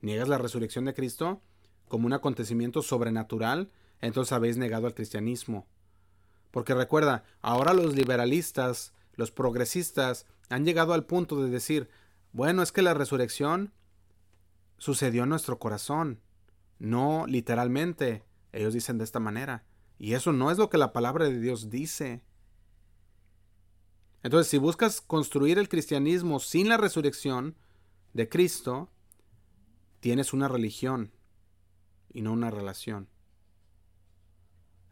Niegas 0.00 0.28
la 0.28 0.38
resurrección 0.38 0.84
de 0.86 0.94
Cristo 0.94 1.40
como 1.88 2.06
un 2.06 2.12
acontecimiento 2.12 2.82
sobrenatural, 2.82 3.70
entonces 4.00 4.32
habéis 4.32 4.56
negado 4.56 4.86
al 4.86 4.94
cristianismo. 4.94 5.66
Porque 6.50 6.74
recuerda, 6.74 7.24
ahora 7.42 7.74
los 7.74 7.94
liberalistas, 7.94 8.92
los 9.14 9.30
progresistas, 9.30 10.26
han 10.48 10.64
llegado 10.64 10.94
al 10.94 11.04
punto 11.04 11.42
de 11.42 11.50
decir, 11.50 11.88
bueno, 12.32 12.62
es 12.62 12.72
que 12.72 12.82
la 12.82 12.94
resurrección 12.94 13.72
sucedió 14.78 15.24
en 15.24 15.28
nuestro 15.30 15.58
corazón, 15.58 16.20
no 16.78 17.26
literalmente. 17.26 18.24
Ellos 18.52 18.74
dicen 18.74 18.98
de 18.98 19.04
esta 19.04 19.20
manera. 19.20 19.64
Y 19.98 20.14
eso 20.14 20.32
no 20.32 20.50
es 20.50 20.58
lo 20.58 20.68
que 20.68 20.78
la 20.78 20.92
palabra 20.92 21.26
de 21.26 21.40
Dios 21.40 21.70
dice. 21.70 22.22
Entonces, 24.22 24.50
si 24.50 24.58
buscas 24.58 25.00
construir 25.00 25.58
el 25.58 25.68
cristianismo 25.68 26.40
sin 26.40 26.68
la 26.68 26.76
resurrección 26.76 27.56
de 28.12 28.28
Cristo, 28.28 28.90
tienes 30.00 30.32
una 30.32 30.48
religión 30.48 31.12
y 32.12 32.22
no 32.22 32.32
una 32.32 32.50
relación. 32.50 33.08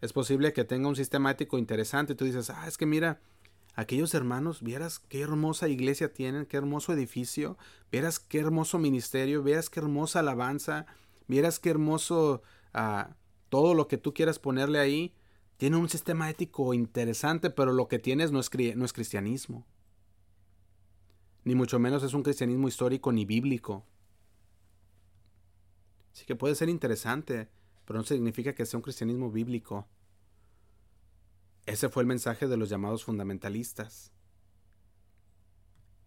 Es 0.00 0.12
posible 0.12 0.52
que 0.52 0.64
tenga 0.64 0.88
un 0.88 0.96
sistemático 0.96 1.59
interesante 1.59 2.12
y 2.12 2.16
tú 2.16 2.24
dices, 2.24 2.50
ah, 2.50 2.68
es 2.68 2.76
que 2.76 2.86
mira, 2.86 3.20
aquellos 3.74 4.14
hermanos, 4.14 4.62
vieras 4.62 4.98
qué 4.98 5.22
hermosa 5.22 5.68
iglesia 5.68 6.12
tienen, 6.12 6.46
qué 6.46 6.57
hermoso 6.57 6.92
edificio, 6.92 7.57
vieras 7.90 8.18
qué 8.18 8.40
hermoso 8.40 8.78
ministerio, 8.78 9.42
vieras 9.42 9.70
qué 9.70 9.80
hermosa 9.80 10.20
alabanza, 10.20 10.86
vieras 11.26 11.59
qué 11.59 11.70
hermoso 11.70 12.42
uh, 12.74 13.12
todo 13.55 13.74
lo 13.74 13.86
que 13.86 13.98
tú 13.98 14.12
quieras 14.12 14.40
ponerle 14.40 14.80
ahí. 14.80 15.14
Tiene 15.59 15.76
un 15.76 15.88
sistema 15.88 16.28
ético 16.28 16.74
interesante, 16.74 17.50
pero 17.50 17.72
lo 17.72 17.86
que 17.86 18.00
tienes 18.00 18.32
no 18.32 18.40
es, 18.40 18.50
no 18.74 18.84
es 18.84 18.92
cristianismo. 18.92 19.64
Ni 21.44 21.55
mucho 21.55 21.78
menos 21.78 22.02
es 22.02 22.14
un 22.14 22.24
cristianismo 22.24 22.66
histórico 22.66 23.12
ni 23.12 23.24
bíblico. 23.24 23.86
Así 26.12 26.24
que 26.24 26.34
puede 26.34 26.57
ser 26.57 26.68
interesante, 26.68 27.48
pero 27.84 28.00
no 28.00 28.05
significa 28.05 28.57
que 28.57 28.66
sea 28.66 28.78
un 28.78 28.82
cristianismo 28.82 29.30
bíblico. 29.30 29.86
Ese 31.64 31.88
fue 31.88 32.02
el 32.02 32.09
mensaje 32.09 32.48
de 32.48 32.57
los 32.57 32.68
llamados 32.68 33.05
fundamentalistas. 33.05 34.11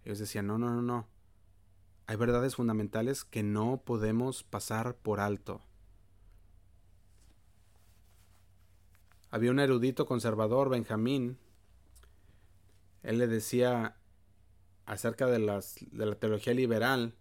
Ellos 0.03 0.19
decían, 0.19 0.47
no, 0.47 0.57
no, 0.57 0.69
no, 0.69 0.81
no. 0.81 1.07
Hay 2.07 2.17
verdades 2.17 2.57
fundamentales 2.57 3.23
que 3.23 3.41
no 3.41 3.83
podemos 3.85 4.43
pasar 4.43 4.97
por 4.97 5.21
alto. 5.21 5.61
Había 9.29 9.51
un 9.51 9.59
erudito 9.59 10.05
conservador, 10.05 10.69
Benjamín. 10.69 11.37
Él 13.03 13.17
le 13.17 13.27
decía 13.27 13.97
acerca 14.85 15.27
de, 15.27 15.39
las, 15.39 15.75
de 15.91 16.05
la 16.05 16.15
teología 16.15 16.53
liberal. 16.53 17.13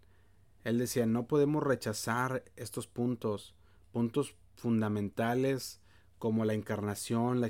Él 0.64 0.78
decía, 0.78 1.06
no 1.06 1.26
podemos 1.26 1.62
rechazar 1.62 2.44
estos 2.56 2.86
puntos, 2.86 3.54
puntos 3.92 4.34
fundamentales 4.54 5.80
como 6.18 6.44
la 6.44 6.54
encarnación, 6.54 7.40
la, 7.40 7.46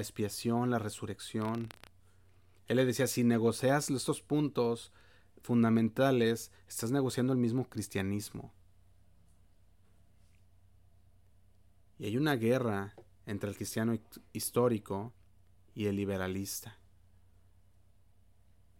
expiación, 0.00 0.70
la 0.70 0.78
resurrección. 0.78 1.68
Él 2.66 2.76
le 2.76 2.84
decía, 2.84 3.06
si 3.06 3.24
negocias 3.24 3.90
estos 3.90 4.22
puntos 4.22 4.92
fundamentales, 5.42 6.50
estás 6.68 6.90
negociando 6.90 7.32
el 7.32 7.38
mismo 7.38 7.68
cristianismo. 7.68 8.52
Y 11.98 12.06
hay 12.06 12.16
una 12.16 12.36
guerra 12.36 12.94
entre 13.30 13.48
el 13.48 13.56
cristiano 13.56 13.96
histórico 14.32 15.12
y 15.72 15.86
el 15.86 15.94
liberalista. 15.94 16.78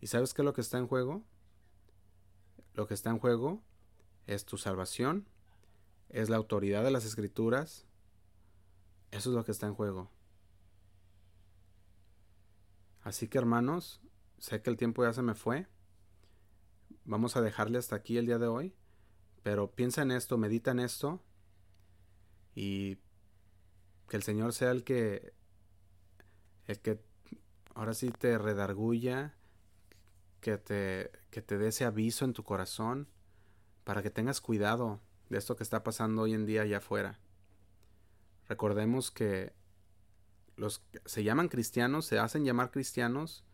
¿Y 0.01 0.09
sabes 0.09 0.35
qué 0.35 0.43
es 0.43 0.45
lo 0.45 0.53
que 0.53 0.61
está 0.61 0.77
en 0.77 0.89
juego? 0.89 1.23
Lo 2.75 2.89
que 2.89 2.95
está 2.95 3.11
en 3.11 3.21
juego 3.21 3.63
es 4.27 4.45
tu 4.45 4.59
salvación, 4.59 5.29
es 6.09 6.31
la 6.31 6.37
autoridad 6.37 6.83
de 6.83 6.91
las 6.91 7.05
escrituras, 7.05 7.87
eso 9.13 9.31
es 9.31 9.37
lo 9.37 9.45
que 9.45 9.53
está 9.53 9.69
en 9.69 9.75
juego. 9.75 10.11
Así 13.03 13.29
que 13.29 13.39
hermanos, 13.39 14.01
sé 14.39 14.63
que 14.63 14.71
el 14.71 14.77
tiempo 14.77 15.05
ya 15.05 15.13
se 15.13 15.23
me 15.23 15.35
fue. 15.35 15.69
Vamos 17.05 17.37
a 17.37 17.41
dejarle 17.41 17.79
hasta 17.79 17.95
aquí 17.95 18.19
el 18.19 18.27
día 18.27 18.39
de 18.39 18.49
hoy. 18.49 18.75
Pero 19.45 19.71
piensa 19.71 20.03
en 20.03 20.11
esto, 20.11 20.37
medita 20.39 20.73
en 20.73 20.81
esto. 20.81 21.23
Y 22.55 22.99
que 24.11 24.17
el 24.17 24.25
Señor 24.25 24.53
sea 24.53 24.73
el 24.73 24.83
que. 24.83 25.33
el 26.67 26.81
que 26.81 27.01
ahora 27.75 27.95
sí 27.95 28.11
te 28.11 28.37
redarguya. 28.39 29.37
que 30.41 30.59
te, 30.59 31.13
que 31.31 31.43
te 31.43 31.59
dé 31.59 31.69
ese 31.69 31.85
aviso 31.85 32.25
en 32.25 32.33
tu 32.33 32.43
corazón 32.43 33.07
para 33.85 34.03
que 34.03 34.11
tengas 34.11 34.41
cuidado 34.41 35.01
de 35.29 35.39
esto 35.39 35.55
que 35.55 35.63
está 35.63 35.85
pasando 35.85 36.23
hoy 36.23 36.35
en 36.35 36.45
día 36.45 36.63
allá 36.63 36.79
afuera. 36.79 37.21
Recordemos 38.49 39.13
que 39.13 39.53
los 40.57 40.83
se 41.05 41.23
llaman 41.23 41.49
cristianos, 41.49 42.05
se 42.05 42.19
hacen 42.19 42.45
llamar 42.45 42.73
cristianos, 42.73 43.45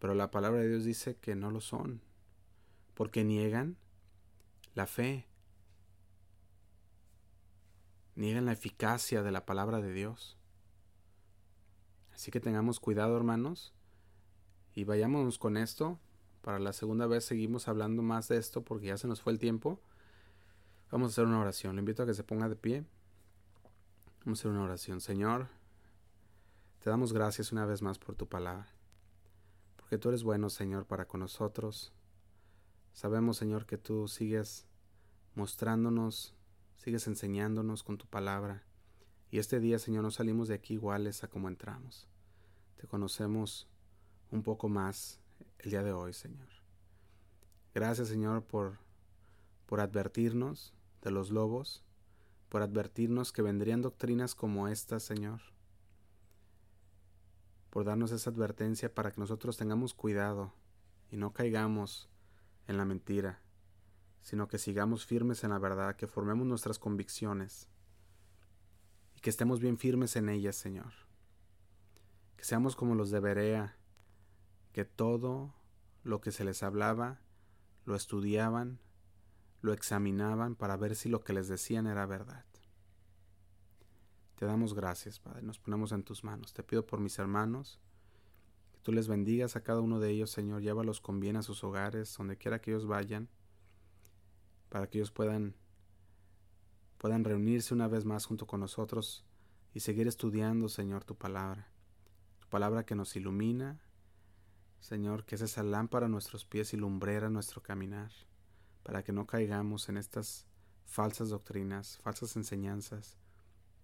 pero 0.00 0.14
la 0.14 0.32
palabra 0.32 0.60
de 0.60 0.70
Dios 0.70 0.84
dice 0.84 1.18
que 1.18 1.36
no 1.36 1.52
lo 1.52 1.60
son, 1.60 2.02
porque 2.94 3.22
niegan 3.22 3.76
la 4.74 4.88
fe, 4.88 5.28
niegan 8.20 8.44
la 8.44 8.52
eficacia 8.52 9.22
de 9.22 9.32
la 9.32 9.46
palabra 9.46 9.80
de 9.80 9.92
Dios. 9.92 10.36
Así 12.12 12.30
que 12.30 12.40
tengamos 12.40 12.78
cuidado, 12.78 13.16
hermanos, 13.16 13.72
y 14.74 14.84
vayámonos 14.84 15.38
con 15.38 15.56
esto. 15.56 15.98
Para 16.42 16.58
la 16.58 16.72
segunda 16.72 17.06
vez 17.06 17.24
seguimos 17.24 17.66
hablando 17.66 18.02
más 18.02 18.28
de 18.28 18.36
esto 18.36 18.62
porque 18.62 18.88
ya 18.88 18.98
se 18.98 19.08
nos 19.08 19.22
fue 19.22 19.32
el 19.32 19.38
tiempo. 19.38 19.80
Vamos 20.90 21.10
a 21.10 21.12
hacer 21.12 21.26
una 21.26 21.40
oración. 21.40 21.76
Le 21.76 21.80
invito 21.80 22.02
a 22.02 22.06
que 22.06 22.14
se 22.14 22.22
ponga 22.22 22.48
de 22.48 22.56
pie. 22.56 22.84
Vamos 24.24 24.38
a 24.38 24.42
hacer 24.42 24.50
una 24.50 24.64
oración. 24.64 25.00
Señor, 25.00 25.48
te 26.80 26.90
damos 26.90 27.12
gracias 27.12 27.52
una 27.52 27.64
vez 27.64 27.80
más 27.80 27.98
por 27.98 28.16
tu 28.16 28.28
palabra. 28.28 28.68
Porque 29.76 29.98
tú 29.98 30.10
eres 30.10 30.24
bueno, 30.24 30.50
Señor, 30.50 30.84
para 30.84 31.06
con 31.06 31.20
nosotros. 31.20 31.92
Sabemos, 32.92 33.38
Señor, 33.38 33.66
que 33.66 33.78
tú 33.78 34.08
sigues 34.08 34.66
mostrándonos, 35.34 36.34
sigues 36.80 37.06
enseñándonos 37.06 37.82
con 37.82 37.98
tu 37.98 38.06
palabra. 38.06 38.62
Y 39.30 39.38
este 39.38 39.60
día, 39.60 39.78
Señor, 39.78 40.02
no 40.02 40.10
salimos 40.10 40.48
de 40.48 40.54
aquí 40.54 40.74
iguales 40.74 41.22
a 41.22 41.28
como 41.28 41.48
entramos. 41.48 42.08
Te 42.76 42.86
conocemos 42.86 43.68
un 44.30 44.42
poco 44.42 44.70
más 44.70 45.20
el 45.58 45.70
día 45.70 45.82
de 45.82 45.92
hoy, 45.92 46.14
Señor. 46.14 46.48
Gracias, 47.74 48.08
Señor, 48.08 48.44
por, 48.44 48.78
por 49.66 49.80
advertirnos 49.80 50.72
de 51.02 51.10
los 51.10 51.30
lobos, 51.30 51.84
por 52.48 52.62
advertirnos 52.62 53.30
que 53.30 53.42
vendrían 53.42 53.82
doctrinas 53.82 54.34
como 54.34 54.66
esta, 54.66 55.00
Señor, 55.00 55.42
por 57.68 57.84
darnos 57.84 58.10
esa 58.10 58.30
advertencia 58.30 58.92
para 58.92 59.12
que 59.12 59.20
nosotros 59.20 59.58
tengamos 59.58 59.92
cuidado 59.92 60.54
y 61.10 61.18
no 61.18 61.34
caigamos 61.34 62.08
en 62.66 62.78
la 62.78 62.86
mentira, 62.86 63.42
sino 64.22 64.48
que 64.48 64.58
sigamos 64.58 65.06
firmes 65.06 65.44
en 65.44 65.50
la 65.50 65.58
verdad, 65.58 65.96
que 65.96 66.06
formemos 66.06 66.46
nuestras 66.46 66.78
convicciones 66.78 67.68
y 69.14 69.20
que 69.20 69.30
estemos 69.30 69.60
bien 69.60 69.78
firmes 69.78 70.16
en 70.16 70.28
ellas, 70.28 70.56
Señor. 70.56 70.92
Que 72.36 72.44
seamos 72.44 72.76
como 72.76 72.94
los 72.94 73.10
de 73.10 73.20
Berea, 73.20 73.76
que 74.72 74.84
todo 74.84 75.54
lo 76.02 76.20
que 76.20 76.32
se 76.32 76.44
les 76.44 76.62
hablaba 76.62 77.20
lo 77.84 77.94
estudiaban, 77.94 78.78
lo 79.60 79.72
examinaban 79.72 80.54
para 80.54 80.76
ver 80.76 80.96
si 80.96 81.08
lo 81.08 81.22
que 81.22 81.32
les 81.32 81.48
decían 81.48 81.86
era 81.86 82.06
verdad. 82.06 82.44
Te 84.40 84.46
damos 84.46 84.72
gracias, 84.72 85.20
Padre, 85.20 85.42
nos 85.42 85.58
ponemos 85.58 85.92
en 85.92 86.02
tus 86.02 86.24
manos. 86.24 86.54
Te 86.54 86.62
pido 86.62 86.86
por 86.86 86.98
mis 86.98 87.18
hermanos, 87.18 87.78
que 88.72 88.78
tú 88.80 88.90
les 88.90 89.06
bendigas 89.06 89.54
a 89.54 89.62
cada 89.62 89.82
uno 89.82 90.00
de 90.00 90.08
ellos, 90.08 90.30
Señor, 90.30 90.62
llévalos 90.62 91.02
con 91.02 91.20
bien 91.20 91.36
a 91.36 91.42
sus 91.42 91.62
hogares, 91.62 92.16
donde 92.16 92.38
quiera 92.38 92.58
que 92.58 92.70
ellos 92.70 92.86
vayan, 92.86 93.28
para 94.70 94.88
que 94.88 94.98
ellos 94.98 95.10
puedan 95.10 95.54
puedan 96.96 97.24
reunirse 97.24 97.72
una 97.72 97.88
vez 97.88 98.04
más 98.04 98.26
junto 98.26 98.46
con 98.46 98.60
nosotros 98.60 99.24
y 99.72 99.80
seguir 99.80 100.06
estudiando, 100.06 100.68
Señor, 100.68 101.04
tu 101.04 101.14
palabra. 101.14 101.68
Tu 102.40 102.48
palabra 102.48 102.84
que 102.84 102.94
nos 102.94 103.16
ilumina, 103.16 103.80
Señor, 104.80 105.24
que 105.24 105.36
es 105.36 105.40
esa 105.40 105.62
lámpara 105.62 106.06
a 106.06 106.08
nuestros 106.10 106.44
pies 106.44 106.74
y 106.74 106.76
lumbrera 106.76 107.30
nuestro 107.30 107.62
caminar, 107.62 108.10
para 108.82 109.02
que 109.02 109.12
no 109.12 109.26
caigamos 109.26 109.88
en 109.88 109.96
estas 109.96 110.46
falsas 110.84 111.30
doctrinas, 111.30 111.98
falsas 112.02 112.36
enseñanzas 112.36 113.16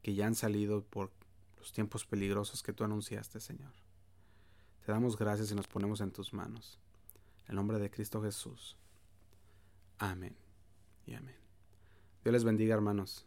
que 0.03 0.15
ya 0.15 0.27
han 0.27 0.35
salido 0.35 0.85
por 0.85 1.11
los 1.59 1.73
tiempos 1.73 2.05
peligrosos 2.05 2.63
que 2.63 2.75
tú 2.75 2.85
anunciaste, 2.85 3.41
Señor. 3.41 3.73
Te 4.85 4.93
damos 4.93 5.17
gracias 5.17 5.51
y 5.51 5.55
nos 5.55 5.69
ponemos 5.69 6.03
en 6.03 6.13
tus 6.13 6.35
manos. 6.35 6.79
En 7.45 7.51
el 7.51 7.57
nombre 7.57 7.79
de 7.79 7.91
Cristo 7.91 8.23
Jesús. 8.23 8.77
Amén 9.99 10.46
y 11.07 11.15
amén. 11.15 11.37
Dios 12.23 12.33
les 12.33 12.45
bendiga, 12.45 12.75
hermanos. 12.75 13.27